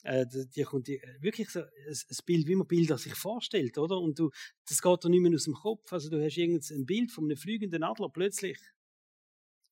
äh, 0.02 0.26
dir 0.26 0.64
kommt 0.64 0.88
die, 0.88 1.00
wirklich 1.20 1.48
so 1.48 1.60
ein 1.60 2.18
Bild, 2.26 2.48
wie 2.48 2.56
man 2.56 2.66
Bilder 2.66 2.98
sich 2.98 3.14
vorstellt, 3.14 3.78
oder? 3.78 3.98
Und 3.98 4.18
du, 4.18 4.30
das 4.68 4.82
geht 4.82 5.04
dir 5.04 5.08
nicht 5.08 5.20
mehr 5.20 5.34
aus 5.34 5.44
dem 5.44 5.54
Kopf. 5.54 5.92
Also 5.92 6.10
du 6.10 6.22
hast 6.22 6.36
irgendein 6.36 6.84
Bild 6.84 7.12
von 7.12 7.24
einem 7.24 7.36
fliegenden 7.36 7.84
Adler 7.84 8.10
plötzlich 8.10 8.58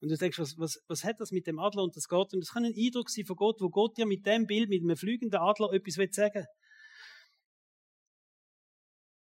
und 0.02 0.08
du 0.08 0.16
denkst, 0.16 0.38
was, 0.40 0.58
was, 0.58 0.82
was 0.88 1.04
hat 1.04 1.20
das 1.20 1.30
mit 1.30 1.46
dem 1.46 1.60
Adler 1.60 1.84
und 1.84 1.94
das 1.94 2.08
Gott? 2.08 2.34
Und 2.34 2.40
das 2.40 2.52
kann 2.52 2.64
ein 2.64 2.74
Eindruck 2.76 3.08
sein 3.08 3.24
von 3.24 3.36
Gott, 3.36 3.60
wo 3.60 3.70
Gott 3.70 3.96
dir 3.96 4.04
mit 4.04 4.26
dem 4.26 4.48
Bild, 4.48 4.68
mit 4.68 4.82
einem 4.82 4.96
fliegenden 4.96 5.38
Adler 5.38 5.72
etwas 5.72 5.96
will 5.96 6.12
sagen 6.12 6.44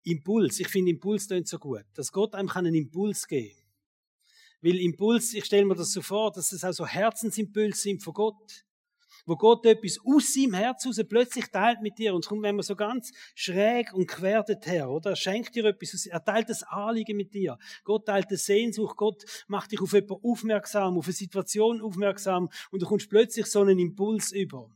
Impuls. 0.04 0.60
Ich 0.60 0.68
finde 0.68 0.90
Impuls 0.92 1.26
klingt 1.26 1.48
so 1.48 1.58
gut. 1.58 1.84
Dass 1.92 2.10
Gott 2.12 2.34
einem 2.34 2.48
einen 2.48 2.74
Impuls 2.74 3.26
geben 3.26 3.54
kann. 3.54 3.64
Weil 4.62 4.80
Impuls, 4.80 5.34
ich 5.34 5.44
stelle 5.44 5.66
mir 5.66 5.74
das 5.74 5.92
so 5.92 6.00
vor, 6.00 6.32
dass 6.32 6.50
es 6.50 6.64
auch 6.64 6.72
so 6.72 6.86
Herzensimpulse 6.86 7.78
sind 7.82 8.02
von 8.02 8.14
Gott 8.14 8.64
wo 9.26 9.36
Gott 9.36 9.64
etwas 9.66 9.98
aus 10.04 10.34
seinem 10.34 10.54
Herz 10.54 10.86
raus 10.86 11.00
plötzlich 11.08 11.46
teilt 11.46 11.80
mit 11.82 11.98
dir. 11.98 12.14
Und 12.14 12.24
es 12.24 12.28
kommt 12.28 12.42
wenn 12.42 12.56
man 12.56 12.62
so 12.62 12.76
ganz 12.76 13.12
schräg 13.34 13.92
und 13.92 14.06
quer 14.06 14.44
her, 14.64 14.90
oder? 14.90 15.10
Er 15.10 15.16
schenkt 15.16 15.54
dir 15.54 15.64
etwas, 15.64 16.06
er 16.06 16.24
teilt 16.24 16.48
das 16.48 16.62
Anliegen 16.62 17.16
mit 17.16 17.34
dir. 17.34 17.58
Gott 17.84 18.06
teilt 18.06 18.28
eine 18.28 18.36
Sehnsucht, 18.36 18.96
Gott 18.96 19.24
macht 19.46 19.72
dich 19.72 19.80
auf 19.80 19.92
jemanden 19.92 20.22
aufmerksam, 20.22 20.98
auf 20.98 21.06
eine 21.06 21.12
Situation 21.12 21.80
aufmerksam 21.80 22.48
und 22.70 22.82
du 22.82 22.86
kommst 22.86 23.08
plötzlich 23.08 23.46
so 23.46 23.60
einen 23.60 23.78
Impuls 23.78 24.32
über. 24.32 24.70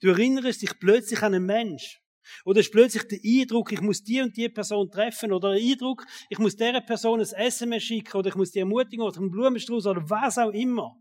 Du 0.00 0.08
erinnerst 0.08 0.62
dich 0.62 0.78
plötzlich 0.78 1.22
an 1.22 1.34
einen 1.34 1.46
Mensch. 1.46 2.00
Oder 2.44 2.60
ist 2.60 2.72
plötzlich 2.72 3.04
der 3.04 3.18
Eindruck, 3.24 3.72
ich 3.72 3.80
muss 3.80 4.04
die 4.04 4.20
und 4.20 4.36
die 4.36 4.48
Person 4.48 4.90
treffen, 4.90 5.32
oder 5.32 5.54
der 5.54 5.62
Eindruck, 5.62 6.04
ich 6.28 6.38
muss 6.38 6.56
dieser 6.56 6.82
Person 6.82 7.20
ein 7.20 7.26
SMS 7.26 7.82
schicken, 7.82 8.16
oder 8.18 8.28
ich 8.28 8.34
muss 8.34 8.50
die 8.50 8.58
Ermutigung 8.58 9.06
oder 9.06 9.18
einen 9.18 9.30
Blumenstrauß 9.30 9.86
oder 9.86 10.08
was 10.08 10.36
auch 10.36 10.52
immer. 10.52 10.96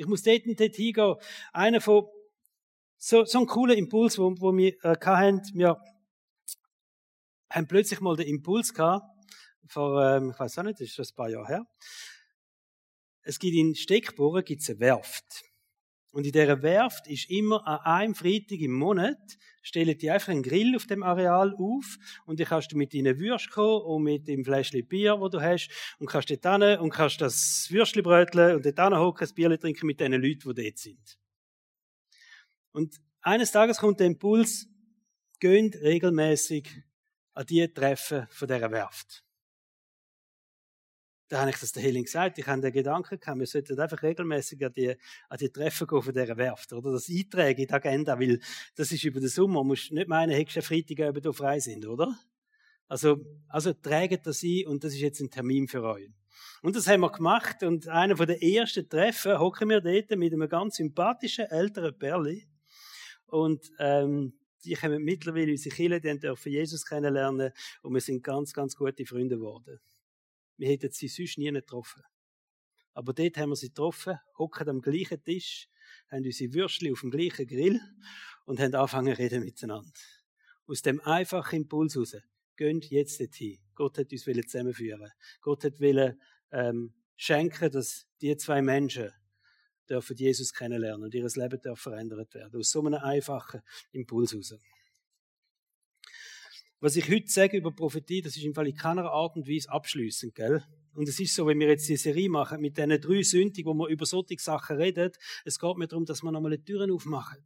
Ich 0.00 0.06
muss 0.06 0.22
dort 0.22 0.46
und 0.46 0.58
dort 0.58 0.74
hingehen. 0.76 1.14
Einer 1.52 1.82
von, 1.82 2.06
so, 2.96 3.26
so 3.26 3.40
ein 3.40 3.46
cooler 3.46 3.74
Impuls, 3.74 4.18
wo, 4.18 4.34
wo 4.40 4.56
wir 4.56 4.72
äh, 4.82 4.96
hatten, 4.98 5.42
wir 5.52 5.76
haben 7.50 7.66
plötzlich 7.68 8.00
mal 8.00 8.16
den 8.16 8.26
Impuls 8.26 8.72
gehabt, 8.72 9.04
vor, 9.66 10.02
ähm, 10.02 10.30
ich 10.30 10.40
weiß 10.40 10.56
auch 10.56 10.62
nicht, 10.62 10.80
das 10.80 10.88
ist 10.88 10.94
schon 10.94 11.04
ein 11.04 11.14
paar 11.14 11.28
Jahre 11.28 11.46
her. 11.46 11.66
Es 13.20 13.38
gibt 13.38 13.54
in 13.54 13.74
Steckbohren 13.74 14.42
gibt's 14.42 14.70
eine 14.70 14.80
Werft. 14.80 15.44
Und 16.12 16.26
in 16.26 16.32
dieser 16.32 16.62
Werft 16.62 17.06
ist 17.06 17.30
immer 17.30 17.66
an 17.66 17.78
einem 17.84 18.14
Freitag 18.14 18.60
im 18.60 18.72
Monat 18.72 19.38
stellen 19.62 19.96
die 19.96 20.10
einfach 20.10 20.28
einen 20.28 20.42
Grill 20.42 20.74
auf 20.76 20.86
dem 20.86 21.02
Areal 21.02 21.54
auf 21.54 21.98
und 22.26 22.40
dann 22.40 22.46
kannst 22.46 22.72
du 22.72 22.76
mit 22.76 22.94
deinen 22.94 23.18
Würst 23.18 23.50
kommen 23.50 23.82
und 23.82 24.02
mit 24.02 24.28
dem 24.28 24.44
Fläschchen 24.44 24.86
Bier, 24.86 25.20
wo 25.20 25.28
du 25.28 25.40
hast 25.40 25.70
und 25.98 26.06
kannst 26.06 26.30
dort 26.30 26.62
hin 26.62 26.78
und 26.78 26.90
kannst 26.90 27.20
das 27.20 27.68
Würstchen 27.70 28.02
bröteln 28.02 28.56
und 28.56 28.64
dort 28.64 28.94
hocken, 28.94 29.28
ein 29.28 29.34
Bier 29.34 29.58
trinken 29.58 29.86
mit 29.86 30.00
den 30.00 30.12
Leuten, 30.12 30.54
die 30.54 30.62
dort 30.64 30.78
sind. 30.78 31.18
Und 32.72 33.00
eines 33.20 33.52
Tages 33.52 33.78
kommt 33.78 34.00
der 34.00 34.06
Impuls, 34.06 34.66
gehen 35.40 35.72
regelmäßig 35.74 36.68
an 37.34 37.46
die 37.46 37.66
Treffen 37.72 38.26
von 38.30 38.48
dieser 38.48 38.70
Werft. 38.70 39.24
Da 41.30 41.42
habe 41.42 41.50
ich 41.50 41.58
das 41.58 41.70
der 41.70 41.84
Healing 41.84 42.02
gesagt. 42.02 42.38
Ich 42.38 42.46
habe 42.48 42.60
den 42.60 42.72
Gedanken 42.72 43.20
gehabt, 43.20 43.38
wir 43.38 43.46
sollten 43.46 43.78
einfach 43.78 44.02
regelmäßig 44.02 44.66
an 44.66 44.72
die, 44.72 44.96
an 45.28 45.38
die 45.38 45.48
Treffen 45.48 45.86
gehen 45.86 46.02
von 46.02 46.12
dieser 46.12 46.36
Werft, 46.36 46.72
oder? 46.72 46.90
Das 46.90 47.08
eintragen 47.08 47.60
in 47.60 47.68
die 47.68 47.72
Agenda, 47.72 48.18
weil 48.18 48.40
das 48.74 48.90
ist 48.90 49.04
über 49.04 49.20
den 49.20 49.28
Sommer. 49.28 49.60
Du 49.60 49.68
musst 49.68 49.92
nicht 49.92 50.08
meinen, 50.08 50.32
hättest 50.32 50.56
du 50.56 50.62
Freitag 50.62 50.98
eben 50.98 51.32
frei 51.32 51.60
sind, 51.60 51.86
oder? 51.86 52.18
Also, 52.88 53.24
also 53.46 53.72
trägt 53.72 54.26
das 54.26 54.42
ein 54.42 54.66
und 54.66 54.82
das 54.82 54.92
ist 54.92 55.02
jetzt 55.02 55.20
ein 55.20 55.30
Termin 55.30 55.68
für 55.68 55.84
euch. 55.84 56.10
Und 56.62 56.74
das 56.74 56.88
haben 56.88 57.02
wir 57.02 57.12
gemacht 57.12 57.62
und 57.62 57.86
einer 57.86 58.16
von 58.16 58.26
den 58.26 58.42
ersten 58.42 58.88
Treffen 58.88 59.38
hocken 59.38 59.68
wir 59.68 59.80
dort 59.80 60.10
mit 60.18 60.32
einem 60.32 60.48
ganz 60.48 60.78
sympathischen 60.78 61.44
älteren 61.44 61.96
Perli 61.96 62.48
und 63.26 63.70
ähm, 63.78 64.32
die 64.64 64.76
haben 64.76 65.04
mittlerweile 65.04 65.52
unsere 65.52 65.76
Kinder, 65.76 66.00
die 66.00 66.18
dürfen 66.18 66.50
Jesus 66.50 66.84
kennenlernen 66.84 67.52
und 67.82 67.94
wir 67.94 68.00
sind 68.00 68.24
ganz, 68.24 68.52
ganz 68.52 68.74
gute 68.74 69.06
Freunde 69.06 69.36
geworden. 69.36 69.78
Wir 70.60 70.68
hätten 70.68 70.92
sie 70.92 71.08
sonst 71.08 71.38
nie 71.38 71.50
getroffen. 71.50 72.02
Aber 72.92 73.14
dort 73.14 73.38
haben 73.38 73.48
wir 73.48 73.56
sie 73.56 73.68
getroffen, 73.68 74.18
hocken 74.36 74.68
am 74.68 74.82
gleichen 74.82 75.24
Tisch, 75.24 75.70
haben 76.10 76.22
unsere 76.22 76.52
Würstchen 76.52 76.92
auf 76.92 77.00
dem 77.00 77.10
gleichen 77.10 77.46
Grill 77.46 77.80
und 78.44 78.60
haben 78.60 78.74
angefangen 78.74 79.14
zu 79.14 79.22
reden 79.22 79.42
miteinander. 79.42 79.90
Aus 80.66 80.82
dem 80.82 81.00
einfachen 81.00 81.62
Impuls 81.62 81.94
heraus. 81.94 82.16
Geht 82.56 82.90
jetzt 82.90 83.20
dorthin. 83.20 83.58
Gott 83.74 83.96
hat 83.96 84.12
uns 84.12 84.24
zusammenführen. 84.24 85.10
Gott 85.40 85.64
hat 85.64 85.80
wollen, 85.80 86.20
ähm, 86.52 86.92
schenken, 87.16 87.70
dass 87.70 88.06
die 88.20 88.36
zwei 88.36 88.60
Menschen 88.60 89.10
dürfen 89.88 90.14
Jesus 90.14 90.52
kennenlernen 90.52 91.04
und 91.04 91.14
ihr 91.14 91.26
Leben 91.26 91.60
darf 91.62 91.80
verändert 91.80 92.34
werden. 92.34 92.60
Aus 92.60 92.70
so 92.70 92.84
einem 92.84 93.00
einfachen 93.00 93.62
Impuls 93.92 94.32
heraus. 94.32 94.52
Was 96.82 96.96
ich 96.96 97.10
heute 97.10 97.28
sage 97.28 97.58
über 97.58 97.72
Prophetie, 97.72 98.22
das 98.22 98.38
ist 98.38 98.42
im 98.42 98.54
Fall 98.54 98.66
in 98.66 98.74
keiner 98.74 99.04
Art 99.10 99.36
und 99.36 99.46
Weise 99.46 99.70
abschließend, 99.70 100.34
gell? 100.34 100.62
Und 100.94 101.08
es 101.08 101.20
ist 101.20 101.34
so, 101.34 101.46
wenn 101.46 101.60
wir 101.60 101.68
jetzt 101.68 101.88
die 101.88 101.96
Serie 101.96 102.28
machen 102.28 102.60
mit 102.60 102.76
diesen 102.76 103.00
drei 103.00 103.22
Sünden, 103.22 103.64
wo 103.64 103.74
wir 103.74 103.88
über 103.88 104.06
solche 104.06 104.38
Sachen 104.38 104.76
reden, 104.76 105.12
es 105.44 105.58
geht 105.58 105.76
mir 105.76 105.86
darum, 105.86 106.04
dass 106.04 106.22
wir 106.22 106.32
nochmal 106.32 106.56
die 106.56 106.64
Türen 106.64 106.90
aufmachen. 106.90 107.38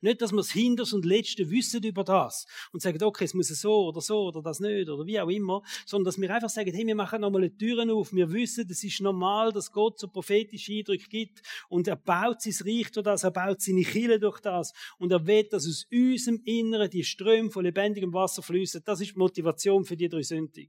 Nicht, 0.00 0.20
dass 0.20 0.32
wir 0.32 0.38
das 0.38 0.50
Hinters 0.50 0.92
und 0.92 1.04
Letzte 1.04 1.48
wissen 1.50 1.82
über 1.82 2.04
das 2.04 2.46
und 2.72 2.82
sagen, 2.82 3.02
okay, 3.02 3.24
es 3.24 3.34
muss 3.34 3.48
so 3.48 3.88
oder 3.88 4.00
so 4.00 4.26
oder 4.26 4.42
das 4.42 4.60
nicht 4.60 4.88
oder 4.88 5.06
wie 5.06 5.20
auch 5.20 5.28
immer, 5.28 5.62
sondern 5.86 6.06
dass 6.06 6.20
wir 6.20 6.30
einfach 6.34 6.48
sagen, 6.48 6.72
hey, 6.72 6.86
wir 6.86 6.94
machen 6.94 7.20
nochmal 7.20 7.48
die 7.48 7.56
Türen 7.56 7.90
auf, 7.90 8.12
wir 8.12 8.30
wissen, 8.32 8.66
es 8.68 8.84
ist 8.84 9.00
normal, 9.00 9.52
dass 9.52 9.70
Gott 9.70 9.98
so 9.98 10.08
prophetische 10.08 10.72
Eindrücke 10.72 11.08
gibt 11.08 11.42
und 11.68 11.88
er 11.88 11.96
baut 11.96 12.42
sein 12.42 12.54
Reich 12.66 12.90
durch 12.90 13.04
das, 13.04 13.24
er 13.24 13.30
baut 13.30 13.60
seine 13.60 13.82
Kille 13.82 14.18
durch 14.18 14.40
das 14.40 14.72
und 14.98 15.12
er 15.12 15.26
will, 15.26 15.44
dass 15.44 15.66
aus 15.66 15.86
unserem 15.90 16.42
Inneren 16.44 16.90
die 16.90 17.04
Ströme 17.04 17.50
von 17.50 17.64
lebendigem 17.64 18.12
Wasser 18.12 18.42
fließen. 18.42 18.82
Das 18.84 19.00
ist 19.00 19.14
die 19.14 19.18
Motivation 19.18 19.84
für 19.84 19.96
die 19.96 20.08
drei 20.08 20.22
Sünden. 20.22 20.68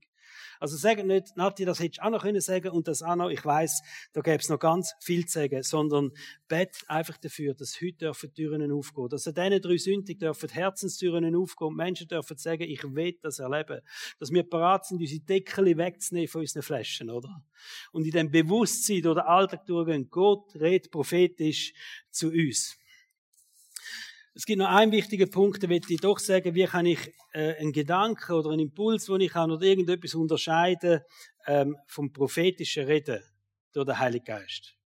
Also 0.59 0.75
sagen 0.75 1.07
nicht, 1.07 1.37
Nati, 1.37 1.63
das 1.63 1.79
hättest 1.79 1.99
du 1.99 2.05
auch 2.05 2.09
noch 2.09 2.21
können 2.21 2.41
sagen 2.41 2.69
und 2.69 2.87
das 2.87 3.01
auch 3.01 3.15
noch, 3.15 3.29
ich 3.29 3.43
weiß, 3.43 3.81
da 4.11 4.21
gäbe 4.21 4.37
es 4.37 4.49
noch 4.49 4.59
ganz 4.59 4.93
viel 4.99 5.25
zu 5.25 5.39
sagen, 5.39 5.63
sondern 5.63 6.11
bet 6.49 6.83
einfach 6.87 7.17
dafür, 7.17 7.53
dass 7.53 7.79
heute 7.81 7.97
dürfen 7.97 8.33
Türen 8.33 8.71
aufgehen, 8.71 9.07
dass 9.09 9.27
an 9.27 9.35
diesen 9.35 9.61
drei 9.61 9.77
Sünden 9.77 10.19
dürfen 10.19 10.49
Herzenstüren 10.49 11.35
aufgehen 11.35 11.67
und 11.67 11.75
Menschen 11.75 12.07
dürfen 12.07 12.37
sagen, 12.37 12.63
ich 12.63 12.83
will 12.83 13.17
das 13.21 13.39
erleben, 13.39 13.79
dass 14.19 14.31
wir 14.31 14.43
bereit 14.43 14.85
sind, 14.85 14.99
unsere 14.99 15.21
Deckel 15.21 15.77
wegzunehmen 15.77 16.27
von 16.27 16.41
unseren 16.41 16.63
Flaschen, 16.63 17.09
oder? 17.09 17.41
Und 17.91 18.05
in 18.05 18.11
dem 18.11 18.29
Bewusstsein 18.29 19.05
oder 19.07 19.27
Alltag 19.27 19.65
durchgehen, 19.65 20.09
Gott 20.09 20.55
redet 20.55 20.91
prophetisch 20.91 21.73
zu 22.11 22.27
uns. 22.29 22.77
Es 24.39 24.45
gibt 24.45 24.59
noch 24.59 24.69
einen 24.69 24.93
wichtigen 24.93 25.29
Punkt, 25.29 25.67
möchte 25.67 25.93
ich 25.93 25.99
doch 25.99 26.17
sagen, 26.17 26.55
wie 26.55 26.63
kann 26.63 26.85
ich 26.85 27.13
äh, 27.33 27.55
einen 27.55 27.73
Gedanken 27.73 28.31
oder 28.31 28.51
einen 28.51 28.61
Impuls, 28.61 29.07
den 29.07 29.19
ich 29.19 29.35
habe, 29.35 29.51
oder 29.51 29.63
irgendetwas 29.63 30.15
unterscheiden 30.15 31.01
ähm, 31.45 31.75
vom 31.87 32.13
prophetischen 32.13 32.85
Reden 32.85 33.21
durch 33.73 33.85
den 33.85 33.99
Heiligen 33.99 34.23
Geist. 34.23 34.77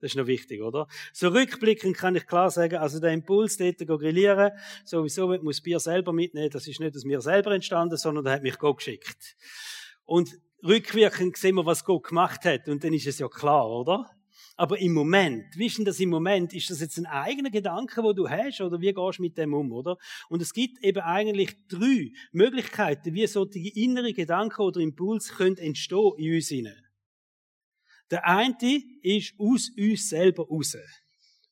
Das 0.00 0.12
ist 0.12 0.16
noch 0.16 0.26
wichtig, 0.26 0.62
oder? 0.62 0.86
So 1.12 1.28
rückblickend 1.28 1.98
kann 1.98 2.16
ich 2.16 2.26
klar 2.26 2.50
sagen, 2.50 2.76
also 2.76 3.00
der 3.00 3.12
Impuls, 3.12 3.58
dort 3.58 3.86
grillieren, 3.86 4.52
sowieso 4.86 5.28
muss 5.42 5.60
Bier 5.60 5.78
selber 5.78 6.14
mitnehmen, 6.14 6.48
das 6.48 6.66
ist 6.66 6.80
nicht 6.80 6.96
aus 6.96 7.04
mir 7.04 7.20
selber 7.20 7.52
entstanden, 7.52 7.98
sondern 7.98 8.24
der 8.24 8.32
hat 8.32 8.42
mich 8.42 8.56
Gott 8.56 8.78
geschickt. 8.78 9.36
Und 10.06 10.38
rückwirkend 10.64 11.36
sehen 11.36 11.56
wir, 11.56 11.66
was 11.66 11.84
Gott 11.84 12.04
gemacht 12.04 12.46
hat, 12.46 12.66
und 12.66 12.82
dann 12.82 12.94
ist 12.94 13.06
es 13.06 13.18
ja 13.18 13.28
klar, 13.28 13.68
oder? 13.68 14.10
Aber 14.60 14.78
im 14.78 14.92
Moment, 14.92 15.56
denn 15.78 15.86
das 15.86 16.00
im 16.00 16.10
Moment? 16.10 16.52
Ist 16.52 16.68
das 16.68 16.82
jetzt 16.82 16.98
ein 16.98 17.06
eigener 17.06 17.48
Gedanke, 17.48 18.02
wo 18.02 18.12
du 18.12 18.28
hast, 18.28 18.60
oder 18.60 18.78
wie 18.82 18.92
gehst 18.92 19.18
du 19.18 19.22
mit 19.22 19.38
dem 19.38 19.54
um, 19.54 19.72
oder? 19.72 19.96
Und 20.28 20.42
es 20.42 20.52
gibt 20.52 20.84
eben 20.84 21.00
eigentlich 21.00 21.56
drei 21.66 22.12
Möglichkeiten, 22.32 23.14
wie 23.14 23.26
solche 23.26 23.58
innere 23.58 24.12
Gedanken 24.12 24.60
oder 24.60 24.80
Impuls 24.80 25.30
können 25.30 25.56
entstehen 25.56 26.12
in 26.18 26.34
uns 26.34 26.48
hinein. 26.48 26.86
Der 28.10 28.26
eine 28.26 28.82
ist 29.00 29.32
aus 29.38 29.70
uns 29.78 30.10
selber 30.10 30.46
raus 30.46 30.76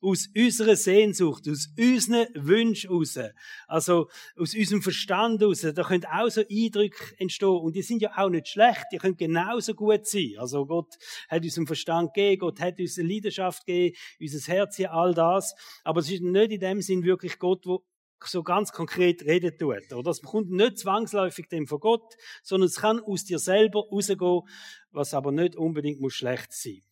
aus 0.00 0.28
unserer 0.34 0.76
Sehnsucht, 0.76 1.48
aus 1.48 1.68
unseren 1.76 2.26
Wünschen 2.34 2.90
raus, 2.90 3.18
also 3.66 4.08
aus 4.36 4.54
unserem 4.54 4.82
Verstand 4.82 5.42
raus, 5.42 5.60
da 5.60 5.82
können 5.82 6.04
auch 6.04 6.28
so 6.28 6.42
Eindrücke 6.48 7.14
entstehen. 7.18 7.48
Und 7.48 7.74
die 7.74 7.82
sind 7.82 8.02
ja 8.02 8.12
auch 8.16 8.30
nicht 8.30 8.48
schlecht, 8.48 8.84
die 8.92 8.98
können 8.98 9.16
genauso 9.16 9.74
gut 9.74 10.06
sein. 10.06 10.34
Also 10.38 10.66
Gott 10.66 10.96
hat 11.28 11.42
uns 11.42 11.56
einen 11.56 11.66
Verstand 11.66 12.14
gegeben, 12.14 12.40
Gott 12.40 12.60
hat 12.60 12.78
uns 12.78 12.98
eine 12.98 13.08
Leidenschaft 13.08 13.66
gegeben, 13.66 13.96
unser 14.20 14.52
Herz 14.52 14.76
hier, 14.76 14.92
all 14.92 15.14
das, 15.14 15.54
aber 15.84 16.00
es 16.00 16.10
ist 16.10 16.22
nicht 16.22 16.52
in 16.52 16.60
dem 16.60 16.80
Sinn 16.80 17.02
wirklich 17.02 17.38
Gott, 17.38 17.66
wo 17.66 17.84
so 18.24 18.42
ganz 18.42 18.72
konkret 18.72 19.22
reden 19.22 19.56
tut. 19.58 19.92
Oder? 19.92 20.10
Es 20.10 20.22
kommt 20.22 20.50
nicht 20.50 20.78
zwangsläufig 20.78 21.48
dem 21.48 21.66
von 21.66 21.78
Gott, 21.80 22.14
sondern 22.42 22.66
es 22.66 22.76
kann 22.76 23.00
aus 23.00 23.24
dir 23.24 23.38
selber 23.38 23.84
rausgehen, 23.92 24.42
was 24.90 25.14
aber 25.14 25.30
nicht 25.30 25.56
unbedingt 25.56 26.00
muss 26.00 26.14
schlecht 26.14 26.52
sein. 26.52 26.82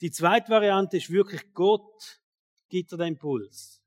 Die 0.00 0.10
zweite 0.10 0.48
Variante 0.50 0.96
ist 0.96 1.10
wirklich 1.10 1.52
Gott 1.52 2.21
gibt 2.72 2.90
dir 2.90 2.96
den 2.96 3.08
Impuls. 3.08 3.80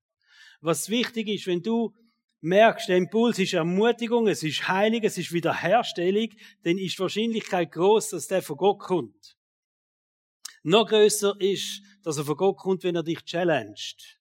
Was 0.62 0.90
wichtig 0.90 1.28
ist, 1.28 1.48
wenn 1.48 1.62
du 1.62 1.94
merkst, 2.42 2.88
der 2.88 2.98
Impuls 2.98 3.40
ist 3.40 3.54
Ermutigung, 3.54 4.28
es 4.28 4.44
ist 4.44 4.68
Heilig, 4.68 5.04
es 5.04 5.18
ist 5.18 5.34
Wiederherstellung, 5.34 6.30
dann 6.64 6.78
ist 6.78 6.96
die 6.96 7.02
Wahrscheinlichkeit 7.02 7.72
groß, 7.72 8.12
dass 8.12 8.28
der 8.28 8.44
von 8.44 8.58
Gott 8.58 8.80
kommt. 8.80 9.38
Noch 10.64 10.88
größer 10.88 11.36
ist, 11.40 11.82
dass 12.04 12.18
er 12.18 12.26
von 12.26 12.38
Gott 12.38 12.58
kommt, 12.58 12.84
wenn 12.84 12.96
er 12.96 13.04
dich 13.04 13.24
challenged. 13.26 14.20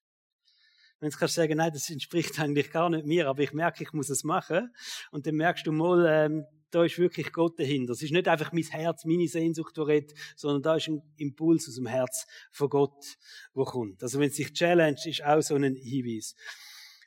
Wenn 1.00 1.10
du 1.10 1.16
kannst 1.18 1.34
sagen, 1.34 1.58
nein, 1.58 1.72
das 1.72 1.90
entspricht 1.90 2.40
eigentlich 2.40 2.70
gar 2.70 2.88
nicht 2.88 3.04
mir, 3.04 3.28
aber 3.28 3.42
ich 3.42 3.52
merke, 3.52 3.82
ich 3.82 3.92
muss 3.92 4.08
es 4.08 4.24
machen. 4.24 4.74
Und 5.10 5.26
dann 5.26 5.34
merkst 5.34 5.66
du 5.66 5.72
mal, 5.72 6.06
ähm, 6.06 6.46
da 6.74 6.84
ist 6.84 6.98
wirklich 6.98 7.32
Gott 7.32 7.58
dahinter. 7.58 7.92
Es 7.92 8.02
ist 8.02 8.12
nicht 8.12 8.26
einfach 8.26 8.52
mein 8.52 8.64
Herz, 8.64 9.04
meine 9.04 9.28
Sehnsucht, 9.28 9.76
die 9.76 9.80
redet, 9.80 10.14
sondern 10.34 10.62
da 10.62 10.76
ist 10.76 10.88
ein 10.88 11.02
Impuls 11.16 11.68
aus 11.68 11.76
dem 11.76 11.86
Herz 11.86 12.26
von 12.50 12.68
Gott, 12.68 13.16
wo 13.52 13.64
kommt. 13.64 14.02
Also 14.02 14.18
wenn 14.18 14.28
es 14.28 14.36
sich 14.36 14.52
challenge, 14.52 14.98
ist 15.04 15.22
auch 15.24 15.40
so 15.40 15.54
ein 15.54 15.76
Hinweis. 15.76 16.34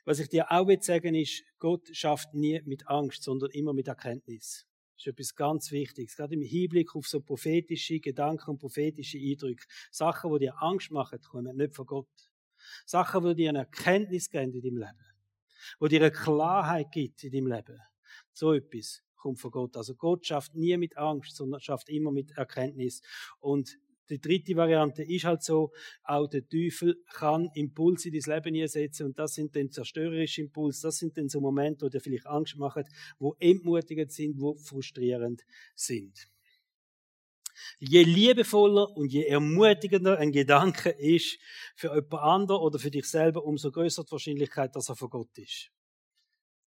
Was 0.06 0.20
ich 0.20 0.30
dir 0.30 0.50
auch 0.50 0.66
will 0.66 0.80
sagen 0.80 1.14
ist, 1.14 1.44
Gott 1.58 1.86
schafft 1.92 2.32
nie 2.32 2.62
mit 2.64 2.88
Angst, 2.88 3.22
sondern 3.22 3.50
immer 3.50 3.74
mit 3.74 3.88
Erkenntnis. 3.88 4.66
Das 4.94 5.06
ist 5.06 5.12
etwas 5.12 5.34
ganz 5.34 5.70
Wichtiges. 5.70 6.16
Gerade 6.16 6.34
im 6.34 6.40
Hinblick 6.40 6.96
auf 6.96 7.06
so 7.06 7.20
prophetische 7.20 8.00
Gedanken 8.00 8.52
und 8.52 8.58
prophetische 8.58 9.18
Eindrücke. 9.18 9.66
Sachen, 9.90 10.32
die 10.32 10.46
dir 10.46 10.62
Angst 10.62 10.90
machen, 10.90 11.20
kommen 11.20 11.54
nicht 11.56 11.74
von 11.74 11.84
Gott. 11.84 12.08
Sachen, 12.86 13.22
die 13.26 13.34
dir 13.34 13.50
eine 13.50 13.58
Erkenntnis 13.60 14.30
geben 14.30 14.54
in 14.54 14.62
deinem 14.62 14.78
Leben. 14.78 15.04
Die 15.82 15.88
dir 15.88 16.00
eine 16.00 16.10
Klarheit 16.10 16.90
gibt 16.90 17.22
in 17.22 17.32
deinem 17.32 17.46
Leben. 17.48 17.78
So 18.32 18.54
etwas 18.54 19.02
kommt 19.18 19.40
von 19.40 19.50
Gott. 19.50 19.76
Also 19.76 19.94
Gott 19.94 20.26
schafft 20.26 20.54
nie 20.54 20.76
mit 20.76 20.96
Angst, 20.96 21.36
sondern 21.36 21.60
schafft 21.60 21.88
immer 21.88 22.12
mit 22.12 22.30
Erkenntnis. 22.32 23.02
Und 23.40 23.78
die 24.10 24.20
dritte 24.20 24.56
Variante 24.56 25.02
ist 25.02 25.24
halt 25.24 25.42
so, 25.42 25.72
auch 26.02 26.28
der 26.28 26.48
Teufel 26.48 26.96
kann 27.12 27.50
Impulse 27.54 28.08
in 28.08 28.18
dein 28.18 28.34
Leben 28.42 28.62
einsetzen 28.62 29.06
und 29.06 29.18
das 29.18 29.34
sind 29.34 29.54
dann 29.54 29.70
zerstörerische 29.70 30.42
Impulse, 30.42 30.82
das 30.82 30.98
sind 30.98 31.18
dann 31.18 31.28
so 31.28 31.40
Momente, 31.40 31.84
wo 31.84 31.88
dir 31.90 32.00
vielleicht 32.00 32.26
Angst 32.26 32.56
machen, 32.56 32.84
wo 33.18 33.36
entmutigend 33.38 34.12
sind, 34.12 34.40
wo 34.40 34.54
frustrierend 34.54 35.42
sind. 35.74 36.28
Je 37.80 38.02
liebevoller 38.02 38.96
und 38.96 39.12
je 39.12 39.24
ermutigender 39.24 40.18
ein 40.18 40.32
Gedanke 40.32 40.90
ist 40.90 41.38
für 41.74 41.88
jemand 41.88 42.14
anderen 42.14 42.62
oder 42.62 42.78
für 42.78 42.90
dich 42.90 43.06
selber, 43.06 43.44
umso 43.44 43.70
größer 43.70 44.04
die 44.04 44.12
Wahrscheinlichkeit, 44.12 44.74
dass 44.76 44.88
er 44.88 44.96
von 44.96 45.10
Gott 45.10 45.36
ist. 45.36 45.70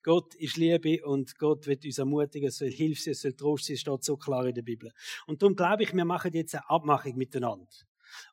Gott 0.04 0.34
ist 0.36 0.58
Liebe 0.58 1.06
und 1.06 1.38
Gott 1.38 1.68
wird 1.68 1.86
uns 1.86 2.00
ermutigen, 2.00 2.48
es 2.48 2.58
soll 2.58 2.72
Hilfe 2.72 3.02
sein, 3.02 3.12
es 3.12 3.22
soll 3.22 3.34
Trost 3.34 3.66
sein, 3.66 3.78
steht 3.78 4.04
so 4.04 4.18
klar 4.18 4.48
in 4.48 4.56
der 4.56 4.64
Bibel. 4.64 4.92
Und 5.28 5.42
darum 5.42 5.56
glaube 5.56 5.84
ich, 5.84 5.94
wir 5.94 6.06
machen 6.06 6.34
jetzt 6.34 6.56
eine 6.56 6.68
Abmachung 6.70 7.16
miteinander. 7.18 7.68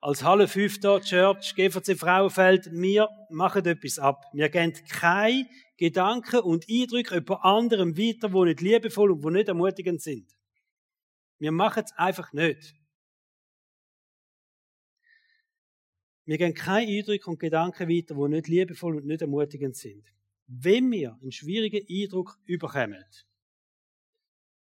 Als 0.01 0.25
Halle 0.25 0.49
5 0.49 0.81
da, 0.81 0.99
Church, 0.99 1.55
GVC 1.55 1.97
Frauenfeld, 1.97 2.73
wir 2.73 3.09
machen 3.31 3.64
etwas 3.64 3.99
ab. 3.99 4.25
Wir 4.33 4.49
geben 4.49 4.73
keine 4.89 5.47
Gedanken 5.77 6.41
und 6.41 6.66
Eindrücke 6.69 7.16
über 7.16 7.45
anderem 7.45 7.97
weiter, 7.97 8.31
die 8.31 8.45
nicht 8.45 8.61
liebevoll 8.61 9.12
und 9.12 9.25
die 9.25 9.31
nicht 9.31 9.49
ermutigend 9.49 10.03
sind. 10.03 10.35
Wir 11.39 11.53
machen 11.53 11.85
es 11.85 11.93
einfach 11.93 12.33
nicht. 12.33 12.75
Wir 16.25 16.39
geben 16.39 16.55
keine 16.55 16.91
Eindrücke 16.91 17.31
und 17.31 17.39
Gedanken 17.39 17.89
weiter, 17.89 18.14
die 18.14 18.29
nicht 18.29 18.49
liebevoll 18.49 18.97
und 18.97 19.07
nicht 19.07 19.23
ermutigend 19.23 19.77
sind 19.77 20.12
wenn 20.49 20.90
wir 20.90 21.16
einen 21.20 21.30
schwierigen 21.30 21.86
Eindruck 21.88 22.38
überkommen, 22.44 23.05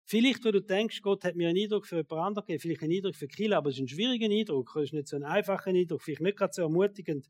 vielleicht, 0.04 0.44
wo 0.44 0.50
du 0.50 0.60
denkst, 0.60 1.02
Gott 1.02 1.24
hat 1.24 1.36
mir 1.36 1.48
einen 1.48 1.62
Eindruck 1.62 1.86
für 1.86 1.96
jemand 1.96 2.12
anderen 2.12 2.46
gegeben, 2.46 2.60
vielleicht 2.60 2.82
einen 2.82 2.92
Eindruck 2.92 3.14
für 3.14 3.28
Kille, 3.28 3.56
aber 3.56 3.70
es 3.70 3.76
ist 3.76 3.82
ein 3.82 3.88
schwieriger 3.88 4.26
Eindruck, 4.26 4.74
es 4.76 4.84
ist 4.84 4.92
nicht 4.94 5.08
so 5.08 5.16
ein 5.16 5.24
einfacher 5.24 5.70
Eindruck, 5.70 6.02
vielleicht 6.02 6.22
nicht 6.22 6.36
gerade 6.36 6.52
so 6.52 6.62
ermutigend, 6.62 7.28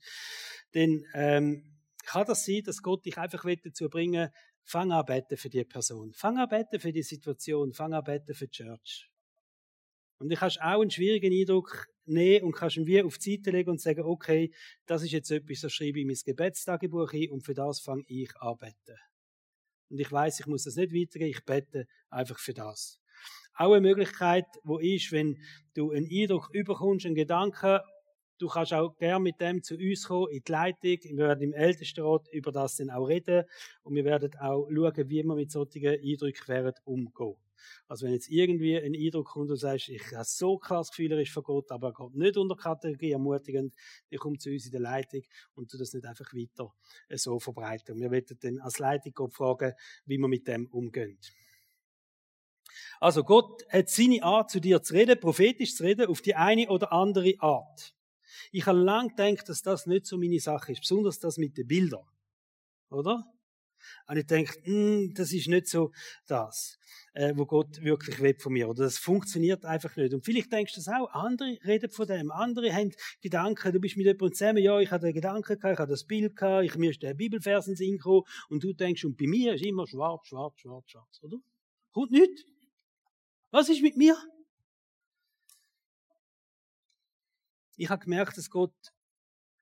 dann 0.72 1.04
ähm, 1.14 1.64
kann 2.04 2.26
das 2.26 2.44
sein, 2.44 2.62
dass 2.64 2.82
Gott 2.82 3.04
dich 3.04 3.18
einfach 3.18 3.44
dazu 3.62 3.88
bringen 3.88 4.30
fang 4.64 4.92
an 4.92 5.04
beten 5.04 5.36
für 5.36 5.50
die 5.50 5.64
Person, 5.64 6.12
fang 6.14 6.38
an 6.38 6.48
beten 6.48 6.80
für 6.80 6.92
die 6.92 7.02
Situation, 7.02 7.72
fang 7.72 7.92
an 7.92 8.04
beten 8.04 8.34
für 8.34 8.46
die 8.46 8.64
Church. 8.64 9.10
Und 10.24 10.30
du 10.30 10.36
kannst 10.36 10.58
auch 10.62 10.80
einen 10.80 10.90
schwierigen 10.90 11.38
Eindruck 11.38 11.86
nehmen 12.06 12.46
und 12.46 12.52
kannst 12.52 12.78
ihn 12.78 12.86
wie 12.86 13.02
auf 13.02 13.18
die 13.18 13.36
Seite 13.36 13.50
legen 13.50 13.68
und 13.68 13.78
sagen, 13.82 14.04
okay, 14.04 14.50
das 14.86 15.02
ist 15.02 15.12
jetzt 15.12 15.30
etwas, 15.30 15.60
das 15.60 15.70
schreibe 15.70 15.98
ich 15.98 16.04
in 16.04 16.06
mein 16.06 16.16
Gebetstagebuch 16.24 17.12
ein 17.12 17.28
und 17.28 17.42
für 17.42 17.52
das 17.52 17.80
fange 17.80 18.04
ich 18.06 18.34
an 18.38 18.56
beten. 18.56 18.98
Und 19.90 20.00
ich 20.00 20.10
weiß, 20.10 20.40
ich 20.40 20.46
muss 20.46 20.64
das 20.64 20.76
nicht 20.76 20.94
weitergeben, 20.94 21.30
ich 21.30 21.44
bete 21.44 21.86
einfach 22.08 22.38
für 22.38 22.54
das. 22.54 22.98
Auch 23.54 23.72
eine 23.72 23.82
Möglichkeit, 23.82 24.46
wo 24.62 24.78
ist, 24.78 25.12
wenn 25.12 25.36
du 25.74 25.90
einen 25.90 26.08
Eindruck 26.10 26.48
überkommst, 26.54 27.04
einen 27.04 27.16
Gedanken, 27.16 27.80
du 28.38 28.48
kannst 28.48 28.72
auch 28.72 28.96
gerne 28.96 29.22
mit 29.22 29.38
dem 29.42 29.62
zu 29.62 29.74
uns 29.74 30.06
kommen, 30.06 30.30
in 30.30 30.42
die 30.42 30.52
Leitung. 30.52 31.18
Wir 31.18 31.28
werden 31.28 31.42
im 31.42 31.52
Ältestenrat 31.52 32.28
über 32.32 32.50
das 32.50 32.76
dann 32.76 32.88
auch 32.88 33.04
reden 33.04 33.44
und 33.82 33.94
wir 33.94 34.06
werden 34.06 34.34
auch 34.40 34.70
schauen, 34.70 35.10
wie 35.10 35.22
wir 35.22 35.34
mit 35.34 35.50
solchen 35.50 35.86
Eindrücken 35.86 36.72
umgehen. 36.84 37.43
Also 37.88 38.06
wenn 38.06 38.12
jetzt 38.12 38.28
irgendwie 38.28 38.76
ein 38.76 38.94
Eindruck 38.94 39.28
kommt 39.28 39.42
und 39.42 39.48
du 39.48 39.56
sagst, 39.56 39.88
ich 39.88 40.12
habe 40.12 40.24
so 40.24 40.58
krass 40.58 40.90
Gefühl, 40.90 41.12
er 41.12 41.20
ist 41.20 41.32
von 41.32 41.42
Gott, 41.42 41.70
aber 41.70 41.88
er 41.88 41.92
kommt 41.92 42.16
nicht 42.16 42.36
unter 42.36 42.56
Kategorie 42.56 43.12
ermutigend, 43.12 43.74
dann 44.10 44.18
kommt 44.18 44.42
zu 44.42 44.50
uns 44.50 44.66
in 44.66 44.72
der 44.72 44.80
Leitung 44.80 45.22
und 45.54 45.72
du 45.72 45.78
das 45.78 45.92
nicht 45.92 46.04
einfach 46.04 46.32
weiter 46.34 46.72
so 47.10 47.38
verbreiten. 47.38 47.98
Wir 47.98 48.10
werden 48.10 48.38
dann 48.40 48.58
als 48.60 48.78
Leitung 48.78 49.12
Gott 49.12 49.34
fragen, 49.34 49.72
wie 50.06 50.18
wir 50.18 50.28
mit 50.28 50.46
dem 50.48 50.66
umgehen. 50.66 51.18
Also 53.00 53.22
Gott 53.22 53.64
hat 53.68 53.88
seine 53.88 54.22
Art, 54.22 54.50
zu 54.50 54.60
dir 54.60 54.82
zu 54.82 54.94
reden, 54.94 55.18
prophetisch 55.20 55.74
zu 55.74 55.84
reden, 55.84 56.06
auf 56.06 56.22
die 56.22 56.34
eine 56.34 56.68
oder 56.68 56.92
andere 56.92 57.34
Art. 57.38 57.94
Ich 58.50 58.66
habe 58.66 58.78
lange 58.78 59.10
gedacht, 59.10 59.48
dass 59.48 59.62
das 59.62 59.86
nicht 59.86 60.06
so 60.06 60.16
meine 60.16 60.40
Sache 60.40 60.72
ist, 60.72 60.80
besonders 60.80 61.18
das 61.18 61.36
mit 61.36 61.56
den 61.56 61.66
Bildern. 61.66 62.06
Oder? 62.90 63.33
Und 64.06 64.16
ich 64.16 64.26
denke, 64.26 64.54
hm, 64.62 65.12
das 65.14 65.32
ist 65.32 65.48
nicht 65.48 65.68
so 65.68 65.92
das, 66.26 66.78
äh, 67.14 67.32
wo 67.36 67.46
Gott 67.46 67.82
wirklich 67.82 68.20
will 68.20 68.36
von 68.38 68.52
mir. 68.52 68.68
Oder 68.68 68.84
das 68.84 68.98
funktioniert 68.98 69.64
einfach 69.64 69.94
nicht. 69.96 70.14
Und 70.14 70.24
vielleicht 70.24 70.52
denkst 70.52 70.74
du 70.74 70.80
das 70.80 70.88
auch, 70.88 71.10
andere 71.12 71.58
reden 71.64 71.90
von 71.90 72.06
dem, 72.06 72.30
andere 72.30 72.72
haben 72.72 72.92
Gedanken, 73.20 73.72
du 73.72 73.80
bist 73.80 73.96
mit 73.96 74.06
jemandem 74.06 74.32
zusammen, 74.32 74.62
ja, 74.62 74.78
ich 74.80 74.90
hatte 74.90 75.12
Gedanken 75.12 75.58
gehabt, 75.58 75.74
ich 75.74 75.78
hatte 75.78 75.92
das 75.92 76.04
Bild 76.04 76.36
gehabt, 76.36 76.64
ich, 76.64 76.76
mir 76.76 76.90
ist 76.90 77.02
der 77.02 77.14
Bibelvers 77.14 77.68
ins 77.68 77.80
und 78.48 78.62
du 78.62 78.72
denkst, 78.72 79.04
und 79.04 79.16
bei 79.16 79.26
mir 79.26 79.54
ist 79.54 79.64
immer 79.64 79.86
schwarz, 79.86 80.26
schwarz, 80.28 80.58
schwarz, 80.60 80.90
schwarz, 80.90 81.20
oder? 81.22 81.36
Kommt 81.92 82.10
nicht. 82.10 82.46
Was 83.50 83.68
ist 83.68 83.82
mit 83.82 83.96
mir? 83.96 84.16
Ich 87.76 87.88
habe 87.88 88.02
gemerkt, 88.02 88.36
dass 88.36 88.50
Gott 88.50 88.74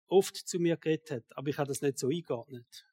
oft 0.07 0.37
zu 0.37 0.59
mir 0.59 0.77
geredet 0.77 1.11
hat, 1.11 1.25
aber 1.37 1.49
ich 1.49 1.59
habe 1.59 1.69
das 1.69 1.81
nicht 1.81 1.99
so 1.99 2.09
eingeordnet. 2.09 2.87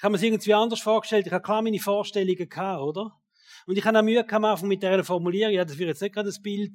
Ich 0.00 0.02
habe 0.02 0.12
mir 0.12 0.16
es 0.16 0.22
irgendwie 0.22 0.54
anders 0.54 0.80
vorgestellt. 0.80 1.26
Ich 1.26 1.32
habe 1.32 1.42
klar 1.42 1.60
meine 1.60 1.78
Vorstellungen 1.78 2.48
gehabt, 2.48 2.80
oder? 2.80 3.20
Und 3.66 3.76
ich 3.76 3.84
habe 3.84 3.98
auch 3.98 4.02
Mühe 4.02 4.26
am 4.26 4.44
Anfang 4.46 4.68
mit 4.68 4.82
dieser 4.82 5.04
Formulierung, 5.04 5.52
ja, 5.52 5.62
das 5.62 5.76
wird 5.76 5.88
jetzt 5.88 6.00
nicht 6.00 6.14
gerade 6.14 6.30
das 6.30 6.40
Bild 6.40 6.74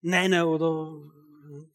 nennen 0.00 0.44
oder 0.44 0.98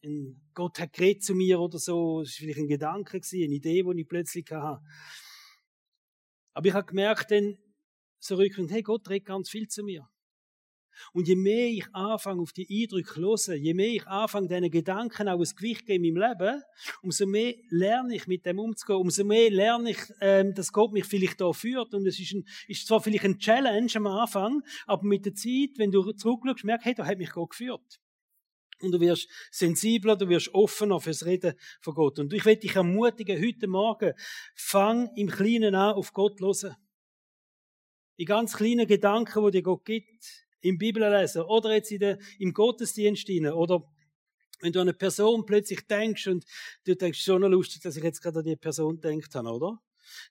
ein 0.02 0.40
Gott 0.52 0.80
hat 0.80 0.92
geredet 0.92 1.22
zu 1.22 1.36
mir 1.36 1.60
oder 1.60 1.78
so. 1.78 2.22
Es 2.22 2.30
war 2.30 2.38
vielleicht 2.40 2.58
ein 2.58 2.66
Gedanke, 2.66 3.20
eine 3.22 3.54
Idee, 3.54 3.84
die 3.84 4.00
ich 4.00 4.08
plötzlich 4.08 4.50
hatte. 4.50 4.82
Aber 6.54 6.66
ich 6.66 6.74
habe 6.74 6.86
gemerkt, 6.86 7.30
dann 7.30 7.56
so 8.18 8.34
rückwärts, 8.34 8.72
hey, 8.72 8.82
Gott 8.82 9.08
redet 9.08 9.28
ganz 9.28 9.48
viel 9.48 9.68
zu 9.68 9.84
mir. 9.84 10.10
Und 11.12 11.28
je 11.28 11.36
mehr 11.36 11.68
ich 11.68 11.86
anfange, 11.92 12.42
auf 12.42 12.52
die 12.52 12.66
Eindrücke 12.82 13.14
zu 13.14 13.20
hören, 13.20 13.62
je 13.62 13.74
mehr 13.74 13.88
ich 13.88 14.06
anfange, 14.06 14.48
diesen 14.48 14.70
Gedanken 14.70 15.28
auch 15.28 15.38
ein 15.38 15.56
Gewicht 15.56 15.86
geben 15.86 16.04
in 16.04 16.14
meinem 16.14 16.30
Leben, 16.30 16.62
umso 17.02 17.26
mehr 17.26 17.54
lerne 17.68 18.16
ich, 18.16 18.26
mit 18.26 18.46
dem 18.46 18.58
umzugehen, 18.58 19.00
umso 19.00 19.24
mehr 19.24 19.50
lerne 19.50 19.90
ich, 19.90 20.00
ähm, 20.20 20.54
dass 20.54 20.72
Gott 20.72 20.92
mich 20.92 21.04
vielleicht 21.04 21.40
da 21.40 21.52
führt. 21.52 21.94
Und 21.94 22.06
es 22.06 22.18
ist, 22.18 22.32
ein, 22.32 22.44
ist 22.68 22.86
zwar 22.86 23.00
vielleicht 23.00 23.24
ein 23.24 23.38
Challenge 23.38 23.90
am 23.94 24.06
Anfang, 24.06 24.62
aber 24.86 25.04
mit 25.04 25.24
der 25.26 25.34
Zeit, 25.34 25.70
wenn 25.76 25.90
du 25.90 26.12
zurückschaust, 26.12 26.64
merkst 26.64 26.86
hey, 26.86 26.94
da 26.94 27.06
hat 27.06 27.18
mich 27.18 27.30
Gott 27.30 27.50
geführt. 27.50 28.00
Und 28.80 28.92
du 28.92 29.00
wirst 29.00 29.28
sensibler, 29.50 30.16
du 30.16 30.28
wirst 30.28 30.54
offener 30.54 31.00
fürs 31.00 31.26
Reden 31.26 31.54
von 31.80 31.94
Gott. 31.94 32.18
Und 32.18 32.32
ich 32.32 32.44
will 32.44 32.56
dich 32.56 32.76
ermutigen, 32.76 33.40
heute 33.40 33.66
Morgen, 33.66 34.14
fang 34.54 35.10
im 35.16 35.28
Kleinen 35.28 35.74
an, 35.74 35.94
auf 35.94 36.12
Gott 36.12 36.38
zu 36.38 36.46
hören. 36.46 36.76
Die 38.18 38.24
ganz 38.24 38.56
kleinen 38.56 38.86
Gedanken, 38.86 39.44
die 39.46 39.50
dir 39.50 39.62
Gott 39.62 39.84
gibt, 39.84 40.46
im 40.60 40.78
Bibellesen 40.78 41.42
oder 41.42 41.72
jetzt 41.72 41.90
der, 41.90 42.18
im 42.38 42.52
Gottesdienst 42.52 43.26
hinein 43.26 43.52
oder 43.52 43.82
wenn 44.60 44.72
du 44.72 44.80
an 44.80 44.88
eine 44.88 44.96
Person 44.96 45.46
plötzlich 45.46 45.86
denkst 45.86 46.26
und 46.26 46.44
du 46.84 46.94
denkst, 46.94 47.22
schon 47.22 47.42
lustig, 47.42 47.82
dass 47.82 47.96
ich 47.96 48.04
jetzt 48.04 48.20
gerade 48.20 48.40
an 48.40 48.44
die 48.44 48.56
Person 48.56 49.00
gedacht 49.00 49.34
habe, 49.34 49.48
oder? 49.48 49.80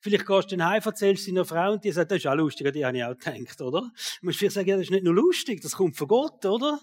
Vielleicht 0.01 0.25
gehst 0.25 0.51
du 0.51 0.57
dann 0.57 0.67
heim, 0.67 0.81
erzählst 0.83 1.27
deiner 1.27 1.45
Frau 1.45 1.73
und 1.73 1.83
die 1.83 1.91
sagt, 1.91 2.11
das 2.11 2.19
ist 2.19 2.27
auch 2.27 2.35
lustig, 2.35 2.67
an 2.67 2.73
die 2.73 2.85
habe 2.85 2.97
ich 2.97 3.03
auch 3.03 3.17
gedacht, 3.17 3.61
oder? 3.61 3.81
Du 3.81 4.25
musst 4.25 4.39
vielleicht 4.39 4.55
sagen, 4.55 4.69
ja, 4.69 4.75
das 4.75 4.85
ist 4.85 4.91
nicht 4.91 5.03
nur 5.03 5.13
lustig, 5.13 5.61
das 5.61 5.73
kommt 5.73 5.97
von 5.97 6.07
Gott, 6.07 6.45
oder? 6.45 6.79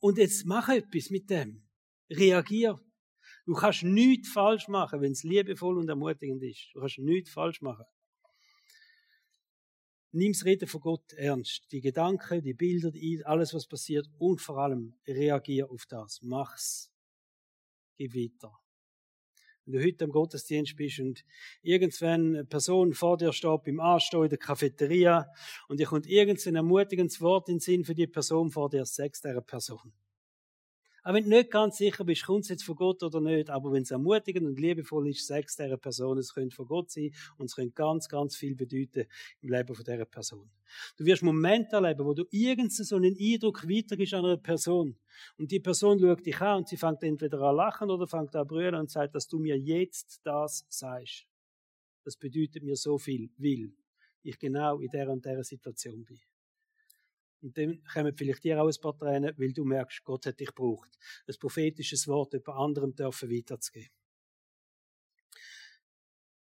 Und 0.00 0.18
jetzt 0.18 0.46
mach 0.46 0.68
etwas 0.68 1.10
mit 1.10 1.28
dem. 1.28 1.64
Reagier. 2.10 2.80
Du 3.46 3.54
kannst 3.54 3.82
nichts 3.82 4.30
falsch 4.30 4.68
machen, 4.68 5.00
wenn 5.00 5.12
es 5.12 5.24
liebevoll 5.24 5.78
und 5.78 5.88
ermutigend 5.88 6.42
ist. 6.42 6.70
Du 6.72 6.80
kannst 6.80 6.98
nichts 6.98 7.30
falsch 7.30 7.60
machen. 7.60 7.84
Nimm 10.12 10.32
das 10.32 10.44
Reden 10.44 10.68
von 10.68 10.80
Gott 10.80 11.12
ernst. 11.14 11.70
Die 11.70 11.80
Gedanken, 11.80 12.42
die 12.42 12.54
Bilder, 12.54 12.90
die, 12.90 13.24
alles, 13.24 13.52
was 13.52 13.66
passiert 13.66 14.08
und 14.18 14.40
vor 14.40 14.58
allem 14.58 14.94
reagier 15.06 15.70
auf 15.70 15.84
das. 15.86 16.20
Mach's. 16.22 16.90
Geh 17.96 18.08
weiter. 18.14 18.58
Wenn 19.66 19.80
du 19.80 19.86
heute 19.86 20.04
am 20.06 20.10
Gottesdienst 20.10 20.76
bist 20.76 21.00
und 21.00 21.24
irgendwann 21.60 22.36
eine 22.36 22.44
Person 22.46 22.94
vor 22.94 23.18
dir 23.18 23.34
steht 23.34 23.64
beim 23.64 23.80
Anstehen 23.80 24.22
in 24.22 24.30
der 24.30 24.38
Cafeteria 24.38 25.30
und 25.68 25.78
dir 25.78 25.86
kommt 25.86 26.06
irgendein 26.06 26.54
ermutigendes 26.54 27.20
Wort 27.20 27.50
in 27.50 27.56
den 27.56 27.60
Sinn 27.60 27.84
für 27.84 27.94
die 27.94 28.06
Person 28.06 28.50
vor 28.50 28.70
dir, 28.70 28.86
sagst 28.86 29.26
dieser 29.26 29.42
Person. 29.42 29.92
Auch 31.08 31.14
wenn 31.14 31.24
du 31.24 31.30
nicht 31.30 31.50
ganz 31.50 31.78
sicher 31.78 32.04
bist, 32.04 32.26
kommt 32.26 32.42
es 32.42 32.50
jetzt 32.50 32.64
von 32.64 32.76
Gott 32.76 33.02
oder 33.02 33.22
nicht, 33.22 33.48
aber 33.48 33.72
wenn 33.72 33.82
es 33.82 33.90
ermutigend 33.90 34.46
und 34.46 34.60
liebevoll 34.60 35.08
ist, 35.08 35.26
sagst 35.26 35.58
dieser 35.58 35.78
Person, 35.78 36.18
es 36.18 36.34
könnte 36.34 36.54
von 36.54 36.66
Gott 36.66 36.90
sein 36.90 37.12
und 37.38 37.46
es 37.46 37.56
könnte 37.56 37.72
ganz, 37.72 38.10
ganz 38.10 38.36
viel 38.36 38.54
bedeuten 38.54 39.06
im 39.40 39.48
Leben 39.48 39.74
von 39.74 39.82
dieser 39.82 40.04
Person. 40.04 40.50
Du 40.98 41.06
wirst 41.06 41.22
Momente 41.22 41.76
erleben, 41.76 42.04
wo 42.04 42.12
du 42.12 42.26
irgendeinen 42.30 42.68
so 42.68 42.96
einen 42.96 43.16
Eindruck 43.18 43.66
weitergibst 43.66 44.12
an 44.12 44.26
einer 44.26 44.36
Person 44.36 44.98
und 45.38 45.50
die 45.50 45.60
Person 45.60 45.98
schaut 45.98 46.26
dich 46.26 46.42
an 46.42 46.58
und 46.58 46.68
sie 46.68 46.76
fängt 46.76 47.02
entweder 47.02 47.40
an 47.40 47.56
lachen 47.56 47.90
oder 47.90 48.06
fängt 48.06 48.36
an 48.36 48.46
brüllen 48.46 48.74
und 48.74 48.90
sagt, 48.90 49.14
dass 49.14 49.26
du 49.26 49.38
mir 49.38 49.56
jetzt 49.56 50.20
das 50.24 50.66
sagst. 50.68 51.24
Das 52.04 52.18
bedeutet 52.18 52.62
mir 52.62 52.76
so 52.76 52.98
viel, 52.98 53.30
weil 53.38 53.72
ich 54.22 54.38
genau 54.38 54.78
in 54.78 54.90
der 54.90 55.08
und 55.08 55.24
der 55.24 55.42
Situation 55.42 56.04
bin. 56.04 56.20
Und 57.40 57.56
dann 57.56 57.82
kommen 57.84 58.16
vielleicht 58.16 58.44
dir 58.44 58.60
auch 58.60 58.66
ein 58.66 58.80
paar 58.80 58.96
Tränen, 58.96 59.34
weil 59.36 59.52
du 59.52 59.64
merkst, 59.64 60.02
Gott 60.04 60.26
hat 60.26 60.40
dich 60.40 60.48
gebraucht. 60.48 60.90
Ein 61.26 61.34
prophetisches 61.38 62.08
Wort 62.08 62.32
jemand 62.32 62.48
anderem 62.48 62.94
dürfen 62.94 63.30
weiterzugeben. 63.30 63.90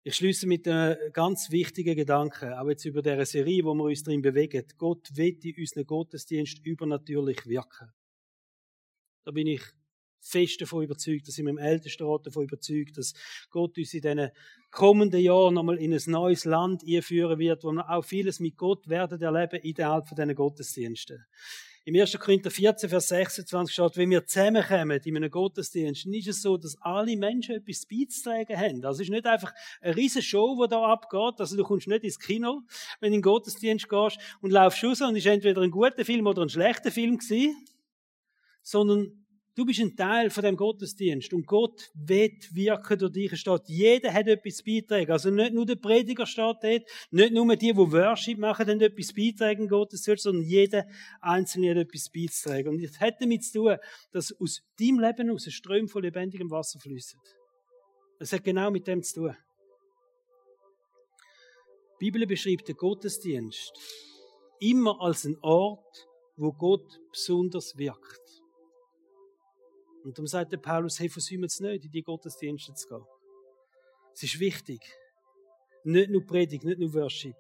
Ich 0.03 0.15
schließe 0.15 0.47
mit 0.47 0.67
einem 0.67 0.97
ganz 1.13 1.51
wichtigen 1.51 1.95
Gedanken, 1.95 2.55
auch 2.55 2.69
jetzt 2.69 2.87
über 2.87 3.03
diese 3.03 3.27
Serie, 3.27 3.65
wo 3.65 3.75
wir 3.75 3.85
uns 3.85 4.03
drin 4.03 4.23
bewegen. 4.23 4.65
Gott 4.79 5.15
wird 5.15 5.45
in 5.45 5.55
unseren 5.59 5.85
Gottesdienst 5.85 6.65
übernatürlich 6.65 7.45
wirken. 7.47 7.93
Da 9.25 9.31
bin 9.31 9.47
ich 9.47 9.63
fest 10.21 10.61
davon 10.61 10.85
überzeugt, 10.85 11.27
dass 11.27 11.39
ich 11.39 11.45
mit 11.45 11.53
dem 11.53 11.59
Ältestenrat 11.59 12.27
davon 12.27 12.45
überzeugt, 12.45 12.97
dass 12.97 13.15
Gott 13.51 13.77
uns 13.77 13.95
in 13.95 14.03
diesen 14.03 14.31
kommenden 14.71 15.21
Jahren 15.21 15.55
nochmal 15.55 15.79
in 15.79 15.93
ein 15.93 16.03
neues 16.07 16.45
Land 16.45 16.83
einführen 16.87 17.39
wird, 17.39 17.65
wo 17.65 17.73
wir 17.73 17.89
auch 17.91 18.05
vieles 18.05 18.41
mit 18.41 18.57
Gott 18.57 18.89
werden 18.89 19.21
erleben 19.21 19.61
innerhalb 19.63 20.07
von 20.07 20.17
diesen 20.17 20.35
Gottesdiensten. 20.35 21.25
Im 21.85 21.99
1. 21.99 22.19
Korinther 22.19 22.51
14, 22.51 22.91
Vers 22.91 23.09
26 23.09 23.73
steht, 23.73 23.97
wenn 23.97 24.11
wir 24.11 24.27
zusammenkommen 24.27 25.01
in 25.03 25.17
einem 25.17 25.31
Gottesdienst, 25.31 26.05
dann 26.05 26.13
ist 26.13 26.29
es 26.29 26.43
so, 26.43 26.59
dass 26.59 26.77
alle 26.83 27.17
Menschen 27.17 27.57
etwas 27.57 27.87
beizutragen 27.87 28.57
haben. 28.57 28.85
Also 28.85 29.01
es 29.01 29.09
ist 29.09 29.11
nicht 29.11 29.27
einfach 29.27 29.53
eine 29.81 29.97
riesige 29.97 30.23
Show, 30.23 30.63
die 30.63 30.69
da 30.69 30.83
abgeht. 30.83 31.41
Also 31.41 31.57
du 31.57 31.65
kommst 31.65 31.89
nicht 31.89 32.05
ins 32.05 32.19
Kino, 32.19 32.61
wenn 33.01 33.13
du 33.13 33.17
in 33.17 33.23
den 33.23 33.23
Gottesdienst 33.23 33.89
gehst 33.89 34.19
und 34.43 34.51
laufst 34.51 34.85
raus 34.85 35.01
und 35.01 35.17
es 35.17 35.25
ist 35.25 35.33
entweder 35.33 35.63
ein 35.63 35.71
guter 35.71 36.05
Film 36.05 36.27
oder 36.27 36.43
ein 36.43 36.51
schlechter 36.51 36.91
Film 36.91 37.17
gewesen, 37.17 37.57
sondern 38.63 39.20
Du 39.57 39.65
bist 39.65 39.81
ein 39.81 39.97
Teil 39.97 40.31
von 40.31 40.45
dem 40.45 40.57
Gottesdienst 40.57 41.33
und 41.33 41.45
Gott 41.47 41.91
wird 41.95 42.55
wirken 42.55 42.99
durch 42.99 43.13
dich. 43.13 43.37
Steht, 43.37 43.63
jeder 43.67 44.13
hat 44.13 44.29
etwas 44.29 44.63
beitragen. 44.63 45.11
Also 45.11 45.31
nicht 45.31 45.53
nur 45.53 45.67
der 45.67 45.75
Prediger 45.75 46.25
steht 46.25 46.57
dort, 46.63 46.83
nicht 47.11 47.33
nur 47.33 47.57
die, 47.57 47.73
die 47.73 47.77
Worship 47.77 48.39
machen, 48.39 48.69
haben 48.69 48.81
etwas 48.81 49.13
beitragen 49.13 49.69
Gottesdienst, 49.69 50.23
sondern 50.23 50.45
jeder 50.45 50.87
Einzelne 51.21 51.71
hat 51.71 51.79
etwas 51.79 52.11
beitragen. 52.11 52.69
Und 52.69 52.83
es 52.83 53.01
hat 53.01 53.21
damit 53.21 53.45
zu 53.45 53.59
tun, 53.59 53.77
dass 54.13 54.33
aus 54.41 54.63
deinem 54.79 55.01
Leben 55.01 55.31
aus 55.31 55.47
ein 55.47 55.53
Ström 55.53 55.89
von 55.89 56.03
lebendigem 56.03 56.51
Wasser 56.51 56.79
fließt. 56.79 57.17
Es 58.21 58.33
hat 58.33 58.45
genau 58.45 58.71
mit 58.71 58.87
dem 58.87 59.03
zu 59.03 59.21
tun. 59.21 59.37
Die 62.01 62.11
Bibel 62.11 62.27
beschreibt 62.27 62.69
den 62.69 62.77
Gottesdienst 62.77 63.73
immer 64.61 65.01
als 65.01 65.27
einen 65.27 65.39
Ort, 65.43 66.07
wo 66.37 66.53
Gott 66.53 67.01
besonders 67.11 67.77
wirkt. 67.77 68.20
Und 70.05 70.17
darum 70.17 70.27
sagt 70.27 70.53
der 70.53 70.59
Paulus, 70.59 70.99
hey, 70.99 71.09
versäumt 71.09 71.45
es 71.45 71.61
nicht, 71.61 71.85
in 71.85 71.91
die 71.91 72.03
Gottesdienste 72.03 72.73
zu 72.75 72.89
gehen. 72.89 73.05
Es 74.13 74.23
ist 74.23 74.41
wichtig. 74.41 74.81
Nicht 75.85 76.11
nur 76.11 76.25
Predigt, 76.25 76.65
nicht 76.65 76.79
nur 76.79 76.93
Worship. 76.95 77.37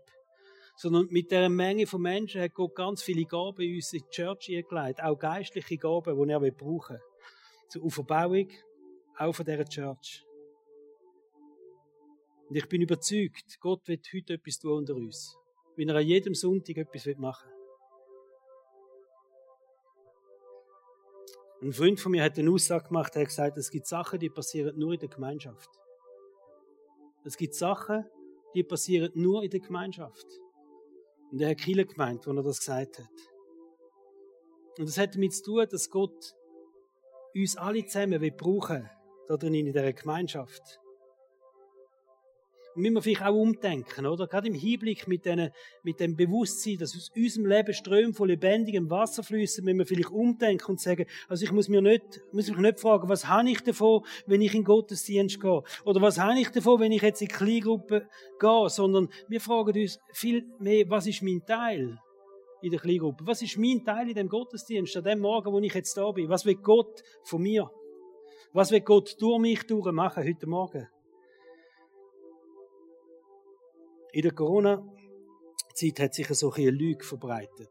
Sondern 0.76 1.06
mit 1.10 1.30
der 1.30 1.48
Menge 1.48 1.86
von 1.86 2.00
Menschen 2.00 2.40
hat 2.40 2.54
Gott 2.54 2.74
ganz 2.74 3.02
viele 3.02 3.24
Gaben 3.24 3.60
in 3.60 3.74
unsere 3.74 4.08
Church 4.08 4.50
eingelegt. 4.50 5.02
Auch 5.02 5.18
geistliche 5.18 5.76
Gaben, 5.76 6.26
die 6.26 6.32
er 6.32 6.50
brauchen 6.50 6.96
will. 6.96 7.02
Zur 7.68 7.84
Auferbauung, 7.84 8.48
auch 9.18 9.32
von 9.34 9.44
dieser 9.44 9.64
Church. 9.64 10.24
Und 12.48 12.56
ich 12.56 12.68
bin 12.68 12.82
überzeugt, 12.82 13.60
Gott 13.60 13.86
wird 13.86 14.06
heute 14.12 14.34
etwas 14.34 14.58
tun 14.58 14.78
unter 14.78 14.94
uns. 14.94 15.36
Wenn 15.76 15.88
er 15.88 15.96
an 15.96 16.06
jedem 16.06 16.34
Sonntag 16.34 16.78
etwas 16.78 17.06
machen 17.16 17.48
will. 17.48 17.59
Ein 21.62 21.72
Freund 21.72 22.00
von 22.00 22.12
mir 22.12 22.22
hat 22.22 22.38
eine 22.38 22.50
Aussage 22.50 22.88
gemacht, 22.88 23.14
er 23.14 23.22
hat 23.22 23.28
gesagt, 23.28 23.58
es 23.58 23.70
gibt 23.70 23.86
Sachen, 23.86 24.18
die 24.18 24.30
passieren 24.30 24.78
nur 24.78 24.94
in 24.94 24.98
der 24.98 25.10
Gemeinschaft. 25.10 25.68
Es 27.22 27.36
gibt 27.36 27.54
Sachen, 27.54 28.06
die 28.54 28.64
passieren 28.64 29.12
nur 29.14 29.42
in 29.42 29.50
der 29.50 29.60
Gemeinschaft. 29.60 30.26
Und 31.30 31.40
er 31.42 31.50
hat 31.50 31.58
Kille 31.58 31.84
gemeint, 31.84 32.26
als 32.26 32.36
er 32.36 32.42
das 32.42 32.58
gesagt 32.60 32.98
hat. 32.98 33.10
Und 34.78 34.88
das 34.88 34.96
hat 34.96 35.14
damit 35.14 35.34
zu 35.34 35.42
tun, 35.42 35.66
dass 35.70 35.90
Gott 35.90 36.34
uns 37.34 37.56
alle 37.56 37.84
zusammen 37.84 38.22
will 38.22 38.32
brauchen, 38.32 38.88
da 39.28 39.36
drin 39.36 39.54
in 39.54 39.66
dieser 39.66 39.92
Gemeinschaft. 39.92 40.80
Müssen 42.76 42.94
wir 42.94 43.02
vielleicht 43.02 43.22
auch 43.22 43.34
umdenken, 43.34 44.06
oder? 44.06 44.28
Gerade 44.28 44.48
im 44.48 44.54
Hinblick 44.54 45.08
mit, 45.08 45.24
denen, 45.24 45.50
mit 45.82 45.98
dem 45.98 46.16
Bewusstsein, 46.16 46.78
dass 46.78 46.94
aus 46.94 47.10
unserem 47.14 47.46
Leben 47.46 47.74
Ströme 47.74 48.12
von 48.12 48.28
lebendigem 48.28 48.88
Wasser 48.90 49.22
fließen, 49.22 49.64
müssen 49.64 49.78
wir 49.78 49.86
vielleicht 49.86 50.10
umdenken 50.10 50.70
und 50.70 50.80
sagen, 50.80 51.06
also 51.28 51.44
ich 51.44 51.52
muss 51.52 51.68
mir 51.68 51.82
nicht, 51.82 52.20
muss 52.32 52.48
mich 52.48 52.58
nicht 52.58 52.80
fragen, 52.80 53.08
was 53.08 53.26
habe 53.26 53.50
ich 53.50 53.60
davon, 53.62 54.04
wenn 54.26 54.40
ich 54.40 54.54
in 54.54 54.64
Gottesdienst 54.64 55.40
gehe? 55.40 55.62
Oder 55.84 56.00
was 56.00 56.18
habe 56.18 56.38
ich 56.38 56.50
davon, 56.50 56.80
wenn 56.80 56.92
ich 56.92 57.02
jetzt 57.02 57.22
in 57.22 57.28
Kleingruppe 57.28 58.06
gehe? 58.38 58.68
Sondern 58.68 59.08
wir 59.28 59.40
fragen 59.40 59.80
uns 59.80 59.98
viel 60.12 60.44
mehr, 60.60 60.88
was 60.88 61.06
ist 61.06 61.22
mein 61.22 61.44
Teil? 61.44 61.98
in 62.62 62.70
der 62.70 62.80
Kleingruppe. 62.80 63.26
Was 63.26 63.40
ist 63.40 63.56
mein 63.56 63.82
Teil 63.84 64.08
in 64.10 64.14
dem 64.14 64.28
Gottesdienst, 64.28 64.94
an 64.94 65.04
dem 65.04 65.20
Morgen, 65.20 65.50
wo 65.50 65.58
ich 65.60 65.72
jetzt 65.72 65.96
da 65.96 66.10
bin? 66.12 66.28
Was 66.28 66.44
will 66.44 66.56
Gott 66.56 67.02
von 67.24 67.40
mir? 67.40 67.70
Was 68.52 68.70
will 68.70 68.82
Gott 68.82 69.16
durch 69.18 69.40
mich 69.40 69.66
durchmachen 69.66 70.24
heute 70.24 70.46
Morgen? 70.46 70.86
In 74.12 74.22
der 74.22 74.32
Corona-Zeit 74.32 76.00
hat 76.00 76.14
sich 76.14 76.26
so 76.28 76.52
eine 76.52 76.70
Lüge 76.70 77.04
verbreitet. 77.04 77.70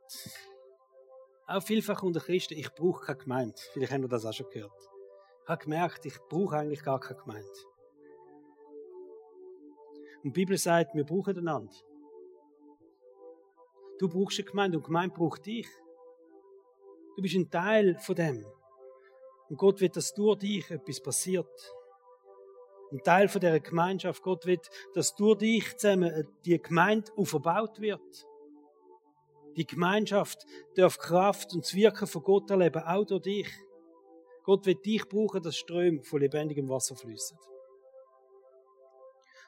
Auch 1.48 1.64
vielfach 1.64 2.02
unter 2.04 2.22
Christen, 2.22 2.54
ich 2.54 2.74
brauche 2.74 3.06
keine 3.06 3.20
Gemeinde. 3.20 3.56
Vielleicht 3.74 3.92
haben 3.92 4.04
wir 4.04 4.10
das 4.10 4.26
auch 4.26 4.34
schon 4.34 4.50
gehört. 4.50 4.72
Ich 5.44 5.50
habe 5.50 5.64
gemerkt, 5.64 6.06
ich 6.06 6.18
brauche 6.30 6.58
eigentlich 6.58 6.84
gar 6.84 7.00
keine 7.00 7.20
Gemeinde. 7.20 7.50
Und 10.24 10.26
die 10.26 10.30
Bibel 10.30 10.58
sagt, 10.58 10.94
wir 10.96 11.04
brauchen 11.04 11.38
einander. 11.38 11.74
Du 14.00 14.08
brauchst 14.08 14.40
eine 14.40 14.50
Gemeinde 14.50 14.78
und 14.78 14.84
die 14.84 14.88
Gemeinde 14.88 15.16
braucht 15.16 15.46
dich. 15.46 15.68
Du 17.16 17.22
bist 17.22 17.36
ein 17.36 17.50
Teil 17.50 17.98
von 18.00 18.16
dem. 18.16 18.46
Und 19.50 19.58
Gott 19.58 19.82
wird, 19.82 19.98
dass 19.98 20.14
durch 20.14 20.40
dich 20.40 20.70
etwas 20.72 21.02
passiert. 21.02 21.50
Ein 22.92 23.04
Teil 23.04 23.28
von 23.28 23.42
dieser 23.42 23.60
Gemeinschaft. 23.60 24.24
Gott 24.24 24.46
will, 24.46 24.60
dass 24.94 25.16
durch 25.16 25.38
dich 25.38 25.78
zusammen 25.78 26.28
die 26.46 26.60
Gemeinde 26.60 27.12
aufgebaut 27.16 27.80
wird. 27.80 28.26
Die 29.56 29.66
Gemeinschaft 29.66 30.46
darf 30.76 30.98
Kraft 30.98 31.54
und 31.54 31.66
das 31.66 31.74
Wirken 31.74 32.08
von 32.08 32.24
Gott 32.24 32.50
erleben, 32.50 32.82
auch 32.84 33.06
durch 33.06 33.22
dich. 33.22 33.50
Gott 34.44 34.66
wird 34.66 34.86
dich 34.86 35.08
brauchen, 35.08 35.44
dass 35.44 35.58
Ströme 35.58 36.02
von 36.02 36.22
lebendigem 36.22 36.70
Wasser 36.70 36.96
fließen. 36.96 37.38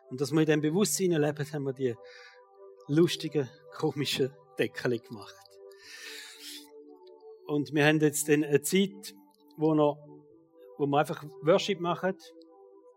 Und 0.10 0.20
dass 0.20 0.32
wir 0.32 0.42
in 0.42 0.46
diesem 0.46 0.62
Bewusstsein 0.62 1.12
leben, 1.12 1.54
haben 1.54 1.64
wir 1.64 1.74
die 1.74 1.96
lustigen, 2.88 3.50
komischen 3.74 4.32
Deckel 4.60 5.00
gemacht. 5.00 5.36
Und 7.48 7.74
wir 7.74 7.86
haben 7.86 8.00
jetzt 8.00 8.30
eine 8.30 8.62
Zeit, 8.62 9.16
wo 9.58 9.74
wir 9.74 10.98
einfach 10.98 11.24
Worship 11.42 11.80
machen. 11.80 12.18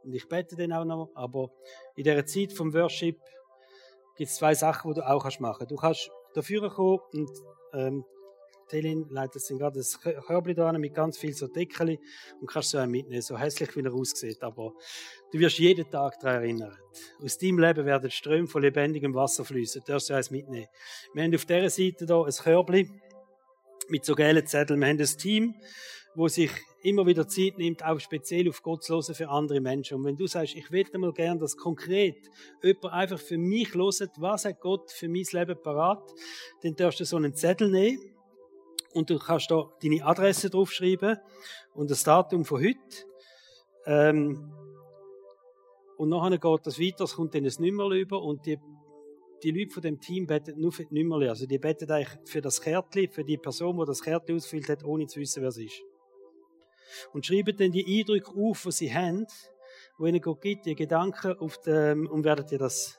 Und 0.04 0.14
ich 0.14 0.28
bete 0.28 0.56
dann 0.56 0.72
auch 0.72 0.84
noch. 0.84 1.10
Aber 1.14 1.50
in 1.96 2.04
dieser 2.04 2.24
Zeit 2.26 2.52
vom 2.52 2.72
Worship 2.74 3.18
gibt 4.16 4.30
es 4.30 4.36
zwei 4.36 4.54
Sachen, 4.54 4.92
die 4.92 5.00
du 5.00 5.06
auch 5.06 5.24
machen 5.40 5.58
kannst. 5.58 5.70
Du 5.70 5.76
kannst 5.76 6.10
dafür 6.34 6.70
kommen 6.70 7.00
und 7.12 7.30
ähm, 7.72 8.04
Telin 8.68 9.06
leitet 9.10 9.48
dann 9.48 9.58
gerade 9.58 9.78
das 9.78 10.00
Körbchen 10.00 10.54
da 10.54 10.72
mit 10.72 10.94
ganz 10.94 11.18
viel 11.18 11.34
so 11.34 11.46
Deckel 11.46 11.98
und 12.40 12.46
kannst 12.46 12.70
so 12.70 12.78
einen 12.78 12.90
mitnehmen, 12.90 13.22
so 13.22 13.38
hässlich 13.38 13.76
wie 13.76 13.82
er 13.82 13.92
aussieht. 13.92 14.42
Aber 14.42 14.72
du 15.32 15.38
wirst 15.38 15.58
jeden 15.58 15.88
Tag 15.90 16.18
daran 16.20 16.42
erinnern. 16.42 16.76
Aus 17.22 17.38
deinem 17.38 17.58
Leben 17.58 17.86
werden 17.86 18.10
Ströme 18.10 18.48
von 18.48 18.62
lebendigem 18.62 19.14
Wasser 19.14 19.44
fließen. 19.44 19.82
Du 19.84 19.92
darfst 19.92 20.10
du 20.10 20.14
eins 20.14 20.30
mitnehmen. 20.30 20.68
Wir 21.12 21.24
haben 21.24 21.34
auf 21.34 21.44
dieser 21.44 21.70
Seite 21.70 22.06
hier 22.06 22.24
ein 22.24 22.32
Körbchen 22.32 23.00
mit 23.88 24.04
so 24.04 24.14
gelben 24.14 24.46
Zetteln. 24.46 24.80
Wir 24.80 24.88
haben 24.88 24.98
ein 24.98 25.18
Team, 25.18 25.54
wo 26.14 26.28
sich 26.28 26.50
immer 26.82 27.06
wieder 27.06 27.26
Zeit 27.26 27.58
nimmt, 27.58 27.84
auch 27.84 27.98
speziell 27.98 28.48
auf 28.48 28.62
Gott 28.62 28.84
zu 28.84 28.94
hören 28.94 29.14
für 29.14 29.28
andere 29.28 29.60
Menschen. 29.60 29.98
Und 29.98 30.04
wenn 30.04 30.16
du 30.16 30.26
sagst, 30.26 30.54
ich 30.54 30.70
würde 30.70 30.98
mal 30.98 31.12
gern, 31.12 31.38
dass 31.38 31.56
konkret 31.56 32.30
jemand 32.62 32.92
einfach 32.92 33.18
für 33.18 33.38
mich 33.38 33.74
hört, 33.74 34.10
was 34.18 34.44
hat 34.44 34.60
Gott 34.60 34.90
für 34.90 35.08
mein 35.08 35.24
Leben 35.32 35.60
parat, 35.62 36.12
dann 36.62 36.76
darfst 36.76 37.00
du 37.00 37.04
so 37.04 37.16
einen 37.16 37.34
Zettel 37.34 37.70
nehmen 37.70 37.98
und 38.92 39.10
du 39.10 39.18
kannst 39.18 39.50
da 39.50 39.70
deine 39.82 40.04
Adresse 40.04 40.50
draufschreiben 40.50 41.18
und 41.74 41.90
das 41.90 42.04
Datum 42.04 42.44
von 42.44 42.62
heute. 42.62 42.78
Ähm, 43.86 44.52
und 45.96 46.08
nachher 46.08 46.38
geht 46.38 46.66
das 46.66 46.78
weiter, 46.78 47.04
es 47.04 47.14
kommt 47.14 47.34
dann 47.34 47.44
ein 47.44 47.52
Nummer 47.58 47.90
über 47.90 48.22
und 48.22 48.46
die, 48.46 48.58
die 49.42 49.50
Leute 49.52 49.72
von 49.72 49.82
dem 49.82 50.00
Team 50.00 50.26
beten 50.26 50.60
nur 50.60 50.72
für 50.72 50.84
die 50.84 51.02
Nummer. 51.02 51.28
Also 51.28 51.46
die 51.46 51.58
beten 51.58 51.90
eigentlich 51.90 52.18
für 52.26 52.40
das 52.40 52.60
Kärtchen, 52.60 53.10
für 53.10 53.24
die 53.24 53.38
Person, 53.38 53.78
die 53.78 53.84
das 53.86 54.02
Kärtchen 54.02 54.36
ausfüllt 54.36 54.68
hat, 54.68 54.84
ohne 54.84 55.06
zu 55.06 55.20
wissen, 55.20 55.42
wer 55.42 55.48
es 55.48 55.58
ist. 55.58 55.82
Und 57.12 57.26
schreiben 57.26 57.56
dann 57.56 57.72
die 57.72 58.00
Eindrücke 58.00 58.30
auf, 58.36 58.62
die 58.62 58.72
sie 58.72 58.94
haben, 58.94 59.26
wo 59.98 60.06
ihnen 60.06 60.20
Gott 60.20 60.40
gibt, 60.40 60.66
die 60.66 60.74
Gedanken 60.74 61.38
auf 61.38 61.60
dem, 61.60 62.08
und 62.08 62.24
werden 62.24 62.46
dir 62.46 62.58
das 62.58 62.98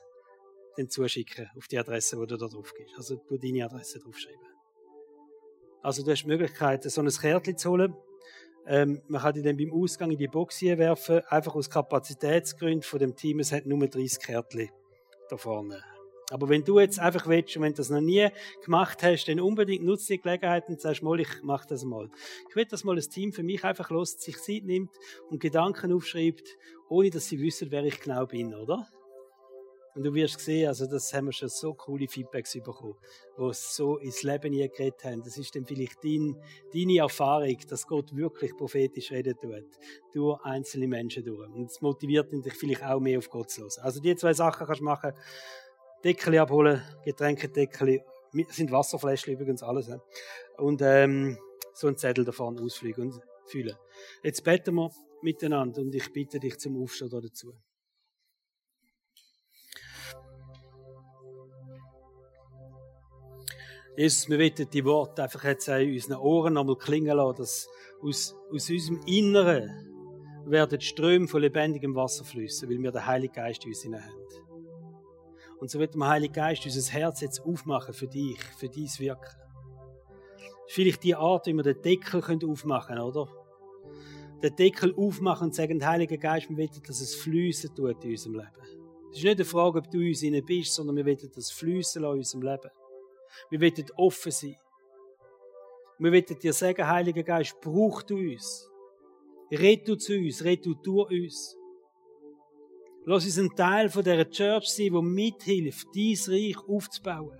dann 0.76 0.88
zuschicken, 0.88 1.50
auf 1.56 1.68
die 1.68 1.78
Adresse, 1.78 2.16
die 2.16 2.26
du 2.26 2.36
da 2.36 2.46
drauf 2.46 2.72
gibst. 2.74 2.94
Also 2.96 3.16
du 3.16 3.38
deine 3.38 3.64
Adresse 3.64 3.98
draufschreiben. 3.98 4.46
Also 5.82 6.04
du 6.04 6.10
hast 6.10 6.22
die 6.22 6.28
Möglichkeit, 6.28 6.82
so 6.84 7.00
ein 7.00 7.08
Kärtchen 7.08 7.56
zu 7.56 7.70
holen. 7.70 7.94
Ähm, 8.66 9.00
man 9.06 9.22
kann 9.22 9.34
die 9.34 9.42
dann 9.42 9.56
beim 9.56 9.72
Ausgang 9.72 10.10
in 10.10 10.18
die 10.18 10.26
Box 10.26 10.60
werfen, 10.62 11.20
einfach 11.28 11.54
aus 11.54 11.70
Kapazitätsgründen 11.70 12.82
von 12.82 12.98
dem 12.98 13.14
Team. 13.14 13.38
Es 13.38 13.52
hat 13.52 13.66
nur 13.66 13.78
30 13.78 14.18
Kärtchen 14.18 14.70
da 15.28 15.36
vorne. 15.36 15.95
Aber 16.30 16.48
wenn 16.48 16.64
du 16.64 16.80
jetzt 16.80 16.98
einfach 16.98 17.28
willst 17.28 17.56
und 17.56 17.62
wenn 17.62 17.72
du 17.72 17.76
das 17.76 17.90
noch 17.90 18.00
nie 18.00 18.28
gemacht 18.64 19.02
hast, 19.02 19.26
dann 19.26 19.38
unbedingt 19.38 19.84
nutze 19.84 20.14
die 20.14 20.20
Gelegenheit 20.20 20.68
und 20.68 20.80
sagst 20.80 21.02
mal, 21.02 21.20
ich 21.20 21.42
mache 21.42 21.68
das 21.68 21.84
mal. 21.84 22.10
Ich 22.48 22.56
will, 22.56 22.64
dass 22.64 22.82
mal 22.82 22.96
ein 22.96 23.02
Team 23.02 23.32
für 23.32 23.44
mich 23.44 23.62
einfach 23.62 23.90
los 23.90 24.12
sich 24.18 24.36
Zeit 24.38 24.64
nimmt 24.64 24.90
und 25.30 25.40
Gedanken 25.40 25.92
aufschreibt, 25.92 26.56
ohne 26.88 27.10
dass 27.10 27.26
sie 27.26 27.40
wissen, 27.40 27.70
wer 27.70 27.84
ich 27.84 28.00
genau 28.00 28.26
bin, 28.26 28.54
oder? 28.54 28.88
Und 29.96 30.02
du 30.02 30.12
wirst 30.12 30.40
sehen, 30.40 30.68
also 30.68 30.86
das 30.86 31.14
haben 31.14 31.24
wir 31.24 31.32
schon 31.32 31.48
so 31.48 31.72
coole 31.72 32.06
Feedbacks 32.06 32.52
bekommen, 32.52 32.96
wo 33.38 33.48
es 33.48 33.74
so 33.74 33.96
ins 33.96 34.22
Leben 34.22 34.52
geredet 34.52 35.02
haben. 35.04 35.22
Das 35.22 35.38
ist 35.38 35.56
dann 35.56 35.64
vielleicht 35.64 36.04
dein, 36.04 36.36
deine 36.74 36.98
Erfahrung, 36.98 37.56
dass 37.66 37.86
Gott 37.86 38.14
wirklich 38.14 38.54
prophetisch 38.54 39.10
reden 39.10 39.36
tut, 39.40 39.64
durch 40.12 40.38
einzelne 40.44 40.86
Menschen 40.86 41.24
durch. 41.24 41.48
Und 41.48 41.70
es 41.70 41.80
motiviert 41.80 42.30
dich 42.30 42.52
vielleicht 42.52 42.84
auch 42.84 43.00
mehr 43.00 43.16
auf 43.16 43.30
Gott 43.30 43.50
zu 43.50 43.62
hören. 43.62 43.70
Also 43.80 44.00
die 44.00 44.14
zwei 44.16 44.34
Sachen 44.34 44.66
kannst 44.66 44.82
du 44.82 44.84
machen. 44.84 45.12
Deckel 46.06 46.38
abholen, 46.38 46.80
Getränkedeckel, 47.04 48.00
sind 48.50 48.70
Wasserfläschchen 48.70 49.34
übrigens 49.34 49.64
alles. 49.64 49.90
Und 50.56 50.80
ähm, 50.80 51.36
so 51.74 51.88
ein 51.88 51.96
Zettel 51.96 52.24
davon 52.24 52.60
ausfliegen 52.60 53.10
und 53.10 53.20
fühlen. 53.46 53.74
Jetzt 54.22 54.44
beten 54.44 54.76
wir 54.76 54.88
miteinander 55.22 55.80
und 55.80 55.92
ich 55.92 56.12
bitte 56.12 56.38
dich 56.38 56.58
zum 56.58 56.80
Aufstehen 56.80 57.10
dazu. 57.10 57.52
Jesus, 63.96 64.28
wir 64.28 64.38
wollen 64.38 64.70
die 64.70 64.84
Worte 64.84 65.24
einfach 65.24 65.42
jetzt 65.42 65.66
in 65.66 65.92
unseren 65.92 66.18
Ohren 66.18 66.54
nochmal 66.54 66.76
klingen 66.76 67.16
lassen, 67.16 67.38
dass 67.38 67.68
aus, 68.00 68.32
aus 68.52 68.70
unserem 68.70 69.00
Inneren 69.06 70.44
werden 70.46 70.80
Ströme 70.80 71.26
von 71.26 71.40
lebendigem 71.40 71.96
Wasser 71.96 72.24
fließen, 72.24 72.68
weil 72.70 72.78
wir 72.78 72.92
den 72.92 73.04
Heiligen 73.04 73.34
Geist 73.34 73.64
in 73.64 73.70
uns 73.70 73.84
haben. 73.84 74.45
Und 75.58 75.70
so 75.70 75.78
wird 75.78 75.94
der 75.94 76.06
Heilige 76.06 76.34
Geist 76.34 76.64
unser 76.64 76.92
Herz 76.92 77.20
jetzt 77.20 77.40
aufmachen 77.40 77.94
für 77.94 78.06
dich, 78.06 78.42
für 78.58 78.68
dein 78.68 78.84
Wirken. 78.98 79.36
Das 80.34 80.68
ist 80.68 80.74
vielleicht 80.74 81.02
die 81.02 81.14
Art, 81.14 81.46
wie 81.46 81.54
wir 81.54 81.62
den 81.62 81.80
Deckel 81.80 82.22
aufmachen 82.44 82.94
können, 82.94 83.00
oder? 83.00 83.28
Den 84.42 84.54
Deckel 84.56 84.94
aufmachen 84.94 85.48
und 85.48 85.54
sagen, 85.54 85.84
Heiliger 85.84 86.18
Geist, 86.18 86.50
wir 86.50 86.56
wollen, 86.58 86.82
dass 86.86 87.00
es 87.00 87.14
fließen 87.14 87.74
tut 87.74 88.04
in 88.04 88.10
unserem 88.10 88.34
Leben. 88.34 88.50
Es 89.10 89.18
ist 89.18 89.24
nicht 89.24 89.36
eine 89.36 89.44
Frage, 89.44 89.78
ob 89.78 89.90
du 89.90 90.00
in 90.00 90.08
uns 90.08 90.46
bist, 90.46 90.74
sondern 90.74 90.96
wir 90.96 91.06
wollen 91.06 91.30
das 91.34 91.50
fließen 91.50 92.02
in 92.02 92.10
unserem 92.10 92.42
Leben. 92.42 92.70
Wir 93.50 93.60
wollen 93.60 93.86
offen 93.96 94.32
sein. 94.32 94.56
Wir 95.98 96.12
wollen 96.12 96.24
dir 96.24 96.52
sagen, 96.52 96.86
Heiliger 96.86 97.22
Geist, 97.22 97.58
brauch 97.62 98.02
du 98.02 98.16
uns. 98.16 98.70
Red 99.50 99.88
du 99.88 99.94
zu 99.94 100.14
uns, 100.14 100.44
red 100.44 100.66
du 100.66 100.74
durch 100.74 101.10
uns. 101.10 101.56
Lass 103.08 103.24
uns 103.24 103.38
ein 103.38 103.54
Teil 103.54 103.88
von 103.88 104.02
dieser 104.02 104.28
Church 104.28 104.66
sein, 104.66 104.92
die 104.92 105.00
mithilft, 105.00 105.86
dein 105.94 106.16
Reich 106.26 106.56
aufzubauen. 106.68 107.38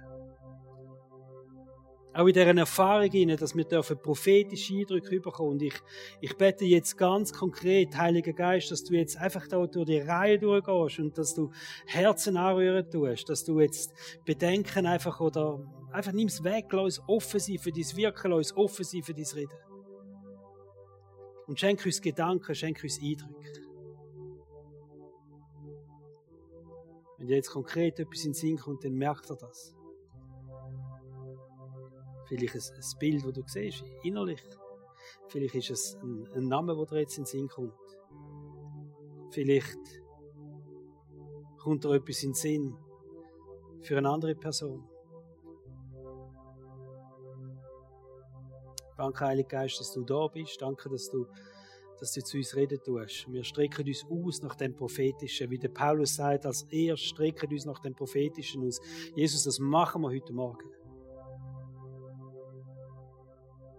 Auch 2.15 2.27
in 2.29 2.33
dieser 2.33 2.57
Erfahrung, 2.57 3.37
dass 3.37 3.57
wir 3.57 3.65
prophetische 3.65 4.75
Eindrücke 4.75 5.21
bekommen. 5.21 5.51
Und 5.51 5.63
ich, 5.63 5.75
ich 6.21 6.37
bete 6.37 6.65
jetzt 6.65 6.97
ganz 6.97 7.33
konkret, 7.33 7.97
Heiliger 7.99 8.33
Geist, 8.33 8.71
dass 8.71 8.85
du 8.85 8.95
jetzt 8.95 9.17
einfach 9.17 9.49
da 9.49 9.67
durch 9.67 9.87
die 9.87 9.99
Reihe 9.99 10.39
durchgehst 10.39 11.01
und 11.01 11.19
dass 11.19 11.35
du 11.35 11.51
Herzen 11.87 12.37
anrühren 12.37 12.89
tust, 12.89 13.29
dass 13.29 13.43
du 13.43 13.59
jetzt 13.59 13.93
Bedenken 14.25 14.87
einfach 14.87 15.21
oder 15.21 15.61
einfach 15.91 16.13
nimmst 16.13 16.45
weg, 16.45 16.67
lass 16.71 17.01
uns 17.01 17.09
offen 17.09 17.41
sein 17.41 17.59
für 17.59 17.73
dein 17.73 17.97
Wirken, 17.97 18.31
lass 18.31 18.53
uns 18.53 18.57
offen 18.57 18.85
sein 18.85 19.03
für 19.03 19.15
dein 19.15 19.27
Reden. 19.35 19.59
Und 21.49 21.59
schenk 21.59 21.85
uns 21.85 22.01
Gedanken, 22.01 22.55
schenk 22.55 22.85
uns 22.85 23.01
Eindrücke. 23.03 23.66
Wenn 27.19 27.29
dir 27.29 27.37
jetzt 27.37 27.51
konkret 27.51 27.99
etwas 27.99 28.25
in 28.25 28.33
den 28.33 28.35
Sinn 28.35 28.59
kommt, 28.59 28.85
dann 28.85 28.93
merkt 28.93 29.31
er 29.31 29.37
das. 29.37 29.75
Vielleicht 32.27 32.55
ein, 32.55 32.61
ein 32.61 32.99
Bild, 32.99 33.25
das 33.25 33.33
du 33.33 33.43
siehst, 33.47 33.85
innerlich. 34.03 34.43
Vielleicht 35.29 35.55
ist 35.55 35.71
es 35.71 35.97
ein, 36.03 36.27
ein 36.35 36.49
Name, 36.49 36.75
der 36.77 36.87
dir 36.87 37.01
jetzt 37.01 37.17
in 37.17 37.25
den 37.25 37.27
Sinn 37.27 37.49
kommt. 37.49 37.73
Vielleicht 39.31 40.03
kommt 41.59 41.85
dir 41.85 41.95
etwas 41.95 42.23
in 42.23 42.31
den 42.31 42.35
Sinn 42.35 42.77
für 43.81 43.99
eine 43.99 44.11
andere 44.11 44.35
Person. 44.35 44.89
Danke, 48.97 49.27
Heiliger 49.27 49.49
Geist, 49.49 49.79
dass 49.79 49.93
du 49.93 50.05
da 50.05 50.27
bist. 50.29 50.61
Danke, 50.61 50.89
dass 50.89 51.11
du, 51.11 51.27
dass 52.01 52.13
du 52.13 52.23
zu 52.23 52.37
uns 52.37 52.55
reden 52.55 52.79
tust. 52.83 53.27
Wir 53.31 53.45
strecken 53.45 53.87
uns 53.87 54.05
aus 54.09 54.43
nach 54.43 54.55
dem 54.55 54.75
Prophetischen. 54.75 55.51
Wie 55.51 55.59
der 55.59 55.69
Paulus 55.69 56.17
sagt, 56.17 56.47
als 56.47 56.67
er 56.71 56.97
strecken 56.97 57.51
uns 57.51 57.65
nach 57.65 57.79
dem 57.81 57.95
Prophetischen 57.95 58.67
aus. 58.67 58.81
Jesus, 59.15 59.45
das 59.45 59.59
machen 59.59 60.03
wir 60.03 60.09
heute 60.09 60.33
Morgen. 60.33 60.71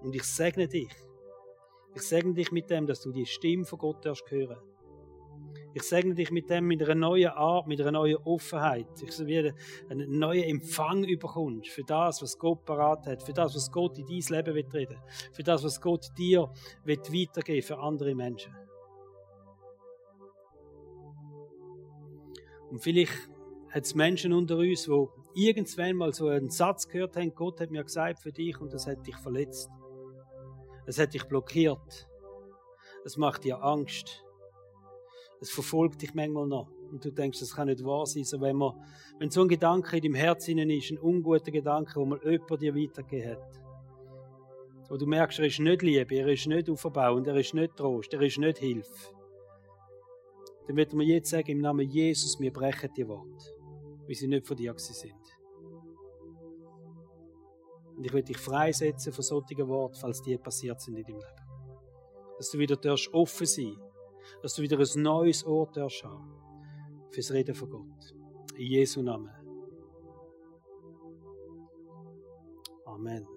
Und 0.01 0.15
ich 0.15 0.23
segne 0.23 0.67
dich. 0.67 0.91
Ich 1.95 2.01
segne 2.03 2.33
dich 2.33 2.51
mit 2.51 2.69
dem, 2.69 2.85
dass 2.85 3.01
du 3.01 3.11
die 3.11 3.25
Stimme 3.25 3.65
von 3.65 3.79
Gott 3.79 4.05
darfst 4.05 4.29
hören. 4.29 4.57
Ich 5.77 5.83
segne 5.83 6.15
dich 6.15 6.31
mit 6.31 6.49
dem, 6.49 6.65
mit 6.65 6.81
einer 6.81 6.95
neuen 6.95 7.29
Art, 7.29 7.67
mit 7.67 7.79
einer 7.79 7.91
neuen 7.91 8.17
Offenheit. 8.25 8.87
Ich 8.99 9.15
will 9.19 9.53
einen 9.87 10.17
neuen 10.17 10.41
Empfang 10.41 11.03
überkommst 11.03 11.69
für 11.69 11.83
das, 11.83 12.19
was 12.23 12.39
Gott 12.39 12.65
parat 12.65 13.05
hat, 13.05 13.21
für 13.21 13.31
das, 13.31 13.53
was 13.53 13.71
Gott 13.71 13.95
in 13.99 14.07
dein 14.07 14.37
Leben 14.37 14.55
wird 14.55 14.73
reden, 14.73 14.97
für 15.33 15.43
das, 15.43 15.63
was 15.63 15.79
Gott 15.79 16.07
dir 16.17 16.51
wird 16.83 17.13
weitergeben 17.13 17.61
für 17.61 17.77
andere 17.77 18.15
Menschen. 18.15 18.55
Und 22.71 22.79
vielleicht 22.79 23.29
hat 23.69 23.83
es 23.85 23.93
Menschen 23.93 24.33
unter 24.33 24.57
uns, 24.57 24.85
die 24.85 25.45
irgendwann 25.47 25.95
mal 25.95 26.11
so 26.11 26.27
einen 26.29 26.49
Satz 26.49 26.87
gehört 26.87 27.15
haben, 27.17 27.35
Gott 27.35 27.61
hat 27.61 27.69
mir 27.69 27.83
gesagt 27.83 28.19
für 28.19 28.31
dich 28.31 28.59
und 28.59 28.73
das 28.73 28.87
hat 28.87 29.05
dich 29.05 29.17
verletzt. 29.17 29.69
Es 30.87 30.97
hat 30.97 31.13
dich 31.13 31.25
blockiert. 31.25 32.09
Es 33.05 33.15
macht 33.15 33.43
dir 33.43 33.61
Angst. 33.61 34.23
Es 35.39 35.51
verfolgt 35.51 36.01
dich 36.01 36.13
manchmal 36.13 36.47
noch. 36.47 36.69
Und 36.91 37.03
du 37.03 37.11
denkst, 37.11 37.39
das 37.39 37.55
kann 37.55 37.67
nicht 37.67 37.83
wahr 37.83 38.05
sein. 38.05 38.23
So, 38.23 38.39
wenn, 38.41 38.55
man, 38.55 38.73
wenn 39.19 39.29
so 39.29 39.41
ein 39.41 39.47
Gedanke 39.47 39.97
in 39.97 40.03
deinem 40.03 40.15
Herzen 40.15 40.57
ist, 40.57 40.91
ein 40.91 40.97
unguter 40.97 41.51
Gedanke, 41.51 41.99
wo 41.99 42.05
mal 42.05 42.19
jemand 42.23 42.61
dir 42.61 42.75
weitergegeben 42.75 43.31
hat, 43.31 43.61
wo 44.89 44.97
du 44.97 45.05
merkst, 45.05 45.39
er 45.39 45.45
ist 45.45 45.59
nicht 45.59 45.81
Liebe, 45.81 46.15
er 46.15 46.27
ist 46.27 46.47
nicht 46.47 46.69
auferbauend, 46.69 47.27
er 47.27 47.35
ist 47.35 47.53
nicht 47.53 47.75
Trost, 47.75 48.13
er 48.13 48.21
ist 48.21 48.37
nicht 48.37 48.59
Hilfe, 48.59 49.13
dann 50.67 50.75
wird 50.75 50.93
man 50.93 51.05
jetzt 51.05 51.29
sagen, 51.29 51.49
im 51.51 51.59
Namen 51.59 51.89
Jesus, 51.89 52.39
wir 52.39 52.51
brechen 52.51 52.89
die 52.95 53.07
Worte, 53.07 53.53
weil 54.05 54.15
sie 54.15 54.27
nicht 54.27 54.47
von 54.47 54.55
dir 54.55 54.73
sind. 54.77 55.13
Und 57.95 58.05
ich 58.05 58.13
will 58.13 58.23
dich 58.23 58.37
freisetzen 58.37 59.11
von 59.11 59.23
solchen 59.23 59.67
Worten, 59.67 59.95
falls 59.95 60.21
die 60.21 60.37
passiert 60.37 60.79
sind 60.81 60.97
in 60.97 61.03
deinem 61.03 61.15
Leben. 61.15 62.37
Dass 62.37 62.51
du 62.51 62.59
wieder 62.59 62.77
offen 63.13 63.47
sein 63.47 63.75
dass 64.41 64.55
du 64.55 64.61
wieder 64.61 64.77
ein 64.79 65.01
neues 65.01 65.43
Ort 65.43 65.77
darfst 65.77 66.03
haben 66.03 66.31
fürs 67.11 67.31
Reden 67.31 67.55
von 67.55 67.69
Gott. 67.69 68.15
In 68.55 68.67
Jesu 68.67 69.01
Namen. 69.01 69.31
Amen. 72.85 73.36